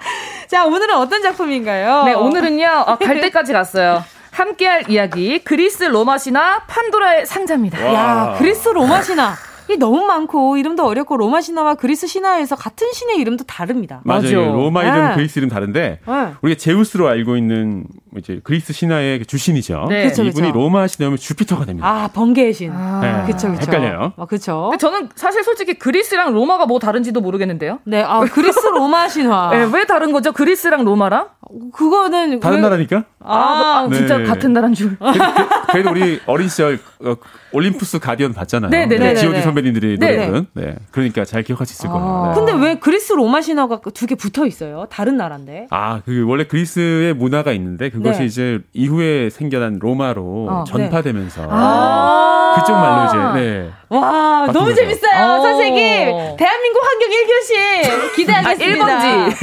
자, 0.48 0.64
오늘은 0.64 0.94
어떤 0.94 1.22
작품인가요? 1.22 2.04
네, 2.04 2.14
오늘은요, 2.14 2.84
어, 2.86 2.96
갈 2.96 3.20
때까지 3.20 3.52
갔어요. 3.52 4.02
함께할 4.30 4.88
이야기 4.88 5.40
그리스 5.40 5.82
로마 5.84 6.16
신화 6.16 6.60
판도라의 6.68 7.26
상자입니다. 7.26 7.84
와. 7.84 7.92
야 7.92 8.34
그리스 8.38 8.68
로마 8.68 9.02
신화 9.02 9.34
이 9.70 9.76
너무 9.76 10.04
많고 10.06 10.56
이름도 10.56 10.86
어렵고 10.86 11.16
로마 11.16 11.40
신화와 11.40 11.74
그리스 11.74 12.06
신화에서 12.06 12.56
같은 12.56 12.90
신의 12.92 13.18
이름도 13.18 13.44
다릅니다. 13.44 14.00
맞아요. 14.04 14.22
맞아요. 14.22 14.52
로마 14.52 14.82
이름, 14.82 15.08
네. 15.08 15.14
그리스 15.14 15.38
이름 15.38 15.48
다른데 15.48 16.00
네. 16.06 16.32
우리가 16.40 16.58
제우스로 16.58 17.08
알고 17.08 17.36
있는 17.36 17.84
이제 18.16 18.40
그리스 18.42 18.72
신화의 18.72 19.20
그 19.20 19.24
주신이죠. 19.26 19.86
네. 19.88 20.08
그쵸, 20.08 20.24
이분이 20.24 20.48
그쵸. 20.48 20.58
로마 20.58 20.86
신화면 20.86 21.18
주피터가 21.18 21.66
됩니다. 21.66 21.88
아 21.88 22.08
번개의 22.08 22.54
신. 22.54 22.72
아. 22.72 23.00
네. 23.00 23.26
그렇죠, 23.26 23.48
그렇죠. 23.48 23.70
헷갈려요. 23.70 24.12
아, 24.16 24.24
그렇죠. 24.26 24.72
저는 24.78 25.10
사실 25.14 25.44
솔직히 25.44 25.74
그리스랑 25.74 26.32
로마가 26.32 26.66
뭐 26.66 26.78
다른지도 26.78 27.20
모르겠는데요. 27.20 27.80
네, 27.84 28.02
아 28.02 28.20
그리스 28.20 28.66
로마 28.66 29.08
신화. 29.08 29.50
네, 29.52 29.68
왜 29.72 29.84
다른 29.84 30.12
거죠? 30.12 30.32
그리스랑 30.32 30.84
로마랑? 30.84 31.28
그거는 31.72 32.40
다른 32.40 32.56
왜... 32.56 32.62
나라니까? 32.62 33.04
아, 33.28 33.84
아 33.86 33.88
진짜 33.92 34.18
네. 34.18 34.24
같은 34.24 34.52
나라인 34.52 34.74
줄. 34.74 34.96
그래도, 34.98 35.24
그래도 35.70 35.90
우리 35.90 36.20
어린 36.26 36.48
시절 36.48 36.78
어, 37.04 37.14
올림푸스 37.52 37.98
가디언 38.00 38.32
봤잖아요. 38.34 38.70
네 38.70 38.86
네네. 38.86 39.12
네, 39.12 39.14
지오디 39.14 39.42
선배님들이 39.42 39.98
노래는. 39.98 40.46
네. 40.54 40.74
그러니까 40.90 41.24
잘 41.24 41.42
기억할 41.42 41.66
수 41.66 41.74
있을 41.74 41.88
아. 41.88 41.92
거예요. 41.92 42.26
네. 42.28 42.34
근데 42.34 42.66
왜 42.66 42.74
그리스 42.78 43.12
로마 43.12 43.40
신화가 43.40 43.80
두 43.94 44.06
개 44.08 44.14
붙어 44.14 44.46
있어요? 44.46 44.86
다른 44.90 45.16
나라인데? 45.18 45.66
아, 45.70 46.00
그 46.04 46.24
원래 46.26 46.44
그리스의 46.44 47.12
문화가 47.14 47.52
있는데 47.52 47.90
그것이 47.90 48.20
네. 48.20 48.24
이제 48.24 48.58
이후에 48.72 49.28
생겨난 49.30 49.78
로마로 49.80 50.46
어, 50.50 50.64
전파되면서 50.66 51.42
네. 51.42 51.48
아~ 51.50 52.54
그쪽 52.58 52.72
말로 52.72 53.04
이제 53.34 53.40
네. 53.40 53.70
와, 53.90 54.46
너무 54.52 54.66
거죠. 54.66 54.76
재밌어요. 54.76 55.38
오. 55.38 55.42
선생님. 55.42 56.36
대한민국 56.38 56.82
환경 56.84 57.08
1교시 57.10 58.16
기대하겠습니다. 58.16 58.86
아, 58.86 59.28
1번지. 59.28 59.34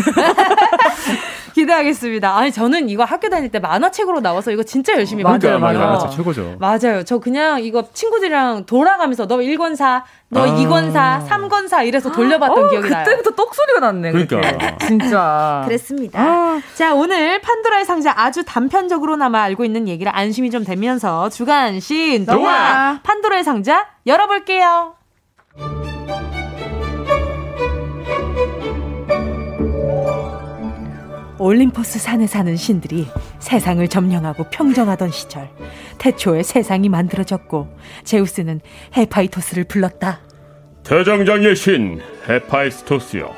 기대하겠습니다. 1.55 2.37
아니 2.37 2.51
저는 2.51 2.89
이거 2.89 3.05
학교 3.05 3.29
다닐 3.29 3.49
때 3.49 3.59
만화책으로 3.59 4.19
나와서 4.19 4.51
이거 4.51 4.61
진짜 4.63 4.93
열심히 4.93 5.23
봤어요. 5.23 5.57
맞아요, 5.57 5.79
맞아요. 5.79 5.93
맞아요. 5.93 6.09
최고죠. 6.09 6.57
맞아요. 6.59 7.03
저 7.05 7.19
그냥 7.19 7.63
이거 7.63 7.85
친구들이랑 7.93 8.65
돌아가면서 8.65 9.25
너 9.25 9.37
1권사, 9.37 10.03
너 10.27 10.41
아~ 10.41 10.45
2권사, 10.47 11.25
3권사 11.25 11.87
이래서 11.87 12.11
돌려봤던 12.11 12.65
어, 12.65 12.67
기억이 12.67 12.89
나요. 12.89 13.05
그때부터 13.05 13.31
똑소리가 13.31 13.79
났네. 13.79 14.11
그러니까. 14.11 14.77
진짜. 14.85 15.61
그랬습니다. 15.65 16.19
아~ 16.19 16.61
자, 16.73 16.93
오늘 16.93 17.39
판도라의 17.39 17.85
상자 17.85 18.13
아주 18.17 18.43
단편적으로나마 18.43 19.41
알고 19.43 19.63
있는 19.63 19.87
얘기를 19.87 20.11
안심이 20.13 20.51
좀 20.51 20.65
되면서 20.65 21.29
주간 21.29 21.79
신 21.79 22.25
동화 22.25 22.99
판도라의 23.01 23.45
상자 23.45 23.87
열어볼게요. 24.05 24.95
올림포스 31.37 31.99
산에 31.99 32.27
사는 32.27 32.55
신들이 32.55 33.07
세상을 33.39 33.85
점령하고 33.87 34.45
평정하던 34.49 35.11
시절 35.11 35.49
태초에 35.97 36.43
세상이 36.43 36.89
만들어졌고 36.89 37.67
제우스는 38.03 38.61
헤파이토스를 38.95 39.65
불렀다. 39.65 40.21
대장장의 40.83 41.55
신 41.55 42.01
헤파이스토스여 42.29 43.33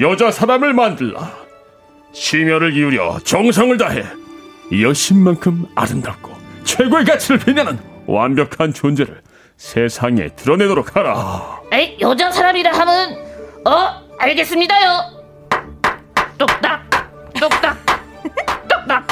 여자 0.00 0.30
사람을 0.30 0.72
만들라 0.72 1.32
심혈을 2.12 2.72
기울여 2.72 3.20
정성을 3.24 3.76
다해 3.78 4.02
여신만큼 4.80 5.66
아름답고 5.74 6.32
최고의 6.64 7.04
가치를 7.04 7.38
빛내는 7.38 7.78
완벽한 8.06 8.72
존재를 8.72 9.22
세상에 9.56 10.28
드러내도록 10.36 10.96
하라. 10.96 11.60
에이 11.72 11.96
여자 12.00 12.30
사람이라 12.30 12.72
하면 12.72 13.16
어 13.66 14.02
알겠습니다요. 14.18 15.20
똑딱 16.38 16.89
똑딱. 17.40 17.78
똑딱. 18.68 19.06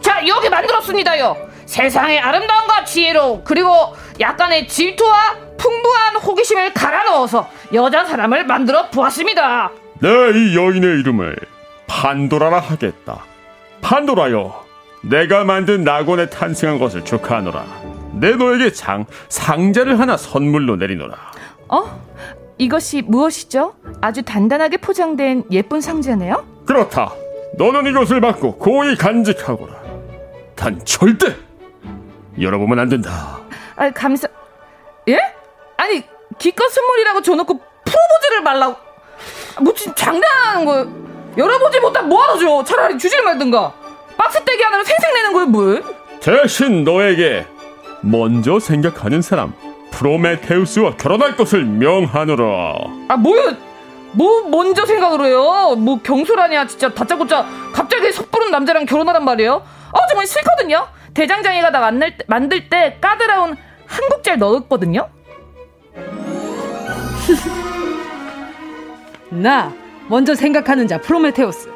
자 0.00 0.26
여기 0.26 0.48
만들었습니다요. 0.48 1.36
세상의 1.66 2.18
아름다움과 2.18 2.84
지혜로 2.84 3.42
그리고 3.44 3.70
약간의 4.18 4.66
질투와 4.66 5.36
풍부한 5.58 6.16
호기심을 6.16 6.72
갈아 6.72 7.04
넣어서 7.04 7.48
여자 7.74 8.04
사람을 8.04 8.44
만들어 8.44 8.88
보았습니다. 8.88 9.70
네이 10.00 10.56
여인의 10.56 11.00
이름을 11.00 11.36
판도라라 11.86 12.58
하겠다. 12.58 13.24
판도라여 13.82 14.64
내가 15.02 15.44
만든 15.44 15.84
낙원에 15.84 16.30
탄생한 16.30 16.78
것을 16.78 17.04
축하하노라. 17.04 17.64
내 18.14 18.32
너에게 18.32 18.72
장 18.72 19.06
상자를 19.28 20.00
하나 20.00 20.16
선물로 20.16 20.76
내리노라. 20.76 21.16
어? 21.68 22.00
이것이 22.58 23.02
무엇이죠? 23.02 23.74
아주 24.00 24.22
단단하게 24.22 24.78
포장된 24.78 25.44
예쁜 25.50 25.80
상자네요? 25.80 26.44
그렇다 26.66 27.12
너는 27.54 27.86
이것을 27.86 28.20
받고 28.20 28.56
고이 28.56 28.96
간직하거라. 28.96 29.74
단 30.56 30.80
절대 30.84 31.34
열어보면 32.40 32.78
안 32.78 32.88
된다. 32.88 33.40
아, 33.76 33.90
감사. 33.90 34.28
예? 35.08 35.18
아니 35.76 36.02
기껏 36.38 36.68
선물이라고 36.68 37.22
줘놓고 37.22 37.60
풀어보지를 37.84 38.42
말라고. 38.42 38.76
뭐 39.60 39.74
지금 39.74 39.94
장난하는 39.94 40.64
거예요? 40.64 40.88
열어보지 41.36 41.80
못한 41.80 42.08
뭐하러 42.08 42.38
줘? 42.38 42.64
차라리 42.64 42.98
주질 42.98 43.22
말든가. 43.22 43.72
박스 44.16 44.42
떼기 44.44 44.62
하나로 44.62 44.84
생색 44.84 45.14
내는 45.14 45.32
거예요, 45.32 45.46
뭘? 45.46 45.84
대신 46.20 46.84
너에게 46.84 47.46
먼저 48.02 48.58
생각하는 48.58 49.22
사람 49.22 49.54
프로메테우스와 49.90 50.96
결혼할 50.96 51.36
것을 51.36 51.64
명하노라. 51.64 52.74
아 53.08 53.16
뭐야? 53.16 53.56
뭐 54.12 54.42
먼저 54.48 54.84
생각을 54.86 55.26
해요? 55.26 55.74
뭐 55.76 56.00
경솔하냐 56.02 56.66
진짜 56.66 56.92
다짜고짜 56.92 57.46
갑자기 57.72 58.12
섣부른 58.12 58.50
남자랑 58.50 58.86
결혼하란 58.86 59.24
말이에요? 59.24 59.54
어 59.54 59.98
정말 60.08 60.26
싫거든요. 60.26 60.86
대장장이가 61.14 61.70
나 61.70 61.80
만들 61.80 62.16
때, 62.16 62.24
만들 62.26 62.68
때 62.68 62.98
까다로운 63.00 63.56
한국잘 63.86 64.38
넣었거든요. 64.38 65.08
나 69.30 69.72
먼저 70.08 70.34
생각하는 70.34 70.88
자 70.88 71.00
프로메테우스. 71.00 71.68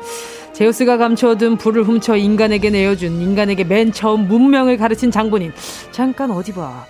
제우스가 0.52 0.98
감춰둔 0.98 1.56
불을 1.56 1.82
훔쳐 1.82 2.16
인간에게 2.16 2.70
내어준 2.70 3.20
인간에게 3.20 3.64
맨 3.64 3.90
처음 3.92 4.28
문명을 4.28 4.76
가르친 4.76 5.10
장본인. 5.10 5.52
잠깐 5.90 6.30
어디 6.30 6.52
봐. 6.52 6.86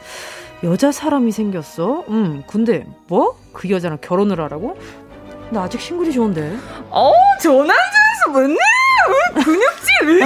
여자 0.62 0.92
사람이 0.92 1.32
생겼어? 1.32 2.04
음, 2.08 2.42
근데 2.46 2.86
뭐? 3.08 3.38
그 3.52 3.70
여자랑 3.70 3.98
결혼을 4.00 4.40
하라고? 4.40 4.76
나 5.54 5.62
아직 5.62 5.80
싱글이 5.80 6.12
좋은데. 6.12 6.56
어, 6.90 7.12
저 7.40 7.50
남자에서 7.52 8.30
맨날 8.34 8.58
근육질. 9.44 10.20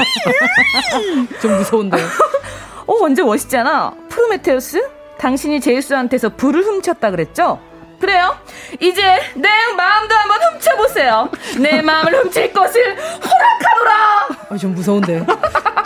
좀 1.42 1.56
무서운데. 1.58 1.98
어, 2.86 2.94
완전 3.02 3.26
멋있잖아. 3.26 3.92
프로메테우스? 4.08 4.82
당신이 5.18 5.60
제우스한테서 5.60 6.30
불을 6.30 6.62
훔쳤다 6.64 7.10
그랬죠? 7.10 7.60
그래요? 8.00 8.36
이제 8.80 9.02
내 9.34 9.48
마음도 9.76 10.14
한번 10.14 10.38
훔쳐보세요. 10.54 11.28
내 11.60 11.82
마음을 11.82 12.22
훔칠 12.24 12.52
것을 12.52 12.96
허락하노라. 12.96 14.28
아, 14.50 14.56
좀 14.56 14.74
무서운데. 14.74 15.26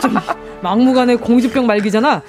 좀 0.01 0.15
막무가내 0.61 1.17
공주병 1.17 1.67
말기잖아. 1.67 2.23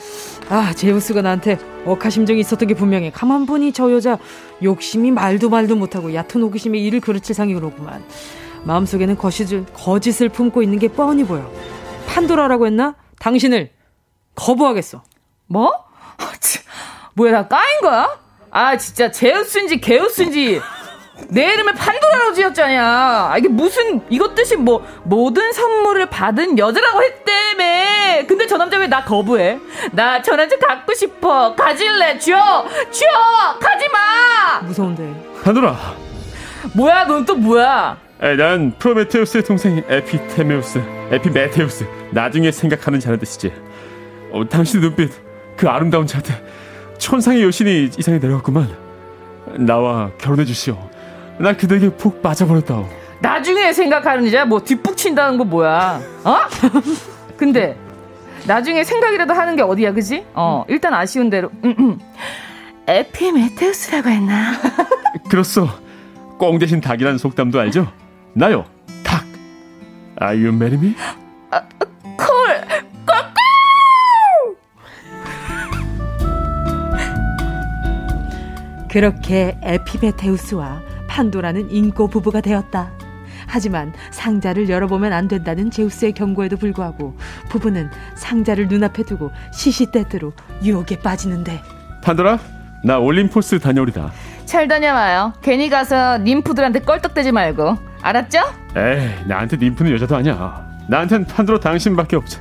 아, 0.49 0.73
제우스가 0.73 1.21
나한테 1.21 1.57
억하심정이 1.85 2.39
있었던 2.41 2.67
게 2.67 2.73
분명해. 2.73 3.11
가만 3.11 3.45
보니 3.45 3.73
저 3.73 3.91
여자 3.91 4.17
욕심이 4.61 5.11
말도 5.11 5.49
말도 5.49 5.75
못하고 5.75 6.13
얕은 6.13 6.41
호기심에 6.41 6.77
이를 6.77 6.99
그르칠 6.99 7.33
상이로구만. 7.33 8.03
마음속에는 8.63 9.17
거짓을, 9.17 9.65
거짓을 9.73 10.29
품고 10.29 10.61
있는 10.61 10.79
게 10.79 10.87
뻔히 10.87 11.23
보여. 11.23 11.51
판도라라고 12.07 12.67
했나? 12.67 12.95
당신을 13.19 13.71
거부하겠어. 14.35 15.03
뭐? 15.47 15.71
아, 16.17 16.31
뭐야, 17.15 17.31
나 17.31 17.47
까인 17.47 17.81
거야? 17.81 18.19
아, 18.51 18.77
진짜 18.77 19.11
제우스인지 19.11 19.79
개우스인지 19.81 20.61
내 21.29 21.53
이름을 21.53 21.73
판도라로 21.73 22.33
지었잖냐. 22.33 22.83
아, 22.83 23.35
이게 23.37 23.47
무슨 23.47 24.01
이것 24.09 24.33
뜻이 24.35 24.55
뭐 24.55 24.85
모든 25.03 25.51
선물을 25.53 26.07
받은 26.07 26.57
여자라고 26.57 27.03
했대매. 27.03 28.25
근데 28.27 28.47
저 28.47 28.57
남자 28.57 28.77
왜 28.77 28.87
나 28.87 29.03
거부해? 29.03 29.59
나 29.91 30.21
저 30.21 30.35
남자 30.35 30.57
갖고 30.57 30.93
싶어. 30.93 31.55
가질래. 31.55 32.17
줘. 32.19 32.31
줘. 32.91 33.05
가지 33.59 33.87
마. 33.89 34.61
무서운데. 34.65 35.13
판도라. 35.43 35.77
뭐야? 36.75 37.05
넌 37.05 37.25
또 37.25 37.35
뭐야? 37.35 37.97
에, 38.21 38.35
난 38.35 38.73
프로메테우스의 38.79 39.43
동생 39.43 39.83
에피테메우스, 39.87 40.81
에피메테우스. 41.11 41.85
나중에 42.11 42.51
생각하는 42.51 42.99
자는 42.99 43.19
뜻이지. 43.19 43.51
어, 44.31 44.43
당신 44.49 44.79
눈빛, 44.79 45.11
그 45.57 45.67
아름다운 45.69 46.07
자태, 46.07 46.33
천상의 46.97 47.43
여신이 47.43 47.91
이상에 47.97 48.17
내려왔구만. 48.19 48.75
나와 49.59 50.09
결혼해 50.17 50.45
주시오. 50.45 50.77
나 51.43 51.51
그대에게 51.51 51.89
푹 51.89 52.21
빠져버렸다. 52.21 52.85
나중에 53.19 53.73
생각하는 53.73 54.23
이제 54.25 54.45
뭐 54.45 54.63
뒷북 54.63 54.95
친다는 54.95 55.37
거 55.37 55.43
뭐야? 55.43 55.99
어? 56.23 56.37
근데 57.35 57.77
나중에 58.47 58.85
생각이라도 58.85 59.33
하는 59.33 59.57
게 59.57 59.61
어디야, 59.61 59.91
그지? 59.91 60.25
어, 60.33 60.63
일단 60.69 60.93
아쉬운 60.93 61.29
대로. 61.29 61.51
음, 61.65 61.75
음. 61.77 61.99
에피메테우스라고 62.87 64.09
했나? 64.09 64.53
그렇소. 65.29 65.67
꽁 66.37 66.59
대신 66.59 66.79
닭이라는 66.79 67.17
속담도 67.17 67.59
알죠? 67.59 67.91
나요, 68.31 68.63
닭. 69.03 69.25
Are 70.21 70.37
you 70.41 70.55
marry 70.55 70.79
me? 70.79 70.95
아, 71.51 71.61
콜! 72.17 72.61
꼴꼴! 73.05 73.33
그렇게 78.89 79.57
에피메테우스와 79.61 80.92
판도라는 81.13 81.69
인고 81.69 82.07
부부가 82.07 82.41
되었다. 82.41 82.91
하지만 83.45 83.93
상자를 84.09 84.67
열어보면 84.67 85.13
안 85.13 85.27
된다는 85.27 85.69
제우스의 85.69 86.13
경고에도 86.13 86.57
불구하고 86.57 87.15
부부는 87.49 87.91
상자를 88.15 88.67
눈앞에 88.67 89.03
두고 89.03 89.31
시시때때로 89.51 90.33
유혹에 90.63 90.97
빠지는데. 90.97 91.61
판도라 92.03 92.39
나 92.83 92.97
올림포스 92.97 93.59
다녀오리다. 93.59 94.11
잘 94.45 94.67
다녀와요. 94.67 95.33
괜히 95.43 95.69
가서 95.69 96.17
님프들한테 96.17 96.79
껄떡대지 96.79 97.31
말고. 97.31 97.77
알았죠? 98.01 98.39
에이 98.75 99.27
나한테 99.27 99.57
님프는 99.57 99.91
여자도 99.91 100.15
아니야. 100.15 100.67
나한텐 100.87 101.25
판도라 101.25 101.59
당신밖에 101.59 102.15
없지. 102.15 102.39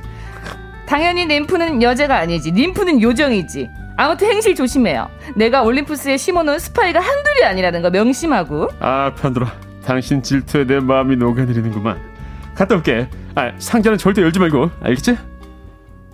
당연히 0.87 1.27
님프는 1.27 1.83
여자가 1.83 2.17
아니지. 2.17 2.51
님프는 2.51 3.01
요정이지 3.01 3.69
아무튼 3.95 4.27
행실 4.31 4.55
조심해요. 4.55 5.07
내가 5.35 5.61
올림푸스에 5.63 6.17
심어놓은 6.17 6.59
스파이가 6.59 6.99
한둘이 6.99 7.43
아니라는 7.45 7.81
거 7.81 7.89
명심하고. 7.89 8.69
아, 8.79 9.13
편들어. 9.15 9.45
당신 9.85 10.23
질투에 10.23 10.65
내 10.65 10.79
마음이 10.79 11.15
녹아내리는구만. 11.17 11.97
갔다 12.55 12.75
올게. 12.75 13.07
아, 13.35 13.51
상자는 13.57 13.97
절대 13.97 14.21
열지 14.21 14.39
말고. 14.39 14.69
알겠지? 14.81 15.17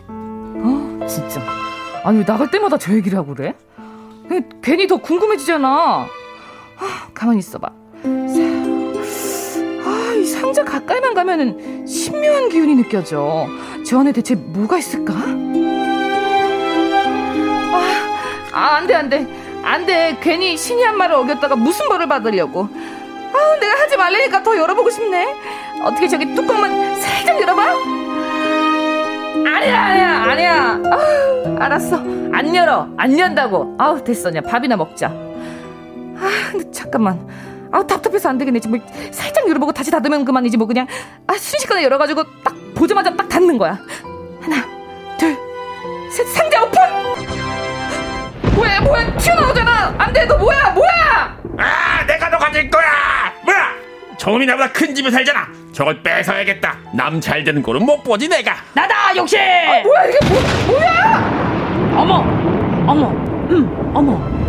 어, 0.08 1.00
진짜. 1.08 1.42
아니, 2.04 2.26
나갈 2.26 2.50
때마다 2.52 2.78
저 2.78 2.94
얘기를 2.94 3.18
하고 3.18 3.34
그래? 3.36 3.54
괜히 4.62 4.88
더 4.88 4.98
궁금해지잖아. 4.98 5.68
아, 5.68 7.08
가만히 7.14 7.40
있어봐. 7.40 7.68
아, 9.86 10.14
이 10.16 10.26
상자 10.26 10.64
가까이만 10.64 11.14
가면은 11.14 11.86
신묘한 11.88 12.50
기운이 12.50 12.76
느껴져. 12.76 13.48
저 13.86 14.00
안에 14.00 14.12
대체 14.12 14.36
뭐가 14.36 14.78
있을까? 14.78 15.14
아, 18.60 18.74
아, 18.74 18.76
안 18.76 18.88
돼, 18.88 18.94
안 18.94 19.08
돼. 19.10 19.26
안 19.64 19.86
돼. 19.86 20.18
괜히 20.22 20.58
신이 20.58 20.84
한 20.84 20.98
말을 20.98 21.16
어겼다가 21.16 21.56
무슨 21.56 21.88
벌을 21.88 22.08
받으려고. 22.08 22.68
아, 22.68 23.60
내가 23.62 23.80
하지 23.80 23.96
말라니까 23.96 24.44
더 24.44 24.58
열어보고 24.58 24.90
싶네. 24.90 25.34
어떻게 25.82 26.10
저기 26.10 26.36
뚜껑만 26.36 27.00
살짝 27.00 27.42
열어봐? 27.42 27.62
아니야, 29.48 29.82
아니야, 29.82 30.24
아니야. 30.24 30.80
아, 30.92 31.64
알았어. 31.66 31.96
안 32.34 32.54
열어. 32.54 32.90
안 32.98 33.18
연다고. 33.18 33.76
아우, 33.80 34.04
됐어. 34.04 34.30
그냥 34.30 34.44
밥이나 34.44 34.76
먹자. 34.76 35.08
아, 35.08 36.30
근데 36.52 36.70
잠깐만. 36.72 37.26
아 37.72 37.86
답답해서 37.86 38.28
안 38.28 38.38
되겠네. 38.40 38.60
뭐 38.68 38.80
살짝 39.12 39.48
열어보고 39.48 39.72
다시 39.72 39.92
닫으면 39.92 40.26
그만이지 40.26 40.58
뭐 40.58 40.66
그냥 40.66 40.88
아 41.28 41.34
순식간에 41.34 41.84
열어가지고 41.84 42.24
딱 42.44 42.56
보자마자 42.76 43.16
딱 43.16 43.30
닫는 43.30 43.60
거야. 43.60 43.78
하나, 44.42 44.56
둘, 45.18 45.38
셋, 46.12 46.28
상자 46.30 46.64
오픈. 46.64 47.39
뭐야, 48.56 48.82
뭐야, 48.82 49.18
튀어나오잖아. 49.18 49.96
안 49.98 50.14
돼, 50.14 50.26
너 50.26 50.38
뭐야, 50.38 50.70
뭐야? 50.72 51.38
아, 51.58 52.06
내가 52.06 52.30
너 52.30 52.38
가질 52.38 52.70
거야. 52.70 53.34
뭐야? 53.44 53.70
저놈이 54.18 54.46
나보다 54.46 54.72
큰 54.72 54.94
집에 54.94 55.10
살잖아. 55.12 55.48
저걸 55.74 56.02
뺏어야겠다. 56.04 56.76
남 56.94 57.22
잘 57.22 57.44
되는 57.44 57.62
꼴은 57.62 57.86
못 57.86 58.04
보지 58.04 58.28
내가. 58.28 58.56
나다 58.74 59.16
욕심. 59.16 59.40
아, 59.40 59.82
뭐야 59.84 60.06
이게 60.06 60.18
뭐, 60.28 60.42
뭐야? 60.68 61.96
어머, 61.98 62.16
어머, 62.92 63.08
음, 63.50 63.92
어머. 63.94 64.40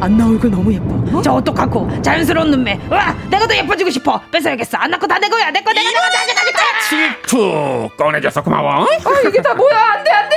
안나 0.00 0.28
얼굴 0.28 0.48
너무 0.52 0.72
예뻐. 0.72 1.18
어? 1.18 1.22
저 1.22 1.40
똑같고 1.40 2.00
자연스러운 2.02 2.52
눈매. 2.52 2.78
와, 2.88 3.12
내가 3.28 3.44
더 3.48 3.56
예뻐지고 3.56 3.90
싶어. 3.90 4.20
뺏어야겠어. 4.30 4.78
안 4.78 4.92
낳고 4.92 5.08
다 5.08 5.18
내 5.18 5.28
거야. 5.28 5.50
내 5.50 5.60
거, 5.60 5.72
내가 5.72 5.88
내가 5.90 6.00
다 6.08 6.34
가질 6.34 6.52
거야. 6.52 6.64
질투 6.88 7.90
꺼내줘서 7.96 8.40
고마워. 8.40 8.84
아 8.84 8.86
이게 9.26 9.42
다 9.42 9.52
뭐야? 9.54 9.76
안돼 9.94 10.10
안돼. 10.12 10.36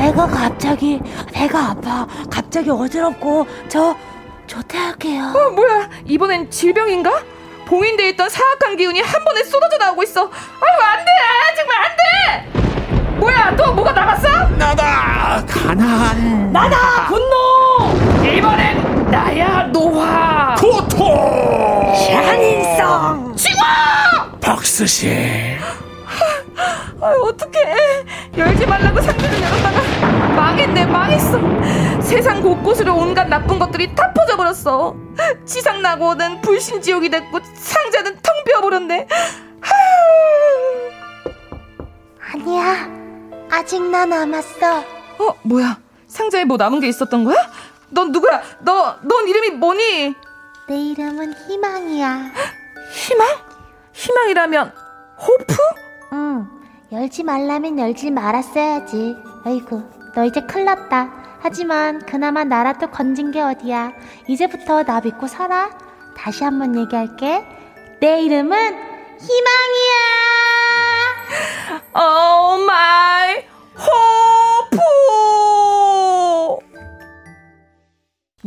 배가 0.00 0.26
갑자기 0.26 0.98
배가 1.30 1.72
아파. 1.72 2.06
갑자기 2.30 2.70
어지럽고 2.70 3.46
저 3.68 3.94
조퇴할게요. 4.46 5.24
어 5.36 5.50
뭐야? 5.50 5.90
이번엔 6.06 6.50
질병인가? 6.50 7.22
봉인돼 7.66 8.08
있던 8.10 8.30
사악한 8.30 8.78
기운이 8.78 8.98
한 9.02 9.24
번에 9.24 9.44
쏟아져 9.44 9.76
나오고 9.76 10.02
있어. 10.04 10.22
아유 10.22 10.80
안돼, 10.82 11.10
아, 11.20 11.54
정말 11.54 11.84
안돼. 11.84 13.18
뭐야 13.18 13.54
또 13.56 13.74
뭐가 13.74 13.92
나갔어? 13.92 14.48
나다 14.56 15.44
가난 15.46 16.50
나다 16.50 17.06
분노 17.06 18.26
이번엔 18.26 19.10
나야 19.10 19.64
노화 19.70 20.54
고통 20.58 21.94
샤닝성 21.94 23.36
징화 23.36 24.30
박스시 24.40 25.58
아유 27.02 27.22
어떡해 27.22 28.04
열지 28.36 28.66
말라고 28.66 29.00
상자를 29.00 29.42
열었다가 29.42 29.80
망했네 30.34 30.86
망했어 30.86 32.00
세상 32.00 32.42
곳곳으로 32.42 32.94
온갖 32.96 33.24
나쁜 33.28 33.58
것들이 33.58 33.94
다 33.94 34.12
퍼져버렸어 34.12 34.94
지상나고는 35.46 36.40
불신지옥이 36.42 37.08
됐고 37.10 37.40
상자는 37.54 38.18
텅 38.22 38.44
비어버렸네 38.44 39.06
아니야 42.32 43.00
아직 43.50 43.82
나 43.82 44.06
남았어. 44.06 44.78
어, 45.18 45.34
뭐야? 45.42 45.76
상자에 46.06 46.44
뭐 46.44 46.56
남은 46.56 46.78
게 46.80 46.88
있었던 46.88 47.24
거야? 47.24 47.36
넌 47.88 48.12
누구야? 48.12 48.40
너, 48.60 48.96
넌 49.02 49.26
이름이 49.26 49.50
뭐니? 49.50 50.14
내 50.68 50.76
이름은 50.76 51.34
희망이야. 51.34 52.30
희망? 52.92 53.28
희망이라면 53.92 54.72
hope? 55.18 55.56
응. 56.12 56.48
열지 56.92 57.22
말라면 57.22 57.78
열지 57.78 58.10
말았어야지. 58.10 59.16
아이고, 59.44 59.82
너 60.14 60.24
이제 60.24 60.40
큰일 60.42 60.64
났다. 60.64 61.38
하지만 61.40 62.04
그나마 62.04 62.42
나라도 62.42 62.90
건진 62.90 63.30
게 63.30 63.40
어디야. 63.40 63.92
이제부터 64.26 64.82
나 64.82 65.00
믿고 65.00 65.28
살아. 65.28 65.70
다시 66.16 66.42
한번 66.42 66.76
얘기할게. 66.76 67.46
내 68.00 68.22
이름은 68.22 68.50
희망이야. 69.20 70.10
oh 71.94 72.56
my 72.64 73.44
호프 73.76 74.78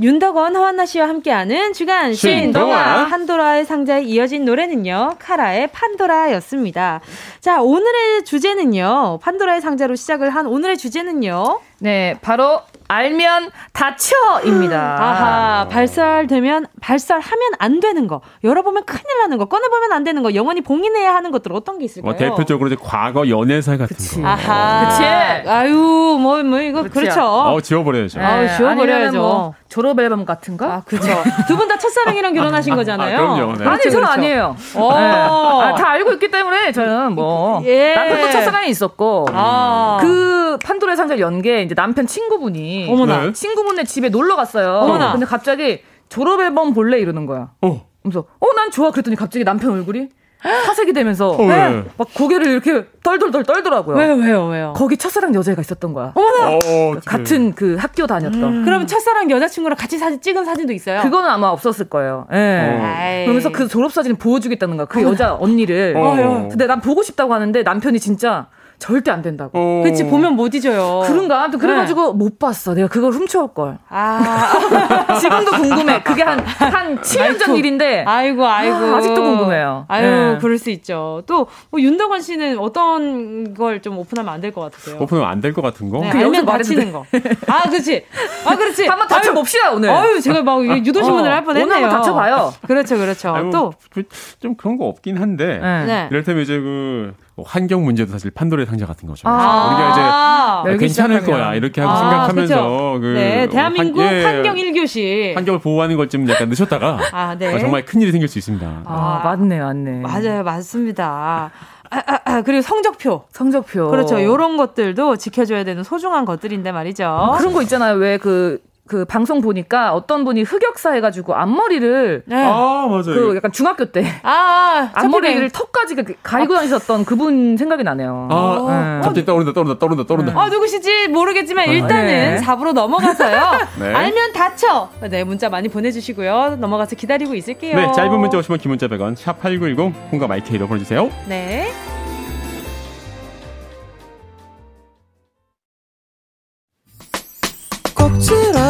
윤덕원, 0.01 0.55
허한나 0.55 0.87
씨와 0.87 1.07
함께하는 1.07 1.73
주간 1.73 2.15
신동아. 2.15 3.07
판도라의 3.09 3.65
상자에 3.65 4.01
이어진 4.01 4.43
노래는요 4.43 5.17
카라의 5.19 5.67
판도라였습니다. 5.67 6.99
자 7.39 7.61
오늘의 7.61 8.25
주제는요 8.25 9.19
판도라의 9.21 9.61
상자로 9.61 9.95
시작을 9.95 10.31
한 10.31 10.47
오늘의 10.47 10.77
주제는요? 10.79 11.59
네 11.79 12.17
바로 12.21 12.61
알면 12.93 13.49
다쳐입니다. 13.73 14.77
아하, 14.99 15.67
발설되면 15.67 16.67
발설하면 16.81 17.51
안 17.59 17.79
되는 17.79 18.07
거, 18.07 18.21
열어보면 18.43 18.85
큰일 18.85 19.03
나는 19.21 19.37
거, 19.37 19.45
꺼내보면 19.45 19.91
안 19.93 20.03
되는 20.03 20.21
거, 20.21 20.35
영원히 20.35 20.61
봉인해야 20.61 21.13
하는 21.13 21.31
것들 21.31 21.51
어떤 21.53 21.79
게 21.79 21.85
있을까요? 21.85 22.11
어, 22.13 22.15
대표적으로 22.15 22.67
이제 22.67 22.77
과거 22.79 23.27
연애사 23.27 23.77
같은 23.77 23.95
그치. 23.95 24.21
거. 24.21 24.27
아하, 24.27 24.87
그치. 24.89 25.03
아유, 25.49 25.73
뭐, 26.21 26.43
뭐 26.43 26.59
이거 26.59 26.83
그치. 26.83 26.93
그렇죠 26.99 27.21
어, 27.23 27.59
지워버려야죠. 27.61 28.19
네, 28.19 28.25
아유, 28.25 28.47
지워버려야죠. 28.57 29.17
뭐 29.17 29.53
졸업 29.69 29.99
앨범 29.99 30.23
같은 30.25 30.55
거? 30.57 30.65
아, 30.65 30.83
그죠. 30.85 31.07
두 31.47 31.57
분 31.57 31.67
다 31.67 31.77
첫사랑이랑 31.77 32.33
결혼하신 32.33 32.75
거잖아요. 32.75 33.15
아, 33.17 33.21
그럼요. 33.21 33.53
네. 33.57 33.65
아니, 33.65 33.79
그렇죠, 33.79 33.89
저는 33.89 34.05
그렇죠. 34.05 34.11
아니에요. 34.11 34.55
어. 34.75 34.99
네. 34.99 35.05
아, 35.05 35.75
다 35.77 35.89
알고 35.91 36.11
있기 36.13 36.29
때문에 36.29 36.71
저는 36.71 37.13
뭐 37.13 37.61
예. 37.65 37.95
남편도 37.95 38.31
첫사랑이 38.31 38.69
있었고 38.69 39.27
아. 39.33 39.97
그 40.01 40.57
판도라의 40.63 40.97
상자를 40.97 41.21
연게 41.21 41.61
이제 41.63 41.73
남편 41.73 42.05
친구분이 42.05 42.82
어머나. 42.89 43.25
네. 43.25 43.33
친구분네 43.33 43.83
집에 43.85 44.09
놀러 44.09 44.35
갔어요. 44.35 44.73
어머나. 44.79 45.11
근데 45.13 45.25
갑자기 45.25 45.81
졸업 46.09 46.41
앨범 46.41 46.73
볼래 46.73 46.99
이러는 46.99 47.25
거야. 47.25 47.51
어. 47.61 47.85
그래서 48.03 48.25
어 48.39 48.53
난 48.55 48.69
좋아 48.71 48.91
그랬더니 48.91 49.15
갑자기 49.15 49.43
남편 49.43 49.71
얼굴이 49.71 50.09
화색이 50.39 50.91
되면서 50.93 51.29
어, 51.31 51.45
왜? 51.45 51.83
막 51.97 52.07
고개를 52.13 52.47
이렇게 52.47 52.85
떨덜덜 53.01 53.43
떨더라고요. 53.45 53.95
왜요, 53.95 54.15
왜요, 54.15 54.45
왜요? 54.47 54.73
거기 54.75 54.97
첫사랑 54.97 55.33
여자애가 55.33 55.61
있었던 55.61 55.93
거야. 55.93 56.11
어머나. 56.15 56.57
어, 56.65 56.95
같은 57.05 57.53
그 57.55 57.75
학교 57.79 58.05
다녔던. 58.05 58.43
음. 58.43 58.65
그럼 58.65 58.85
첫사랑 58.85 59.31
여자친구랑 59.31 59.77
같이 59.77 59.97
사진 59.97 60.19
찍은 60.19 60.43
사진도 60.43 60.73
있어요. 60.73 61.01
그거는 61.01 61.29
아마 61.29 61.47
없었을 61.47 61.87
거예요. 61.89 62.27
예. 62.33 62.37
아이. 62.37 63.23
그러면서 63.25 63.51
그 63.53 63.69
졸업 63.69 63.93
사진을 63.93 64.17
보여주겠다는 64.17 64.75
거야. 64.75 64.85
그 64.85 65.01
여자 65.01 65.33
언니를. 65.33 65.95
어. 65.97 66.47
근데 66.49 66.67
난 66.67 66.81
보고 66.81 67.03
싶다고 67.03 67.33
하는데 67.33 67.63
남편이 67.63 67.99
진짜 68.01 68.47
절대 68.83 69.11
안 69.11 69.21
된다고. 69.21 69.51
어. 69.57 69.81
그치 69.81 70.03
보면 70.05 70.35
못 70.35 70.53
잊어요. 70.53 71.03
그런가? 71.07 71.41
아무튼 71.43 71.57
그래가지고 71.57 72.11
못 72.13 72.37
봤어. 72.37 72.73
내가 72.73 72.89
그걸 72.89 73.13
훔쳐올 73.13 73.53
걸. 73.53 73.77
아, 73.87 74.53
지금도 75.21 75.51
궁금해. 75.51 76.03
그게 76.03 76.21
한, 76.21 76.39
한 76.41 76.97
7년 76.99 77.39
전 77.39 77.51
아이고. 77.51 77.55
일인데. 77.57 78.03
아이고, 78.05 78.45
아이고. 78.45 78.75
아, 78.75 78.97
아직도 78.97 79.21
궁금해요. 79.23 79.85
아유, 79.87 80.05
네. 80.33 80.37
그럴 80.41 80.57
수 80.57 80.69
있죠. 80.71 81.23
또, 81.27 81.47
뭐 81.71 81.79
윤덕원 81.79 82.19
씨는 82.21 82.59
어떤 82.59 83.53
걸 83.53 83.79
좀 83.81 83.97
오픈하면 83.99 84.33
안 84.33 84.41
될 84.41 84.51
것 84.51 84.59
같으세요? 84.69 84.97
오픈하면 84.99 85.29
안 85.31 85.39
될 85.39 85.53
것 85.53 85.61
같은 85.61 85.89
거? 85.89 85.99
네, 86.01 86.09
그 86.09 86.17
알면 86.17 86.45
다치는 86.45 86.91
거. 86.91 87.05
아, 87.47 87.61
그렇지. 87.69 88.03
아, 88.45 88.55
그렇지. 88.57 88.85
한번 88.87 89.07
다쳐봅시다, 89.07 89.71
오늘. 89.71 89.89
아유, 89.91 90.19
제가 90.19 90.41
막 90.43 90.61
유도신문을 90.65 91.31
어, 91.31 91.33
할 91.35 91.43
뻔 91.45 91.55
했네요. 91.55 91.75
오늘 91.77 91.83
한번 91.87 92.01
다쳐봐요. 92.01 92.53
그렇죠, 92.67 92.97
그렇죠. 92.97 93.31
뭐, 93.33 93.49
또, 93.51 93.73
그, 93.93 94.03
좀 94.41 94.55
그런 94.55 94.77
거 94.77 94.85
없긴 94.87 95.17
한데. 95.17 95.59
네. 95.61 95.85
네. 95.85 96.07
이를테면 96.11 96.43
이제 96.43 96.59
그 96.59 97.13
환경 97.43 97.83
문제도 97.83 98.11
사실 98.11 98.29
판도의 98.31 98.65
상자 98.67 98.85
같은 98.85 99.07
거죠. 99.07 99.27
아. 99.27 99.67
우리가 99.67 99.91
이제 99.91 100.01
아, 100.03 100.63
열기 100.67 100.85
괜찮을 100.85 101.19
시작하면. 101.21 101.41
거야 101.41 101.55
이렇게 101.55 101.81
하고 101.81 101.93
아, 101.93 101.97
생각하면서 101.97 102.55
그렇죠. 102.55 102.99
그 103.01 103.05
네, 103.17 103.47
대한민국 103.49 104.01
환- 104.01 104.13
예, 104.13 104.23
환경 104.23 104.55
1교시. 104.55 105.33
환경을 105.35 105.59
보호하는 105.59 105.97
걸 105.97 106.07
좀 106.09 106.29
약간 106.29 106.49
늦췄다가 106.49 106.99
아, 107.11 107.35
네. 107.35 107.55
아, 107.55 107.57
정말 107.57 107.85
큰 107.85 108.01
일이 108.01 108.11
생길 108.11 108.27
수 108.27 108.37
있습니다. 108.37 108.81
아, 108.85 109.21
맞네, 109.23 109.59
맞네. 109.59 110.01
맞아요, 110.01 110.43
맞습니다. 110.43 111.51
아, 111.89 111.97
아, 112.07 112.19
아, 112.25 112.41
그리고 112.43 112.61
성적표. 112.61 113.23
성적표. 113.31 113.89
그렇죠. 113.89 114.21
요런 114.23 114.57
것들도 114.57 115.15
지켜줘야 115.17 115.63
되는 115.63 115.83
소중한 115.83 116.25
것들인데 116.25 116.71
말이죠. 116.71 117.35
그런 117.39 117.53
거 117.53 117.61
있잖아요. 117.63 117.95
왜 117.95 118.17
그, 118.17 118.59
그 118.85 119.05
방송 119.05 119.39
보니까 119.39 119.93
어떤 119.93 120.25
분이 120.25 120.43
흑역사 120.43 120.91
해가지고 120.91 121.35
앞머리를 121.35 122.23
네. 122.25 122.43
아 122.43 122.85
맞아요. 122.89 123.03
그 123.05 123.35
약간 123.37 123.51
중학교 123.53 123.85
때 123.85 124.05
아, 124.23 124.89
앞머리를 124.93 125.49
턱까지 125.51 125.95
그 125.95 126.15
가리고 126.21 126.53
다니셨던 126.53 127.05
그분 127.05 127.55
생각이 127.55 127.83
나네요. 127.83 128.27
아, 128.29 128.65
네. 128.99 129.05
갑자기 129.05 129.25
떠오른다, 129.25 129.53
떠오른다, 129.53 129.79
떠오른다, 129.79 130.05
떠오른다. 130.05 130.33
아, 130.39 130.49
누구시지 130.49 131.07
모르겠지만 131.07 131.69
일단은 131.69 132.05
네. 132.05 132.41
4부로 132.43 132.73
넘어가서요. 132.73 133.51
네. 133.79 133.93
알면 133.93 134.33
다쳐. 134.33 134.89
네, 135.09 135.23
문자 135.23 135.49
많이 135.49 135.69
보내주시고요. 135.69 136.57
넘어가서 136.59 136.97
기다리고 136.97 137.35
있을게요. 137.35 137.75
네, 137.77 137.91
짧은 137.93 138.19
문자 138.19 138.37
오시면 138.37 138.59
긴 138.59 138.69
문자 138.69 138.87
100원, 138.87 139.15
샵 139.15 139.39
8910, 139.39 140.11
콩과 140.11 140.27
마이케이로 140.27 140.67
보내주세요. 140.67 141.09
네. 141.27 141.71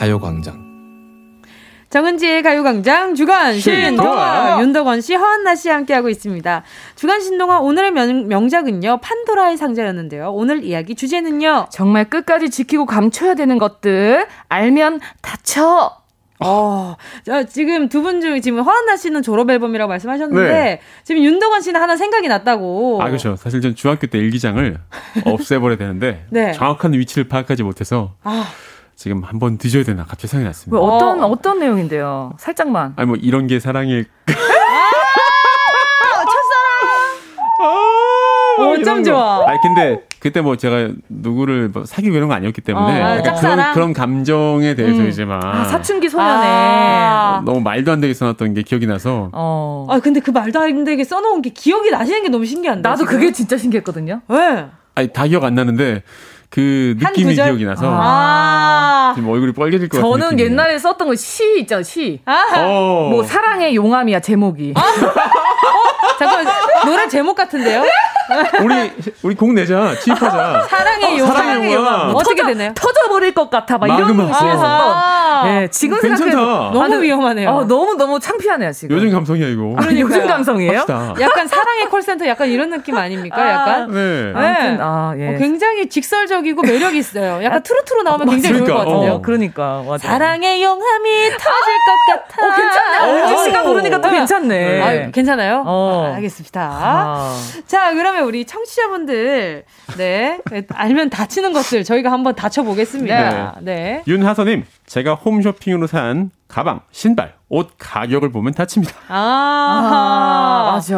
가요광장 0.00 0.70
정은지의 1.90 2.42
가요광장 2.42 3.14
주간 3.14 3.58
신동아 3.58 4.58
윤덕원 4.62 5.02
씨, 5.02 5.14
허한나 5.14 5.54
씨 5.54 5.68
함께하고 5.68 6.08
있습니다. 6.08 6.62
주간 6.94 7.20
신동아 7.20 7.58
오늘의 7.58 7.90
명, 7.90 8.28
명작은요 8.28 9.00
판도라의 9.02 9.58
상자였는데요. 9.58 10.30
오늘 10.32 10.64
이야기 10.64 10.94
주제는요 10.94 11.66
정말 11.70 12.08
끝까지 12.08 12.48
지키고 12.48 12.86
감춰야 12.86 13.34
되는 13.34 13.58
것들 13.58 14.26
알면 14.48 15.00
다쳐. 15.20 15.98
어, 16.42 16.96
자, 17.26 17.44
지금 17.44 17.90
두 17.90 18.00
분중 18.00 18.40
지금 18.40 18.62
허한나 18.62 18.96
씨는 18.96 19.22
졸업 19.22 19.50
앨범이라고 19.50 19.86
말씀하셨는데 19.86 20.50
네. 20.50 20.80
지금 21.04 21.22
윤덕원 21.22 21.60
씨는 21.60 21.78
하나 21.78 21.96
생각이 21.96 22.26
났다고. 22.28 23.02
아 23.02 23.08
그렇죠. 23.08 23.36
사실 23.36 23.60
전 23.60 23.74
중학교 23.74 24.06
때 24.06 24.16
일기장을 24.16 24.78
없애버려야 25.26 25.76
되는데 25.76 26.24
네. 26.30 26.52
정확한 26.52 26.94
위치를 26.94 27.28
파악하지 27.28 27.64
못해서. 27.64 28.14
아. 28.22 28.46
지금 29.00 29.22
한번 29.24 29.56
드셔야 29.56 29.82
되나 29.82 30.04
갑자기 30.04 30.26
생각이 30.26 30.46
났습니다. 30.48 30.78
어떤 30.78 31.24
어. 31.24 31.34
떤 31.40 31.58
내용인데요? 31.58 32.34
살짝만. 32.38 32.92
아니 32.96 33.08
뭐 33.08 33.16
이런 33.16 33.46
게 33.46 33.58
사랑일. 33.58 34.04
아, 37.62 38.62
어쩜 38.62 39.02
좋아. 39.02 39.48
아니 39.48 39.58
근데 39.62 40.02
그때 40.20 40.42
뭐 40.42 40.56
제가 40.56 40.90
누구를 41.08 41.70
뭐 41.70 41.86
사귀고 41.86 42.14
이런 42.14 42.28
거 42.28 42.34
아니었기 42.34 42.60
때문에 42.60 43.20
어, 43.20 43.22
그런 43.40 43.72
그런 43.72 43.92
감정에 43.94 44.74
대해서 44.74 45.00
음. 45.00 45.08
이제 45.08 45.24
막 45.24 45.42
아, 45.42 45.64
사춘기 45.64 46.10
소년에 46.10 46.46
아. 46.46 47.42
너무 47.46 47.62
말도 47.62 47.92
안 47.92 48.02
되게 48.02 48.12
써놨던 48.12 48.52
게 48.52 48.60
기억이 48.60 48.86
나서. 48.86 49.30
어. 49.32 49.86
아 49.88 49.98
근데 50.00 50.20
그 50.20 50.30
말도 50.30 50.60
안 50.60 50.84
되게 50.84 51.04
써놓은 51.04 51.40
게 51.40 51.48
기억이 51.48 51.90
나시는 51.90 52.22
게 52.24 52.28
너무 52.28 52.44
신기한데. 52.44 52.86
나도 52.86 53.04
지금? 53.06 53.14
그게 53.14 53.32
진짜 53.32 53.56
신기했거든요. 53.56 54.20
왜? 54.28 54.66
아니 54.94 55.08
다 55.08 55.26
기억 55.26 55.44
안 55.44 55.54
나는데 55.54 56.02
그 56.50 56.96
느낌이 56.98 57.34
기억이 57.34 57.64
나서 57.64 57.86
아~ 57.88 59.12
지금 59.14 59.30
얼굴이 59.30 59.52
빨개질 59.52 59.88
것 59.88 59.98
같아요. 59.98 60.12
저는 60.18 60.38
옛날에 60.40 60.78
썼던 60.78 61.06
거 61.08 61.14
시 61.14 61.60
있잖아요, 61.60 61.84
시. 61.84 62.20
어. 62.26 63.08
뭐 63.10 63.22
사랑의 63.22 63.74
용암이야 63.76 64.18
제목이. 64.20 64.74
아~ 64.76 64.80
어? 64.80 66.16
잠깐 66.18 66.46
노래 66.86 67.08
제목 67.08 67.34
같은데요? 67.36 67.84
우리 68.62 68.92
우리 69.22 69.34
곡 69.34 69.52
내자, 69.52 69.94
취입하자. 70.00 70.66
사랑의 70.68 71.18
용암. 71.18 71.34
사랑의 71.36 71.74
용암. 71.74 72.14
어떻게 72.14 72.44
되나요? 72.44 72.72
터져버릴 72.74 73.34
것 73.34 73.50
같아, 73.50 73.78
막 73.78 73.86
이런 73.86 74.08
식이었었던. 74.08 75.20
예, 75.46 75.68
지금 75.70 75.98
생각해 76.00 76.32
너무 76.32 76.82
아니, 76.82 76.96
위험하네요. 77.02 77.48
어, 77.50 77.64
너무 77.64 77.94
너무 77.94 78.20
창피하네요 78.20 78.72
지금. 78.72 78.96
요즘 78.96 79.10
감성이야 79.10 79.48
이거. 79.48 79.74
아, 79.78 79.86
요즘 79.90 80.26
감성이에요? 80.26 80.80
합시다. 80.80 81.14
약간 81.20 81.46
사랑의 81.48 81.86
콜센터 81.86 82.26
약간 82.26 82.48
이런 82.48 82.70
느낌 82.70 82.96
아닙니까? 82.96 83.48
약간. 83.48 83.82
아, 83.82 83.86
네. 83.86 84.32
네. 84.32 84.78
아, 84.80 85.14
예. 85.16 85.28
어, 85.28 85.38
굉장히 85.38 85.88
직설적이고 85.88 86.62
매력 86.62 86.94
있어요. 86.94 87.42
약간 87.42 87.62
트로트로 87.62 88.02
나오면 88.02 88.28
굉장히 88.28 88.54
그러니까, 88.60 88.74
좋을 88.74 88.84
것 88.84 88.90
같은데요. 88.90 89.12
어. 89.14 89.22
그러니까 89.22 89.82
맞아. 89.88 90.08
사랑의 90.08 90.62
용암이 90.62 91.10
터질 91.30 91.74
것 91.86 92.28
같아. 92.28 92.46
어, 92.46 92.56
괜찮네. 92.56 93.22
은지 93.22 93.44
씨가 93.44 93.62
부르니까 93.62 94.00
또 94.00 94.10
괜찮네. 94.10 94.82
아, 95.06 95.10
괜찮아요? 95.10 95.62
어. 95.66 96.10
아, 96.12 96.16
알겠습니다. 96.16 96.60
아. 96.60 97.36
자, 97.66 97.92
그러면 97.94 98.19
우리 98.22 98.44
청취자분들 98.44 99.64
네 99.96 100.38
알면 100.68 101.10
다치는 101.10 101.52
것들 101.52 101.84
저희가 101.84 102.12
한번 102.12 102.34
다쳐보겠습니다. 102.34 103.60
네. 103.62 103.74
네. 103.74 104.02
윤하선님 104.06 104.64
제가 104.86 105.14
홈쇼핑으로 105.14 105.86
산 105.86 106.30
가방, 106.50 106.80
신발, 106.90 107.34
옷 107.48 107.70
가격을 107.78 108.32
보면 108.32 108.52
다칩니다. 108.54 108.92
아, 109.08 109.14
아 109.14 110.72
맞아. 110.72 110.96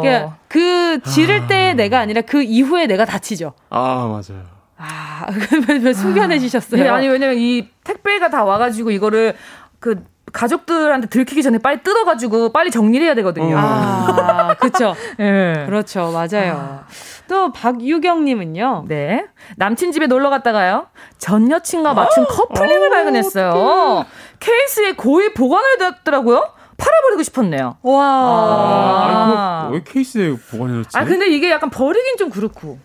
그러니까 0.00 0.38
그 0.48 1.00
지를 1.02 1.42
아. 1.42 1.46
때 1.46 1.74
내가 1.74 1.98
아니라 2.00 2.22
그 2.22 2.42
이후에 2.42 2.86
내가 2.86 3.04
다치죠. 3.04 3.52
아, 3.68 4.06
맞아요. 4.08 4.44
아, 4.76 5.26
왜, 5.68 5.78
왜 5.78 5.92
숨겨내시셨어요? 5.92 6.82
네, 6.82 6.88
아니, 6.88 7.06
왜냐면 7.06 7.36
이 7.38 7.68
택배가 7.84 8.30
다 8.30 8.44
와가지고 8.44 8.90
이거를 8.90 9.34
그 9.78 10.02
가족들한테 10.34 11.06
들키기 11.06 11.42
전에 11.42 11.58
빨리 11.58 11.82
뜯어가지고 11.82 12.52
빨리 12.52 12.70
정리를 12.70 13.06
해야 13.06 13.14
되거든요. 13.14 13.56
아, 13.56 14.54
그렇죠. 14.58 14.94
네. 15.16 15.64
그렇죠. 15.64 16.10
맞아요. 16.12 16.52
아. 16.58 16.86
또 17.28 17.52
박유경님은요. 17.52 18.84
네. 18.88 19.26
남친 19.56 19.92
집에 19.92 20.06
놀러 20.06 20.28
갔다가요. 20.30 20.88
전 21.18 21.50
여친과 21.50 21.94
맞춘 21.94 22.26
커플링을 22.26 22.90
발견했어요. 22.90 23.48
어떡해. 23.50 24.06
케이스에 24.40 24.92
고이 24.92 25.32
보관을 25.32 25.78
뒀더라고요. 25.78 26.50
팔아버리고 26.76 27.22
싶었네요. 27.22 27.76
와. 27.82 28.04
아, 28.04 29.66
아. 29.66 29.68
왜 29.72 29.82
케이스에 29.84 30.36
보관해뒀지? 30.50 30.98
아, 30.98 31.04
근데 31.04 31.28
이게 31.28 31.50
약간 31.50 31.70
버리긴 31.70 32.16
좀 32.16 32.28
그렇고. 32.28 32.78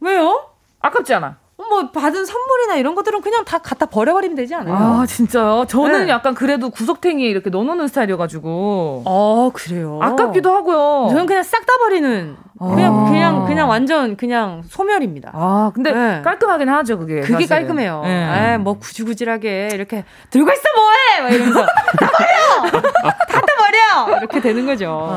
왜요? 0.00 0.50
아깝지 0.80 1.14
않아? 1.14 1.36
뭐 1.68 1.90
받은 1.90 2.24
선물이나 2.24 2.76
이런 2.76 2.94
것들은 2.94 3.20
그냥 3.20 3.44
다 3.44 3.58
갖다 3.58 3.86
버려버리면 3.86 4.36
되지 4.36 4.54
않아요? 4.54 4.74
아 4.74 5.06
진짜요? 5.06 5.66
저는 5.68 6.06
네. 6.06 6.08
약간 6.12 6.34
그래도 6.34 6.70
구석탱이에 6.70 7.28
이렇게 7.28 7.50
넣어놓는 7.50 7.88
스타일이어가지고. 7.88 9.02
아 9.06 9.50
그래요? 9.54 9.98
아깝기도 10.02 10.50
하고요. 10.52 11.08
저는 11.10 11.26
그냥 11.26 11.42
싹 11.42 11.66
다 11.66 11.72
버리는 11.78 12.36
그냥 12.58 12.94
아. 13.06 13.10
그냥 13.10 13.44
그냥 13.46 13.68
완전 13.68 14.16
그냥 14.16 14.62
소멸입니다. 14.68 15.30
아 15.34 15.72
근데 15.74 15.92
네. 15.92 16.22
깔끔하긴 16.22 16.68
하죠 16.68 16.98
그게. 16.98 17.20
그게 17.20 17.46
사실은. 17.46 17.48
깔끔해요. 17.48 18.02
네. 18.04 18.24
아, 18.24 18.58
뭐 18.58 18.78
구질구질하게 18.78 19.70
이렇게 19.72 20.04
들고 20.30 20.50
있어 20.52 20.62
뭐해? 20.76 21.22
막 21.22 21.32
이러면서 21.32 21.66
다 21.98 22.10
버려, 22.12 23.10
다 23.28 23.40
버려 23.58 24.18
이렇게 24.18 24.40
되는 24.40 24.64
거죠. 24.64 25.08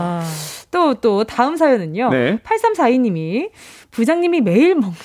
또또 0.72 0.90
아. 0.90 0.96
또 1.02 1.24
다음 1.24 1.56
사연은요. 1.56 2.10
네. 2.10 2.40
8342님이 2.44 3.52
부장님이 3.92 4.42
매일 4.42 4.76
먹는 4.76 4.96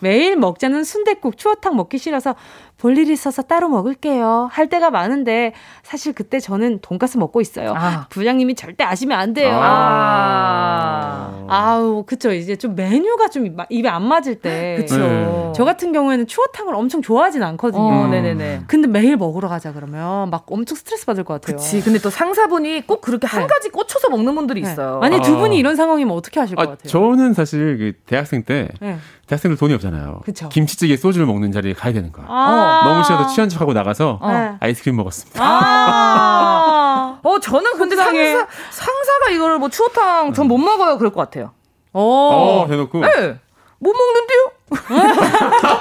매일 0.00 0.36
먹자는 0.36 0.84
순댓국 0.84 1.36
추어탕 1.36 1.76
먹기 1.76 1.98
싫어서 1.98 2.34
볼일 2.80 3.10
있어서 3.10 3.42
따로 3.42 3.68
먹을게요. 3.68 4.48
할 4.50 4.70
때가 4.70 4.90
많은데 4.90 5.52
사실 5.82 6.14
그때 6.14 6.40
저는 6.40 6.78
돈가스 6.80 7.18
먹고 7.18 7.42
있어요. 7.42 7.74
아. 7.76 8.06
부장님이 8.08 8.54
절대 8.54 8.84
아시면 8.84 9.20
안 9.20 9.34
돼요. 9.34 9.50
아. 9.52 11.44
아우, 11.46 12.04
그쵸. 12.06 12.32
이제 12.32 12.56
좀 12.56 12.74
메뉴가 12.76 13.28
좀 13.28 13.54
입에 13.68 13.88
안 13.88 14.02
맞을 14.02 14.36
때. 14.36 14.76
그쵸. 14.78 14.96
네. 14.96 15.52
저 15.54 15.64
같은 15.66 15.92
경우에는 15.92 16.26
추어탕을 16.26 16.74
엄청 16.74 17.02
좋아하진 17.02 17.42
않거든요. 17.42 17.82
어, 17.82 18.06
네네네. 18.06 18.62
근데 18.66 18.88
매일 18.88 19.18
먹으러 19.18 19.48
가자 19.48 19.74
그러면 19.74 20.30
막 20.30 20.46
엄청 20.48 20.74
스트레스 20.74 21.04
받을 21.04 21.22
것 21.24 21.34
같아요. 21.34 21.58
그치. 21.58 21.82
근데 21.82 21.98
또 21.98 22.08
상사분이 22.08 22.86
꼭 22.86 23.02
그렇게 23.02 23.26
네. 23.26 23.36
한 23.36 23.46
가지 23.46 23.68
꽂혀서 23.68 24.08
먹는 24.08 24.34
분들이 24.34 24.62
네. 24.62 24.70
있어요. 24.70 25.00
아니, 25.02 25.20
두 25.20 25.36
분이 25.36 25.58
이런 25.58 25.76
상황이면 25.76 26.16
어떻게 26.16 26.40
하실 26.40 26.58
아, 26.58 26.64
것 26.64 26.70
같아요? 26.70 26.88
저는 26.88 27.34
사실 27.34 27.76
그 27.76 27.92
대학생 28.06 28.42
때 28.44 28.68
네. 28.80 28.96
대학생들 29.26 29.58
돈이 29.58 29.74
없잖아요. 29.74 30.22
그쵸. 30.24 30.48
김치찌개 30.48 30.96
소주를 30.96 31.26
먹는 31.26 31.52
자리에 31.52 31.72
가야 31.72 31.92
되는 31.92 32.10
거야. 32.10 32.26
아~ 32.28 32.69
너무 32.84 33.04
싫어서 33.04 33.26
취한 33.28 33.48
척하고 33.48 33.72
나가서 33.72 34.18
어. 34.20 34.56
아이스크림 34.60 34.96
먹었습니다. 34.96 35.40
아~ 35.42 37.18
어 37.22 37.38
저는 37.40 37.72
근데 37.76 37.96
상사, 37.96 38.46
상사가 38.70 39.30
이거를 39.32 39.58
뭐 39.58 39.68
추어탕 39.68 40.32
전 40.32 40.46
못 40.48 40.58
먹어요 40.58 40.98
그럴 40.98 41.12
것 41.12 41.20
같아요. 41.20 41.52
어, 41.92 42.62
어 42.64 42.66
대놓고. 42.68 43.00
네. 43.00 43.38
못 43.82 43.94
먹는데요? 43.94 44.50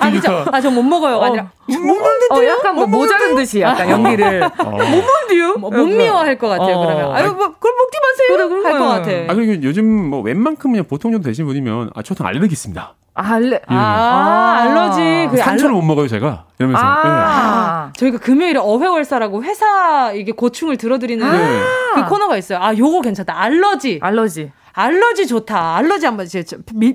아, 0.00 0.10
그죠? 0.10 0.44
아, 0.52 0.60
저 0.60 0.70
못 0.70 0.82
먹어요. 0.82 1.16
어, 1.16 1.24
아니라. 1.24 1.50
못 1.66 1.74
먹는데요? 1.78 2.30
어, 2.30 2.44
약간 2.44 2.74
뭐 2.76 2.86
모자른 2.86 3.34
듯이 3.34 3.60
약간 3.60 3.90
연기를. 3.90 4.42
어. 4.58 4.64
못 4.64 4.78
먹는데요? 4.78 5.54
뭐, 5.58 5.70
못 5.70 5.86
미워할 5.86 6.38
것 6.38 6.48
같아요, 6.48 6.76
어. 6.76 6.86
그러면. 6.86 7.16
아유, 7.16 7.32
뭐, 7.34 7.52
그걸 7.54 7.72
먹지 7.76 7.98
마세요. 8.02 8.48
그래, 8.48 8.70
할것 8.72 8.88
같아. 8.88 9.32
아, 9.32 9.34
그리고 9.34 9.62
요즘 9.64 9.84
뭐 10.10 10.20
웬만큼 10.20 10.70
그냥 10.72 10.86
보통 10.88 11.10
정도 11.12 11.26
되신 11.28 11.46
분이면, 11.46 11.90
아, 11.94 12.02
저도 12.02 12.24
알레르기 12.24 12.52
있습니다. 12.52 12.94
아, 13.14 13.32
알레, 13.34 13.62
아, 13.66 13.74
아. 13.74 14.68
그 14.68 14.74
산초를 15.46 15.70
알러... 15.70 15.80
못 15.80 15.86
먹어요, 15.86 16.08
제가. 16.08 16.44
이러면서. 16.58 16.82
아, 16.84 17.86
네. 17.86 17.98
저희가 17.98 18.18
금요일에 18.18 18.58
어회월사라고 18.58 19.42
회사 19.44 20.12
이게 20.12 20.32
고충을 20.32 20.76
들어드리는 20.76 21.30
네. 21.30 21.60
그 21.94 22.04
코너가 22.06 22.36
있어요. 22.36 22.58
아, 22.60 22.76
요거 22.76 23.00
괜찮다. 23.02 23.38
알러지. 23.38 24.00
알러지. 24.02 24.52
알러지 24.78 25.26
좋다. 25.26 25.76
알러지 25.76 26.04
한번 26.04 26.28
제가 26.28 26.44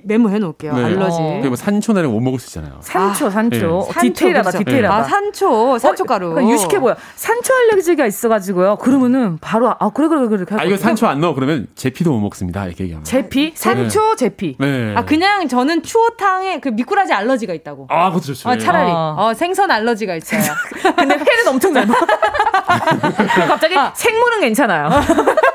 메모해 0.04 0.38
놓을게요. 0.38 0.74
네. 0.76 0.84
알러지. 0.86 1.18
어. 1.20 1.40
그리고 1.42 1.56
산초나는 1.56 2.12
못 2.12 2.20
먹을 2.20 2.38
수 2.40 2.48
있잖아요. 2.50 2.80
산초, 2.82 3.32
산초. 3.32 3.58
네. 3.58 3.66
어, 3.66 3.88
디테일하다, 4.02 4.52
그렇죠. 4.52 4.58
디테일하다. 4.60 4.96
아, 4.96 5.04
산초, 5.04 5.80
산초 5.80 6.04
가루. 6.06 6.38
어, 6.38 6.48
유식해 6.48 6.80
보여. 6.80 6.96
산초 7.16 7.52
알러지가 7.56 8.06
있어가지고요. 8.06 8.76
그러면은 8.76 9.40
바로 9.42 9.74
아 9.80 9.90
그래 9.90 10.08
그래 10.10 10.28
그래. 10.28 10.46
아 10.60 10.64
이거 10.64 10.78
산초 10.78 11.08
안 11.08 11.22
넣어 11.22 11.34
그러면 11.34 11.66
제피도 11.74 12.12
못 12.12 12.20
먹습니다. 12.20 12.68
이렇게 12.68 12.84
얘기하면. 12.84 13.04
제피? 13.04 13.54
산초 13.56 14.10
네. 14.12 14.16
제피. 14.16 14.56
네. 14.60 14.94
아 14.96 15.04
그냥 15.04 15.48
저는 15.48 15.82
추어탕에 15.82 16.60
그 16.60 16.70
미꾸라지 16.70 17.14
알러지가 17.14 17.54
있다고. 17.56 17.88
아 17.90 18.10
그것도 18.10 18.26
좋죠. 18.26 18.48
어, 18.48 18.58
차라리 18.60 18.92
아. 18.92 19.16
어, 19.18 19.34
생선 19.34 19.72
알러지가 19.72 20.16
있어요. 20.18 20.42
근데 20.96 21.16
회는 21.16 21.48
엄청 21.48 21.74
잘 21.74 21.88
먹어. 21.88 22.06
갑자기 23.48 23.76
아. 23.76 23.92
생물은 23.96 24.42
괜찮아요. 24.42 24.90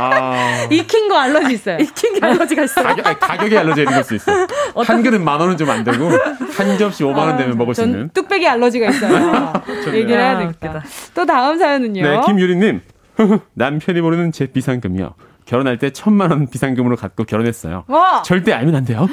아... 0.00 0.66
익힌 0.70 1.08
거 1.08 1.16
알러지 1.18 1.54
있어요. 1.54 1.78
익힌 1.78 2.18
게 2.18 2.26
알러지가 2.26 2.62
있어요. 2.64 2.84
가격, 2.86 3.06
아니, 3.06 3.18
가격에 3.18 3.58
알러지 3.58 3.80
있는 3.82 3.94
걸 3.94 4.04
수 4.04 4.14
있어. 4.14 4.32
어떤... 4.74 4.96
한 4.96 5.02
그릇 5.02 5.18
만 5.20 5.40
원은 5.40 5.56
좀 5.56 5.68
안 5.68 5.84
되고 5.84 6.10
한 6.56 6.78
접시 6.78 7.04
5만 7.04 7.16
원 7.18 7.36
되면 7.36 7.56
먹을 7.58 7.74
수 7.74 7.82
있는. 7.82 8.08
뚝배기 8.14 8.46
알러지가 8.48 8.88
있어요. 8.90 9.52
얘기를 9.88 10.20
해야 10.20 10.38
되겠다. 10.38 10.82
또 11.14 11.26
다음 11.26 11.58
사연은요. 11.58 12.02
네, 12.02 12.20
김유리님. 12.26 12.80
남편이 13.54 14.00
모르는 14.00 14.32
제 14.32 14.46
비상금이요. 14.46 15.14
결혼할 15.44 15.78
때 15.78 15.90
천만 15.90 16.30
원 16.30 16.46
비상금으로 16.48 16.96
갖고 16.96 17.24
결혼했어요. 17.24 17.84
와. 17.88 18.22
절대 18.22 18.52
알면 18.52 18.74
안 18.76 18.84
돼요. 18.84 19.08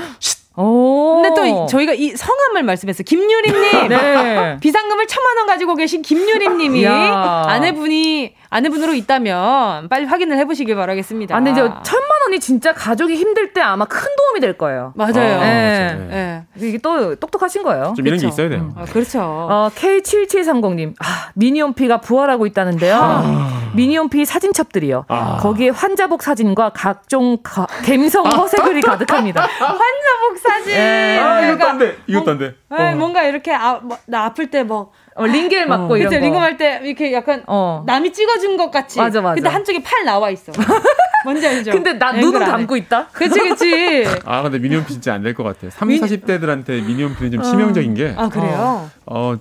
오. 0.58 1.22
근데 1.22 1.36
또 1.36 1.66
저희가 1.68 1.94
이 1.94 2.10
성함을 2.12 2.64
말씀했어요. 2.64 3.04
김유림님. 3.06 3.88
네. 3.90 4.58
비상금을 4.62 5.08
천만 5.08 5.38
원 5.38 5.48
가지고 5.48 5.76
계신 5.76 6.02
김유림님이 6.02 6.86
아내분이 6.88 8.36
아내분으로 8.50 8.94
있다면 8.94 9.90
빨리 9.90 10.06
확인을 10.06 10.38
해보시길 10.38 10.76
바라겠습니다. 10.76 11.36
아, 11.36 11.38
근데 11.40 11.52
이제 11.52 11.62
천만 11.62 12.10
원이 12.26 12.40
진짜 12.40 12.74
가족이 12.74 13.16
힘들 13.16 13.54
때 13.54 13.62
아마 13.62 13.86
큰 13.86 14.08
도움이 14.18 14.40
될 14.40 14.58
거예요. 14.58 14.92
맞아요. 14.96 15.12
아, 15.16 15.40
네. 15.46 15.96
네. 16.10 16.46
네. 16.56 16.68
이게 16.68 16.78
또 16.80 17.16
똑똑하신 17.16 17.64
거예요. 17.64 17.94
좀 17.96 18.06
이런 18.06 18.20
게 18.20 18.28
있어야 18.28 18.50
돼요. 18.50 18.62
음. 18.62 18.72
아, 18.76 18.86
그렇죠. 18.86 19.22
어, 19.22 19.70
K7730님, 19.76 20.94
아, 21.00 21.30
미니홈피가 21.36 22.02
부활하고 22.02 22.46
있다는데요. 22.46 22.96
아. 23.00 23.72
미니홈피 23.76 24.26
사진첩들이요. 24.26 25.06
아. 25.08 25.38
거기에 25.42 25.70
환자복 25.70 26.22
사진과 26.22 26.70
각종 26.70 27.38
가, 27.44 27.68
갬성 27.86 28.26
허세글이 28.26 28.82
가득합니다. 28.82 29.42
환자복 29.48 30.38
사진. 30.42 30.74
네. 30.74 31.20
아, 31.20 31.46
이것도 31.48 31.70
안 31.70 31.78
돼. 31.78 31.98
이것도 32.08 32.32
안 32.32 32.38
돼. 32.38 32.56
네, 32.70 32.92
어. 32.94 32.96
뭔가 32.96 33.24
이렇게 33.24 33.54
아, 33.54 33.80
뭐, 33.82 33.98
나 34.06 34.26
아플 34.26 34.50
때 34.50 34.66
뭐 34.66 34.92
어, 35.18 35.26
링겔 35.26 35.68
맞고 35.68 35.94
어. 35.94 35.98
이런 35.98 36.10
그쵸, 36.10 36.20
거. 36.20 36.26
링겔 36.26 36.42
할때 36.42 36.80
이렇게 36.84 37.14
약간 37.14 37.44
어. 37.48 37.84
남이 37.86 38.12
찍어준 38.14 38.58
것 38.58 38.70
같이. 38.70 39.00
맞아, 39.00 39.22
맞아. 39.22 39.36
근데 39.36 39.50
한쪽에 39.50 39.82
팔 39.82 40.04
나와 40.06 40.30
있어. 40.30 40.52
뭔지 41.24 41.48
알죠? 41.48 41.72
근데 41.72 41.94
나 41.94 42.12
눈은 42.12 42.40
감고 42.46 42.76
있다? 42.78 43.08
그치, 43.14 43.40
그치. 43.40 44.06
아, 44.26 44.42
근데 44.44 44.60
미니홈피 44.60 44.92
진짜 44.94 45.14
안 45.14 45.24
될 45.24 45.34
것 45.34 45.44
같아. 45.44 45.70
3, 45.72 45.88
미니... 45.88 46.02
40대들한테 46.02 46.86
미니홈피는 46.86 47.32
좀 47.32 47.42
치명적인 47.44 47.94
게. 47.96 48.14
아, 48.16 48.30
그래요? 48.30 48.90
어, 49.08 49.36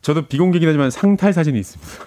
저도 0.00 0.26
비공개긴 0.26 0.68
하지만 0.68 0.90
상탈 0.90 1.32
사진이 1.32 1.58
있습니다. 1.60 2.04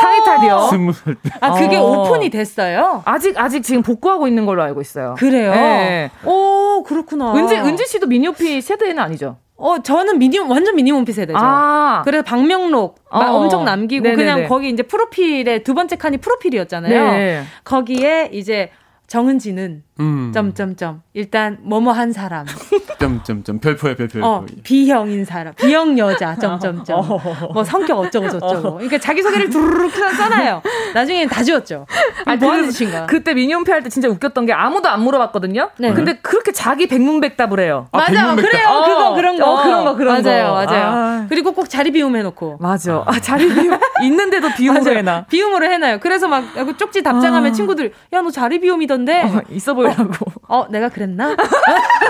상탈이요? 0.00 0.68
스무 0.70 0.92
살 0.92 1.14
때. 1.14 1.30
아, 1.40 1.52
그게 1.54 1.76
어. 1.76 1.82
오픈이 1.82 2.28
됐어요? 2.28 3.02
아직, 3.06 3.38
아직 3.38 3.62
지금 3.62 3.82
복구하고 3.82 4.26
있는 4.28 4.44
걸로 4.44 4.62
알고 4.62 4.80
있어요. 4.82 5.14
그래요? 5.16 5.52
네. 5.52 6.10
오, 6.24 6.82
그렇구나. 6.82 7.34
은지, 7.34 7.54
은지 7.54 7.86
씨도 7.86 8.06
미니홈피 8.08 8.60
세대는 8.60 8.98
아니죠? 8.98 9.38
어, 9.56 9.82
저는 9.82 10.18
미니 10.18 10.38
완전 10.38 10.76
미니홈피 10.76 11.12
세대죠. 11.12 11.38
아. 11.40 12.02
그래서 12.04 12.22
박명록 12.22 12.98
어. 13.10 13.18
엄청 13.20 13.64
남기고 13.64 14.02
네네네. 14.02 14.22
그냥 14.22 14.48
거기 14.48 14.68
이제 14.68 14.82
프로필에 14.82 15.62
두 15.62 15.74
번째 15.74 15.96
칸이 15.96 16.18
프로필이었잖아요. 16.18 17.10
네. 17.12 17.42
거기에 17.64 18.30
이제 18.32 18.70
정은지는 19.08 19.82
음. 20.00 20.30
점점점. 20.34 21.02
일단 21.14 21.58
뭐뭐 21.62 21.92
한 21.92 22.12
사람. 22.12 22.44
점점점. 22.98 23.60
별표야 23.60 23.94
별표 23.96 24.20
어, 24.24 24.44
B형인 24.62 25.24
사람. 25.24 25.54
B형 25.54 25.96
여자. 25.98 26.34
점점점. 26.36 26.98
어. 27.00 27.52
뭐 27.54 27.64
성격 27.64 27.98
어쩌고 27.98 28.28
저쩌고. 28.28 28.74
그러니까 28.74 28.98
자기 28.98 29.22
소개를 29.22 29.48
두루룩 29.48 29.92
써놔요. 29.92 30.62
나중에는 30.94 31.28
다 31.28 31.42
지웠죠. 31.42 31.86
아니, 32.24 32.38
뭐 32.40 32.52
하는 32.52 32.68
짓인가? 32.70 33.06
그때 33.06 33.32
미니홈피 33.32 33.70
할때 33.70 33.88
진짜 33.88 34.08
웃겼던 34.08 34.46
게 34.46 34.52
아무도 34.52 34.88
안 34.88 35.02
물어봤거든요? 35.02 35.70
네. 35.78 35.92
근데 35.92 36.18
그렇게 36.18 36.52
자기 36.52 36.86
백문백답을 36.88 37.60
해요. 37.60 37.86
아, 37.92 37.98
맞아. 37.98 38.34
그래요. 38.34 38.68
어, 38.68 38.84
그거 38.86 39.14
그런 39.14 39.38
거. 39.38 39.50
어, 39.52 39.62
그런 39.62 39.84
거 39.84 39.94
그런 39.94 40.22
맞아요, 40.22 40.46
거. 40.48 40.52
맞아요. 40.66 40.82
아. 40.86 41.26
그리고 41.28 41.52
꼭 41.52 41.68
자리 41.70 41.90
비움 41.92 42.16
해놓고. 42.16 42.58
맞아. 42.60 43.02
아, 43.06 43.20
자리 43.20 43.48
비움. 43.52 43.78
있는데도 44.02 44.48
비움으로 44.56 44.96
해놔. 44.96 45.24
비움으로 45.26 45.64
해놔요. 45.64 46.00
그래서 46.00 46.28
막 46.28 46.44
쪽지 46.76 47.02
답장하면 47.02 47.50
아. 47.50 47.54
친구들 47.54 47.92
야 48.12 48.26
너 48.26 48.30
자리 48.32 48.58
비움이 48.60 48.88
던데 48.96 49.22
어, 49.22 49.42
있어 49.50 49.74
보이라고 49.74 50.10
어, 50.48 50.58
어 50.58 50.68
내가 50.70 50.88
그랬나 50.88 51.36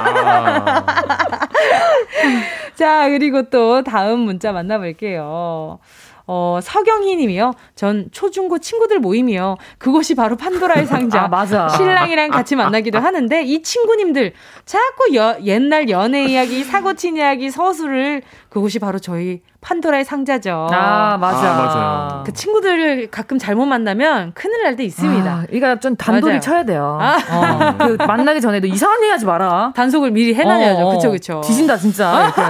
아. 0.01 0.87
자 2.77 3.09
그리고 3.09 3.49
또 3.51 3.83
다음 3.83 4.21
문자 4.21 4.53
만나볼게요 4.53 5.81
어, 6.29 6.59
서경희 6.61 7.17
님이요. 7.17 7.53
전 7.77 8.09
초중고 8.11 8.59
친구들 8.59 8.99
모임이요. 8.99 9.57
그곳이 9.79 10.17
바로 10.17 10.37
판도라의 10.37 10.87
상자. 10.87 11.23
아, 11.23 11.29
맞아. 11.29 11.69
신랑이랑 11.69 12.31
같이 12.31 12.57
만나기도 12.57 12.99
하는데 12.99 13.45
이 13.45 13.63
친구님들 13.63 14.33
자꾸 14.65 15.15
여, 15.15 15.39
옛날 15.45 15.89
연애 15.89 16.25
이야기, 16.25 16.65
사고친 16.65 17.17
이야기, 17.17 17.51
서술을 17.51 18.23
그곳이 18.49 18.81
바로 18.81 18.99
저희 18.99 19.43
판도라의 19.67 20.05
상자죠. 20.05 20.69
아, 20.71 21.17
맞아. 21.19 21.39
아, 21.39 21.57
맞아요. 21.57 22.23
그 22.25 22.33
친구들을 22.33 23.11
가끔 23.11 23.37
잘못 23.37 23.67
만나면 23.67 24.31
큰일 24.33 24.63
날 24.63 24.77
때 24.77 24.85
있습니다. 24.85 25.29
아, 25.29 25.45
그러니까 25.47 25.81
좀 25.81 25.97
단도리 25.97 26.35
맞아요. 26.35 26.41
쳐야 26.41 26.65
돼요. 26.65 26.99
아. 27.01 27.17
어, 27.31 27.77
그 27.77 27.97
만나기 28.07 28.41
전에도 28.41 28.69
이상한 28.69 29.03
얘기 29.03 29.11
하지 29.11 29.25
마라. 29.27 29.73
단속을 29.75 30.13
미리 30.13 30.35
해놔야죠. 30.35 30.81
어, 30.83 30.89
어. 30.89 30.95
그쵸, 30.95 31.11
그쵸. 31.11 31.41
뒤진다, 31.45 31.77
진짜. 31.79 32.27
이렇게 32.27 32.43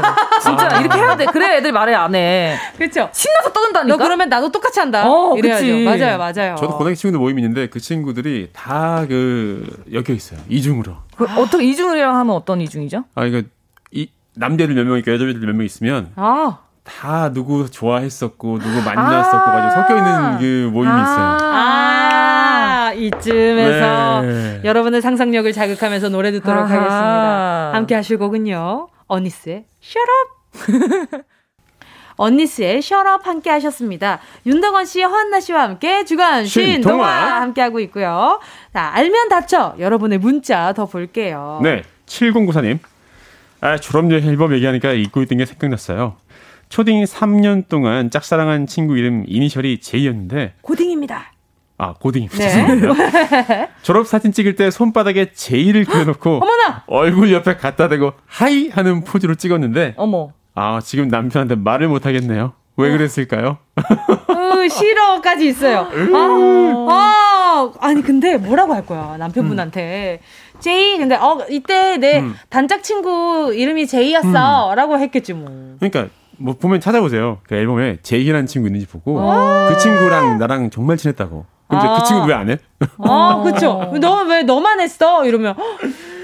진짜 0.42 0.68
아. 0.76 0.80
이렇게 0.80 0.98
해야 0.98 1.16
돼. 1.16 1.24
그래, 1.26 1.56
애들 1.56 1.72
말해 1.72 1.94
안 1.94 2.14
해. 2.14 2.54
그쵸. 2.76 3.08
신나서 3.12 3.50
떠든다니까. 3.52 3.96
너 3.96 4.02
그러면 4.02 4.28
나도 4.28 4.50
똑같이 4.52 4.78
한다. 4.80 5.08
어, 5.10 5.36
이래야죠. 5.38 5.64
그치. 5.64 5.84
맞아요, 5.84 6.18
맞아요. 6.18 6.56
저도 6.56 6.72
고등학교 6.72 6.94
친구들 6.96 7.18
모임 7.18 7.38
있는데 7.38 7.68
그 7.68 7.80
친구들이 7.80 8.50
다 8.52 9.06
그 9.08 9.84
엮여 9.92 10.14
있어요. 10.14 10.40
이중으로. 10.50 10.96
그 11.16 11.24
어떻게 11.38 11.64
이중이랑 11.64 12.14
하면 12.16 12.34
어떤 12.34 12.60
이중이죠? 12.60 13.04
아, 13.14 13.24
이거 13.24 13.40
이 13.92 14.08
남자들 14.34 14.74
몇 14.74 14.84
명 14.84 14.98
있고 14.98 15.12
여자들 15.12 15.34
몇 15.40 15.54
명 15.54 15.64
있으면 15.64 16.10
아. 16.16 16.58
다 16.86 17.32
누구 17.32 17.70
좋아했었고 17.70 18.58
누구 18.58 18.82
만났었고 18.82 19.50
가지고 19.50 19.82
섞여 19.82 19.96
있는 19.96 20.38
그 20.38 20.70
모임이 20.72 20.92
아~ 20.92 21.02
있어요. 21.02 21.50
아, 21.52 22.92
이쯤에서 22.94 24.22
네. 24.22 24.60
여러분의 24.64 25.02
상상력을 25.02 25.52
자극하면서 25.52 26.08
노래 26.08 26.30
듣도록 26.32 26.64
아하. 26.64 26.74
하겠습니다. 26.74 27.70
함께 27.74 27.94
하실 27.94 28.18
곡은요. 28.18 28.88
어니스의 29.08 29.64
Shut 29.82 30.06
Up. 30.10 31.26
언니쓰의 32.16 32.80
Shut 32.82 33.11
Up 33.11 33.26
함께 33.26 33.50
하셨습니다. 33.50 34.20
윤덕원 34.46 34.86
씨, 34.86 35.02
허한나 35.02 35.40
씨와 35.40 35.64
함께 35.64 36.04
주간 36.04 36.46
신 36.46 36.80
동화 36.80 37.40
함께 37.42 37.60
하고 37.60 37.78
있고요. 37.80 38.40
자, 38.72 38.90
알면 38.94 39.28
다쳐. 39.28 39.74
여러분의 39.78 40.18
문자 40.18 40.72
더 40.72 40.86
볼게요. 40.86 41.60
네. 41.62 41.82
7094님. 42.06 42.78
아, 43.60 43.76
졸업여행 43.76 44.26
앨범 44.28 44.54
얘기하니까 44.54 44.92
잊고 44.92 45.22
있던 45.22 45.38
게 45.38 45.44
생각났어요. 45.44 46.16
초딩 46.68 47.04
3년 47.04 47.68
동안 47.68 48.10
짝사랑한 48.10 48.66
친구 48.66 48.96
이름 48.96 49.24
이니셜이 49.26 49.80
J였는데 49.80 50.54
고딩입니다. 50.62 51.32
아, 51.78 51.94
고딩입니다. 51.94 52.38
네. 52.38 53.68
졸업 53.82 54.06
사진 54.06 54.32
찍을 54.32 54.56
때 54.56 54.70
손바닥에 54.70 55.32
J를 55.32 55.84
그려놓고 55.84 56.36
어머나! 56.36 56.84
얼굴 56.86 57.32
옆에 57.32 57.56
갖다 57.56 57.88
대고 57.88 58.12
hi 58.26 58.68
하는 58.68 59.04
포즈로 59.04 59.34
찍었는데 59.34 59.94
어머. 59.96 60.30
아, 60.54 60.80
지금 60.82 61.08
남편한테 61.08 61.54
말을 61.56 61.88
못 61.88 62.06
하겠네요. 62.06 62.54
왜 62.78 62.90
그랬을까요? 62.90 63.58
으, 63.78 64.68
싫어까지 64.68 65.46
있어요. 65.48 65.88
아, 66.14 66.88
아, 66.90 67.72
아니 67.80 68.02
근데 68.02 68.36
뭐라고 68.36 68.74
할 68.74 68.84
거야 68.84 69.16
남편분한테. 69.18 70.20
음. 70.22 70.46
제이 70.60 70.96
근데 70.98 71.14
어 71.16 71.38
이때 71.50 71.96
내 71.98 72.20
음. 72.20 72.34
단짝 72.48 72.82
친구 72.82 73.52
이름이 73.54 73.86
제이였어라고 73.86 74.94
음. 74.94 75.00
했겠지 75.00 75.32
뭐. 75.34 75.76
그러니까 75.78 76.08
뭐 76.38 76.54
보면 76.54 76.80
찾아보세요. 76.80 77.38
그 77.48 77.54
앨범에 77.54 77.98
제이라는 78.02 78.46
친구 78.46 78.68
있는지 78.68 78.86
보고 78.86 79.14
그 79.68 79.76
친구랑 79.78 80.38
나랑 80.38 80.70
정말 80.70 80.96
친했다고. 80.96 81.44
근데 81.68 81.84
그 81.84 81.92
아. 81.92 81.98
그 81.98 82.04
친구 82.06 82.26
왜 82.28 82.34
안 82.34 82.48
해? 82.48 82.58
아, 82.98 83.42
그쵸. 83.44 83.92
너 84.00 84.22
왜 84.24 84.42
너만 84.44 84.80
했어? 84.80 85.24
이러면 85.24 85.54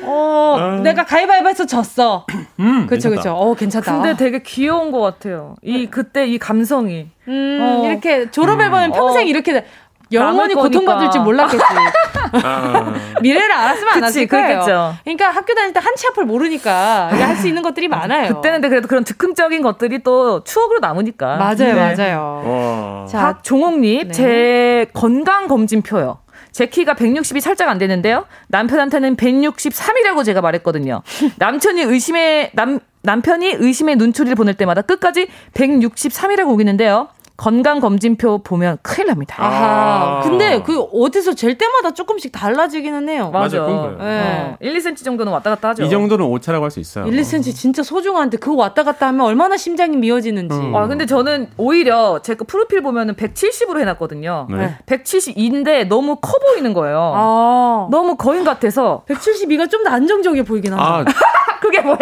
어, 0.05 0.57
아. 0.59 0.81
내가 0.83 1.05
가위바위보해서 1.05 1.67
졌어. 1.67 2.27
음, 2.61 2.87
그쵸, 2.87 3.11
그쵸. 3.11 3.31
어, 3.33 3.55
괜찮다. 3.55 3.93
근데 3.93 4.17
되게 4.17 4.43
귀여운 4.43 4.91
것 4.93 5.01
같아요. 5.01 5.55
이, 5.63 5.87
그때 5.87 6.27
이 6.27 6.39
감성이. 6.39 7.09
음, 7.29 7.59
어. 7.61 7.87
이렇게 7.89 8.31
졸업해보면 8.31 8.91
음. 8.91 8.93
평생 8.93 9.23
어. 9.27 9.29
이렇게 9.29 9.65
영원히 10.13 10.55
고통받을지 10.55 11.19
몰랐겠지. 11.21 11.65
아. 12.45 12.95
미래를 13.21 13.53
알았으면 13.53 13.93
안 13.95 14.05
했을 14.05 14.27
거예요. 14.27 14.47
그렇겠죠. 14.47 14.95
그러니까 15.05 15.31
학교 15.31 15.55
다닐 15.55 15.73
때 15.73 15.81
한치 15.83 16.07
앞을 16.09 16.25
모르니까 16.25 17.09
할 17.09 17.33
수 17.37 17.49
있는 17.49 17.63
것들이 17.63 17.89
많아요. 17.89 18.35
그때는 18.37 18.61
그래도 18.61 18.87
그런 18.89 19.05
즉흥적인 19.05 19.63
것들이 19.63 20.03
또 20.03 20.45
추억으로 20.45 20.79
남으니까. 20.81 21.37
맞아요, 21.37 21.57
네. 21.57 21.75
맞아요. 21.97 23.01
와. 23.03 23.07
자, 23.07 23.21
박종옥님, 23.21 24.09
네. 24.09 24.13
제 24.13 24.87
건강 24.93 25.49
검진표요. 25.49 26.19
제 26.53 26.67
키가 26.67 26.95
160이 26.95 27.41
살짝 27.41 27.69
안 27.69 27.79
되는데요. 27.79 28.27
남편한테는 28.49 29.17
163이라고 29.17 30.25
제가 30.25 30.41
말했거든요. 30.43 31.03
남편이 31.37 31.83
의심의 31.83 32.51
남 32.53 32.79
남편이 33.03 33.57
의심의 33.59 33.97
눈초리를 33.97 34.35
보낼 34.37 34.55
때마다 34.55 34.83
끝까지 34.83 35.27
163이라고 35.55 36.49
우기는데요. 36.51 37.09
건강검진표 37.37 38.43
보면 38.45 38.79
큰일 38.83 39.09
납니다. 39.09 39.37
아하. 39.39 40.21
근데 40.23 40.63
그 40.63 40.81
어디서 40.93 41.35
잴 41.35 41.57
때마다 41.59 41.93
조금씩 41.93 42.33
달라지기는 42.33 43.09
해요. 43.09 43.31
맞아. 43.33 43.61
맞아 43.63 43.67
네. 43.99 43.99
어. 43.99 44.57
1, 44.61 44.79
2cm 44.79 45.05
정도는 45.05 45.33
왔다 45.33 45.51
갔다 45.51 45.71
하죠. 45.71 45.83
이 45.85 45.91
정도는 45.91 46.25
오차라고 46.27 46.65
할 46.65 46.71
수 46.71 46.81
있어요. 46.81 47.07
1, 47.07 47.21
2cm 47.21 47.55
진짜 47.55 47.83
소중한데 47.83 48.37
그거 48.39 48.57
왔다 48.57 48.83
갔다 48.85 49.09
하면 49.09 49.27
얼마나 49.27 49.57
심장이 49.57 49.97
미어지는지. 49.97 50.55
음. 50.57 50.75
아, 50.75 50.87
근데 50.87 51.05
저는 51.07 51.49
오히려 51.57 52.21
제거 52.23 52.45
프로필 52.45 52.83
보면은 52.83 53.15
170으로 53.15 53.81
해놨거든요. 53.81 54.47
네. 54.51 54.77
172인데 54.87 55.87
너무 55.89 56.17
커 56.17 56.33
보이는 56.39 56.73
거예요. 56.73 57.13
아. 57.15 57.89
너무 57.91 58.17
거인 58.17 58.45
같아서. 58.45 59.05
172가 59.09 59.71
좀 59.71 59.83
더 59.83 59.91
안정적이어 59.91 60.45
보이긴 60.45 60.73
하죠. 60.75 60.83
아. 60.83 61.05
그게 61.61 61.81
뭐야? 61.81 61.97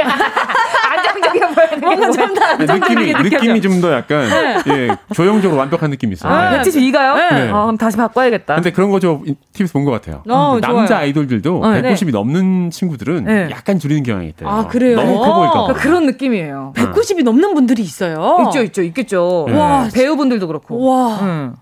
안정적이어 1.11 1.48
보이는 1.48 1.80
뭔가 1.80 2.11
좀더 2.11 2.56
느낌이, 2.74 3.12
느낌이 3.12 3.61
좀 3.62 3.80
더 3.80 3.92
약간 3.92 4.28
네. 4.28 4.58
예, 4.68 4.88
조형적으로 5.14 5.58
완벽한 5.58 5.90
느낌이 5.90 6.12
있어요. 6.12 6.32
아, 6.32 6.50
네. 6.50 6.58
172가요? 6.62 7.14
네. 7.14 7.30
네. 7.30 7.48
아, 7.50 7.62
그럼 7.62 7.78
다시 7.78 7.96
바꿔야겠다. 7.96 8.54
근데 8.56 8.70
그런 8.72 8.90
거저 8.90 9.20
TV에서 9.54 9.72
본 9.72 9.84
것 9.84 9.90
같아요. 9.92 10.22
어, 10.28 10.58
남자 10.61 10.86
좋아요. 10.86 11.00
아이돌들도 11.02 11.72
네. 11.72 11.82
190이 11.82 12.12
넘는 12.12 12.70
친구들은 12.70 13.24
네. 13.24 13.48
약간 13.50 13.78
줄이는 13.78 14.02
경향이 14.02 14.28
있대요. 14.28 14.48
아, 14.48 14.66
그래요? 14.66 14.96
너무 14.96 15.18
커 15.18 15.34
보일까 15.34 15.52
봐. 15.52 15.61
그러니까 15.66 15.82
그런 15.82 16.06
느낌이에요. 16.06 16.72
190이 16.76 17.22
넘는 17.24 17.54
분들이 17.54 17.82
있어요. 17.82 18.38
있죠, 18.46 18.62
있죠, 18.62 18.82
있겠죠. 18.82 19.46
와, 19.50 19.88
배우분들도 19.94 20.46
그렇고. 20.46 20.84
와. 20.84 21.18
음. 21.22 21.54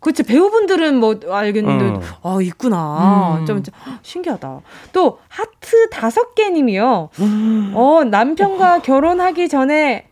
그치 0.00 0.22
배우분들은 0.22 0.98
뭐 0.98 1.20
알겠는데 1.28 2.06
어. 2.22 2.36
아 2.36 2.42
있구나 2.42 3.38
음. 3.38 3.46
좀, 3.46 3.62
좀 3.62 3.74
신기하다 4.02 4.60
또 4.92 5.18
하트 5.28 5.90
다섯 5.90 6.34
개님이요 6.34 7.10
음. 7.20 7.72
어 7.74 8.02
남편과 8.04 8.80
결혼하기 8.80 9.48
전에 9.48 10.09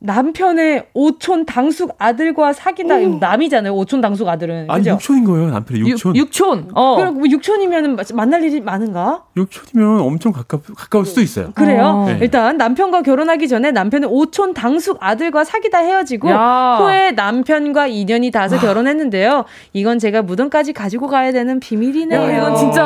남편의 0.00 0.86
오촌 0.94 1.44
당숙 1.44 1.96
아들과 1.98 2.52
사귀다 2.52 2.96
오. 2.96 3.18
남이잖아요. 3.18 3.74
오촌 3.74 4.00
당숙 4.00 4.28
아들은. 4.28 4.70
아니 4.70 4.84
그죠? 4.84 4.90
육촌인 4.92 5.24
거예요. 5.24 5.50
남편의 5.50 5.82
육촌. 5.88 6.14
육, 6.16 6.30
촌 6.30 6.70
어. 6.72 6.96
그럼 6.96 7.14
뭐 7.18 7.28
육촌이면 7.28 7.98
만날 8.14 8.44
일이 8.44 8.60
많은가? 8.60 9.24
육촌이면 9.36 10.00
엄청 10.00 10.32
가깝 10.32 10.62
가까울 10.76 11.04
수도 11.04 11.20
있어요. 11.20 11.50
그래요? 11.52 11.82
어. 11.84 12.06
네. 12.06 12.18
일단 12.20 12.56
남편과 12.56 13.02
결혼하기 13.02 13.48
전에 13.48 13.72
남편은 13.72 14.08
오촌 14.08 14.54
당숙 14.54 14.98
아들과 15.00 15.42
사귀다 15.42 15.78
헤어지고 15.78 16.30
야. 16.30 16.76
후에 16.80 17.10
남편과 17.12 17.88
인연이 17.88 18.30
닿아서 18.30 18.54
와. 18.56 18.62
결혼했는데요. 18.62 19.46
이건 19.72 19.98
제가 19.98 20.22
무덤까지 20.22 20.74
가지고 20.74 21.08
가야 21.08 21.32
되는 21.32 21.58
비밀이네요. 21.58 22.20
야, 22.20 22.36
이건 22.36 22.54
진짜. 22.56 22.84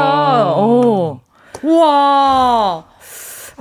어. 0.57 1.21
우와. 1.63 2.92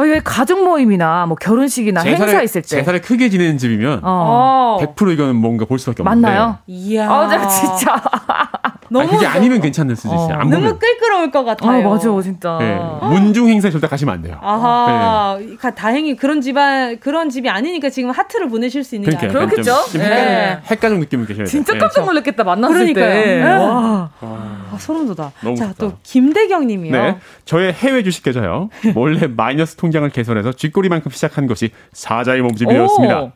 어, 0.01 0.05
이 0.05 0.19
가족 0.23 0.63
모임이나 0.63 1.25
뭐 1.27 1.35
결혼식이나 1.35 2.01
제사를, 2.01 2.27
행사 2.27 2.41
있을 2.41 2.61
때 2.63 2.67
제사를 2.67 2.99
크게 3.01 3.29
지내는 3.29 3.57
집이면 3.59 4.01
어. 4.03 4.77
100% 4.81 5.13
이거는 5.13 5.35
뭔가 5.35 5.65
볼 5.65 5.77
수밖에 5.77 6.01
없는데 6.01 6.27
맞나요? 6.27 6.57
이야. 6.65 7.07
아, 7.07 7.19
어, 7.19 7.47
진짜 7.47 8.01
너무 8.89 9.05
아, 9.05 9.09
그게 9.09 9.25
아니면 9.25 9.61
괜찮을 9.61 9.95
수도 9.95 10.13
있어요. 10.13 10.39
어. 10.39 10.43
너무 10.43 10.77
끌끌어올 10.77 11.31
것 11.31 11.45
같아요. 11.45 11.71
아, 11.71 11.89
맞아, 11.89 12.09
진짜. 12.21 12.57
네. 12.59 12.77
문중 13.07 13.47
행사에 13.47 13.71
절대 13.71 13.87
가시면 13.87 14.13
안 14.13 14.21
돼요. 14.21 14.37
아하, 14.41 15.37
네. 15.39 15.71
다행히 15.75 16.17
그런 16.17 16.41
집안 16.41 16.99
그런 16.99 17.29
집이 17.29 17.47
아니니까 17.49 17.89
지금 17.89 18.09
하트를 18.09 18.49
보내실 18.49 18.83
수 18.83 18.95
있는 18.95 19.09
게 19.09 19.15
그러니까, 19.15 19.39
그렇겠죠. 19.39 19.75
좀, 19.83 19.91
좀 19.93 20.01
네. 20.01 20.59
핵가족 20.65 20.99
느낌을 20.99 21.25
계셔야 21.25 21.45
돼요. 21.45 21.49
진짜 21.51 21.77
깜짝 21.77 22.03
놀랐겠다 22.05 22.43
만났을 22.43 22.73
그러니까요. 22.73 23.05
때. 23.05 23.39
네. 23.39 23.43
와, 23.43 24.09
아, 24.19 24.77
소름 24.77 25.13
돋아. 25.13 25.31
자, 25.55 25.73
또 25.77 25.93
김대경님이요. 26.03 26.91
네, 26.91 27.17
저의 27.45 27.71
해외 27.71 28.03
주식 28.03 28.23
계좌요. 28.23 28.69
몰래 28.93 29.27
마이너스 29.27 29.75
통 29.75 29.90
장을 29.91 30.09
개설해서 30.09 30.53
쥐꼬리만큼 30.53 31.11
시작한 31.11 31.47
것이 31.47 31.71
사자의 31.93 32.41
몸집이었습니다. 32.41 33.31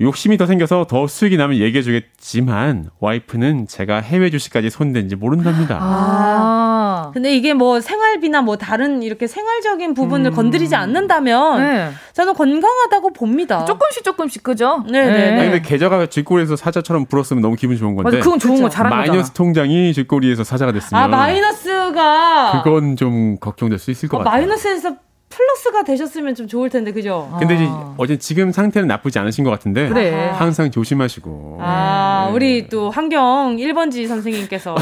욕심이 0.00 0.36
더 0.36 0.46
생겨서 0.46 0.86
더 0.88 1.06
수익이 1.06 1.36
나면 1.36 1.58
얘기해 1.58 1.82
주겠지만 1.82 2.90
와이프는 3.00 3.68
제가 3.68 4.00
해외 4.00 4.30
주식까지 4.30 4.70
손댄지 4.70 5.16
모른답니다. 5.16 5.78
아. 5.80 7.10
근데 7.12 7.34
이게 7.34 7.54
뭐 7.54 7.80
생활비나 7.80 8.42
뭐 8.42 8.56
다른 8.56 9.02
이렇게 9.02 9.26
생활적인 9.26 9.94
부분을 9.94 10.32
음. 10.32 10.34
건드리지 10.34 10.74
않는다면 10.74 11.60
네. 11.60 11.90
저는 12.12 12.34
건강하다고 12.34 13.12
봅니다. 13.12 13.64
조금씩 13.64 14.04
조금씩 14.04 14.42
그죠? 14.42 14.84
네, 14.90 15.06
네. 15.06 15.12
네. 15.12 15.40
아니 15.40 15.50
근데 15.50 15.62
계좌가 15.62 16.06
쥐꼬리에서 16.06 16.56
사자처럼 16.56 17.06
불었으면 17.06 17.42
너무 17.42 17.56
기분 17.56 17.76
좋은 17.76 17.94
건데. 17.94 18.16
맞아, 18.16 18.22
그건 18.22 18.38
좋은 18.38 18.62
거 18.62 18.68
잘한 18.68 18.90
거잖아. 18.90 19.08
마이너스 19.08 19.32
통장이 19.32 19.92
쥐꼬리에서 19.92 20.44
사자가 20.44 20.72
됐으면 20.72 21.02
아 21.02 21.08
마이너스가 21.08 22.62
그건 22.64 22.96
좀 22.96 23.38
걱정될 23.38 23.78
수 23.78 23.90
있을 23.90 24.08
것 24.08 24.16
어, 24.16 24.24
같아요. 24.24 24.40
마이너스에서 24.40 24.96
플러스가 25.34 25.82
되셨으면 25.82 26.36
좀 26.36 26.46
좋을 26.46 26.70
텐데 26.70 26.92
그죠? 26.92 27.34
근데 27.40 27.56
이제 27.56 27.66
아. 27.68 27.92
어제 27.98 28.16
지금 28.18 28.52
상태는 28.52 28.86
나쁘지 28.86 29.18
않으신 29.18 29.42
것 29.42 29.50
같은데 29.50 29.88
그래. 29.88 30.30
항상 30.32 30.70
조심하시고. 30.70 31.58
아 31.60 32.26
네. 32.28 32.34
우리 32.34 32.68
또 32.68 32.90
환경 32.90 33.56
1번지 33.56 34.06
선생님께서 34.06 34.76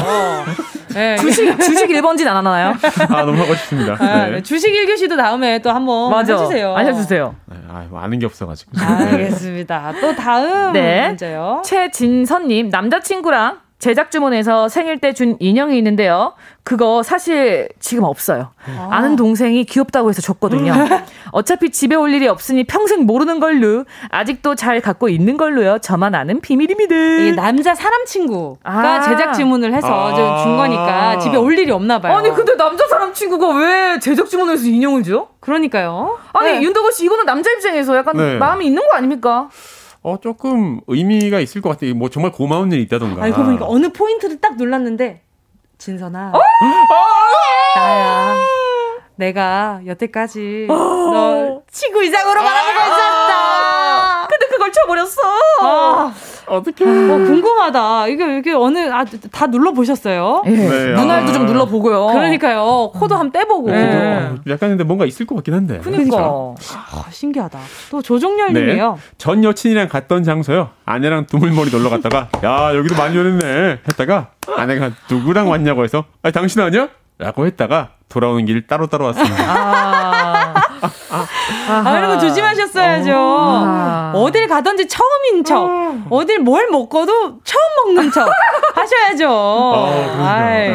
네. 0.93 1.17
주식 1.17 1.59
주식 1.59 1.87
1번지는 1.89 2.27
안 2.27 2.37
하나요? 2.45 2.75
아 3.09 3.23
너무 3.23 3.41
하고 3.41 3.55
싶습니다. 3.55 3.95
네. 3.97 4.29
네. 4.31 4.43
주식 4.43 4.71
1교시도 4.71 5.17
다음에 5.17 5.59
또 5.59 5.71
한번 5.71 6.11
맞아. 6.11 6.33
해주세요. 6.33 6.75
알려주세요. 6.75 7.35
네, 7.47 7.57
아, 7.69 7.85
뭐 7.89 7.99
아는 7.99 8.19
게 8.19 8.27
없어가지고. 8.27 8.71
알겠습니다. 8.79 9.93
또 10.01 10.15
다음 10.15 10.73
네. 10.73 11.07
문제요. 11.07 11.63
최진선님 11.65 12.69
남자친구랑 12.69 13.62
제작 13.83 14.11
주문에서 14.11 14.69
생일 14.69 14.99
때 14.99 15.13
준 15.13 15.35
인형이 15.39 15.77
있는데요. 15.77 16.33
그거 16.63 17.03
사실 17.03 17.67
지금 17.79 18.03
없어요. 18.05 18.51
아. 18.89 19.01
는 19.01 19.15
동생이 19.17 19.65
귀엽다고 19.65 20.09
해서 20.09 20.21
줬거든요. 20.21 20.73
어차피 21.31 21.69
집에 21.69 21.95
올 21.95 22.13
일이 22.13 22.27
없으니 22.27 22.63
평생 22.63 23.05
모르는 23.05 23.39
걸로 23.41 23.83
아직도 24.09 24.55
잘 24.55 24.79
갖고 24.79 25.09
있는 25.09 25.35
걸로요. 25.37 25.79
저만 25.79 26.15
아는 26.15 26.39
비밀입니다. 26.39 26.95
이 26.95 27.31
남자 27.35 27.75
사람 27.75 28.05
친구가 28.05 28.57
아. 28.63 29.01
제작 29.01 29.33
주문을 29.33 29.73
해서 29.73 29.87
아. 30.11 30.43
준 30.43 30.55
거니까 30.57 31.19
집에 31.19 31.35
올 31.37 31.57
일이 31.59 31.69
없나 31.71 31.99
봐요. 31.99 32.15
아니 32.17 32.29
근데 32.33 32.55
남자 32.55 32.87
사람 32.87 33.13
친구가 33.13 33.49
왜 33.57 33.99
제작 33.99 34.29
주문을 34.29 34.53
해서 34.53 34.65
인형을 34.65 35.03
줘? 35.03 35.27
그러니까요. 35.41 36.17
아니 36.31 36.53
네. 36.53 36.61
윤덕호 36.63 36.89
씨 36.91 37.03
이거는 37.05 37.25
남자 37.25 37.51
입장에서 37.51 37.95
약간 37.97 38.15
네. 38.15 38.37
마음이 38.37 38.65
있는 38.65 38.81
거 38.89 38.95
아닙니까? 38.97 39.49
어, 40.03 40.19
조금 40.19 40.81
의미가 40.87 41.39
있을 41.39 41.61
것 41.61 41.69
같아요. 41.69 41.93
뭐 41.95 42.09
정말 42.09 42.31
고마운 42.33 42.71
일이 42.71 42.81
있다던가. 42.83 43.23
알고 43.23 43.43
보니까 43.43 43.65
어느 43.67 43.89
포인트를 43.91 44.41
딱 44.41 44.57
눌렀는데, 44.57 45.21
진선아. 45.77 46.33
어? 46.35 46.39
나야. 47.75 48.35
내가 49.15 49.79
여태까지 49.85 50.67
어? 50.69 50.73
너 50.73 51.61
친구 51.71 52.03
이상으로 52.03 52.41
말하고 52.41 52.71
있었다. 52.71 54.27
근데 54.27 54.47
그걸 54.47 54.71
쳐버렸어. 54.71 55.21
아. 56.47 56.53
어떻게? 56.55 56.85
어, 56.85 56.87
궁금하다. 56.87 58.07
이게 58.07 58.37
이게 58.37 58.53
어느 58.53 58.89
아, 58.91 59.05
다 59.31 59.47
눌러 59.47 59.71
보셨어요? 59.71 60.41
네. 60.45 60.51
네. 60.55 60.93
눈알도 60.93 61.29
아. 61.29 61.33
좀 61.33 61.45
눌러 61.45 61.65
보고요. 61.65 62.07
그러니까요. 62.07 62.91
코도 62.93 63.15
한 63.15 63.31
빼보고. 63.31 63.69
네. 63.71 64.29
약간 64.47 64.69
근데 64.69 64.83
뭔가 64.83 65.05
있을 65.05 65.25
것 65.25 65.35
같긴 65.35 65.53
한데. 65.53 65.79
그러니까. 65.79 66.17
아, 66.17 67.05
신기하다. 67.09 67.59
또 67.91 68.01
조종열님이요. 68.01 68.91
네. 68.93 69.01
전 69.17 69.43
여친이랑 69.43 69.89
갔던 69.89 70.23
장소요. 70.23 70.69
아내랑 70.85 71.25
두물머리 71.27 71.71
놀러 71.71 71.89
갔다가 71.89 72.29
야 72.43 72.75
여기도 72.75 72.95
많이 72.95 73.17
오랬네 73.17 73.79
했다가 73.87 74.31
아내가 74.57 74.91
누구랑 75.09 75.49
왔냐고 75.49 75.83
해서 75.83 76.03
아 76.21 76.31
당신 76.31 76.61
아니야? 76.61 76.89
라고 77.17 77.45
했다가 77.45 77.91
돌아오는 78.09 78.45
길 78.45 78.67
따로 78.67 78.87
따로 78.87 79.05
왔습니다. 79.05 79.35
아, 79.47 80.53
아 81.67 81.97
이런 81.97 82.09
거 82.09 82.17
조심하셨어야죠. 82.19 83.11
어. 83.15 84.11
어딜 84.15 84.47
가든지 84.47 84.87
처음인 84.87 85.43
척, 85.43 85.63
어. 86.09 86.25
딜 86.25 86.39
뭘 86.39 86.67
먹고도 86.69 87.39
처음 87.43 87.95
먹는 87.95 88.11
척 88.11 88.27
하셔야죠. 88.75 89.29
어, 89.29 90.17
아유, 90.19 90.73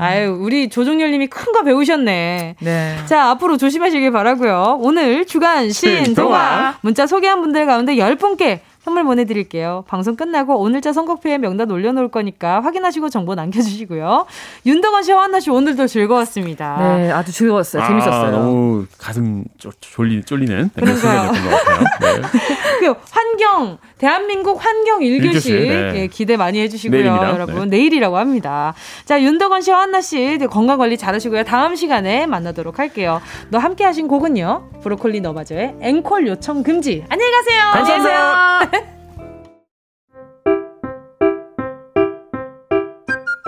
아유, 0.00 0.38
우리 0.40 0.68
조종열 0.70 1.10
님이 1.10 1.26
큰 1.26 1.52
거 1.52 1.62
배우셨네. 1.62 2.56
네. 2.60 2.96
자, 3.06 3.30
앞으로 3.30 3.56
조심하시길 3.56 4.12
바라고요. 4.12 4.78
오늘 4.80 5.26
주간 5.26 5.70
신동화 5.70 6.74
문자 6.80 7.06
소개한 7.06 7.40
분들 7.42 7.66
가운데 7.66 7.96
10분께 7.96 8.60
선물 8.82 9.04
보내드릴게요. 9.04 9.84
방송 9.88 10.16
끝나고 10.16 10.58
오늘자 10.58 10.94
선곡표에 10.94 11.36
명단 11.36 11.70
올려놓을 11.70 12.08
거니까 12.08 12.60
확인하시고 12.62 13.10
정보 13.10 13.34
남겨주시고요. 13.34 14.26
윤덕원 14.64 15.02
씨와 15.02 15.24
한나 15.24 15.38
씨 15.38 15.50
오늘도 15.50 15.86
즐거웠습니다. 15.86 16.76
네, 16.78 17.12
아주 17.12 17.30
즐거웠어요. 17.30 17.82
아, 17.82 17.88
재밌었어요. 17.88 18.30
너무 18.30 18.86
가슴 18.96 19.44
졸리, 19.80 20.22
쫄리는 20.24 20.70
그런 20.74 20.96
시간이었던 20.96 21.44
것 21.44 21.50
같아요. 21.50 21.82
네. 22.00 22.22
그 22.80 22.94
환경, 23.10 23.76
대한민국 23.98 24.64
환경 24.64 25.00
1교시 25.00 25.52
네. 25.52 25.92
예, 25.96 26.06
기대 26.06 26.38
많이 26.38 26.58
해주시고요. 26.60 26.98
내일입니다. 26.98 27.30
여러분. 27.32 27.68
네. 27.68 27.76
내일이라고 27.76 28.16
합니다. 28.16 28.72
자, 29.04 29.20
윤덕원 29.20 29.60
씨와 29.60 29.82
한나 29.82 30.00
씨 30.00 30.38
건강관리 30.50 30.96
잘하시고요. 30.96 31.44
다음 31.44 31.76
시간에 31.76 32.26
만나도록 32.26 32.78
할게요. 32.78 33.20
너 33.50 33.58
함께 33.58 33.84
하신 33.84 34.08
곡은요. 34.08 34.70
브로콜리 34.82 35.20
너마저의 35.20 35.74
앵콜 35.82 36.26
요청 36.28 36.62
금지. 36.62 37.04
안녕히 37.10 37.30
가세요. 37.30 37.60
감사합니다. 37.72 38.79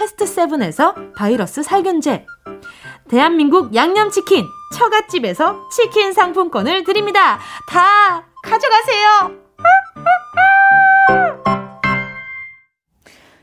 패스트 0.00 0.24
세븐에서 0.24 0.94
바이러스 1.14 1.62
살균제, 1.62 2.24
대한민국 3.10 3.74
양념치킨 3.74 4.46
처갓집에서 4.74 5.68
치킨 5.70 6.14
상품권을 6.14 6.84
드립니다. 6.84 7.38
다 7.68 8.24
가져가세요. 8.42 9.38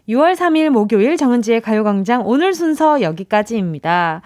6월 0.09 0.35
3일 0.35 0.69
목요일 0.69 1.15
정은지의 1.15 1.61
가요광장 1.61 2.23
오늘 2.25 2.55
순서 2.55 3.03
여기까지입니다. 3.03 4.23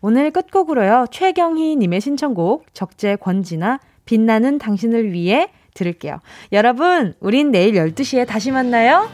오늘 0.00 0.30
끝곡으로요. 0.30 1.08
최경희 1.10 1.76
님의 1.76 2.00
신청곡 2.00 2.64
적재 2.72 3.16
권지나 3.16 3.78
빛나는 4.06 4.56
당신을 4.56 5.12
위해 5.12 5.50
들을게요. 5.74 6.20
여러분, 6.52 7.12
우린 7.20 7.50
내일 7.50 7.74
12시에 7.74 8.26
다시 8.26 8.52
만나요. 8.52 9.06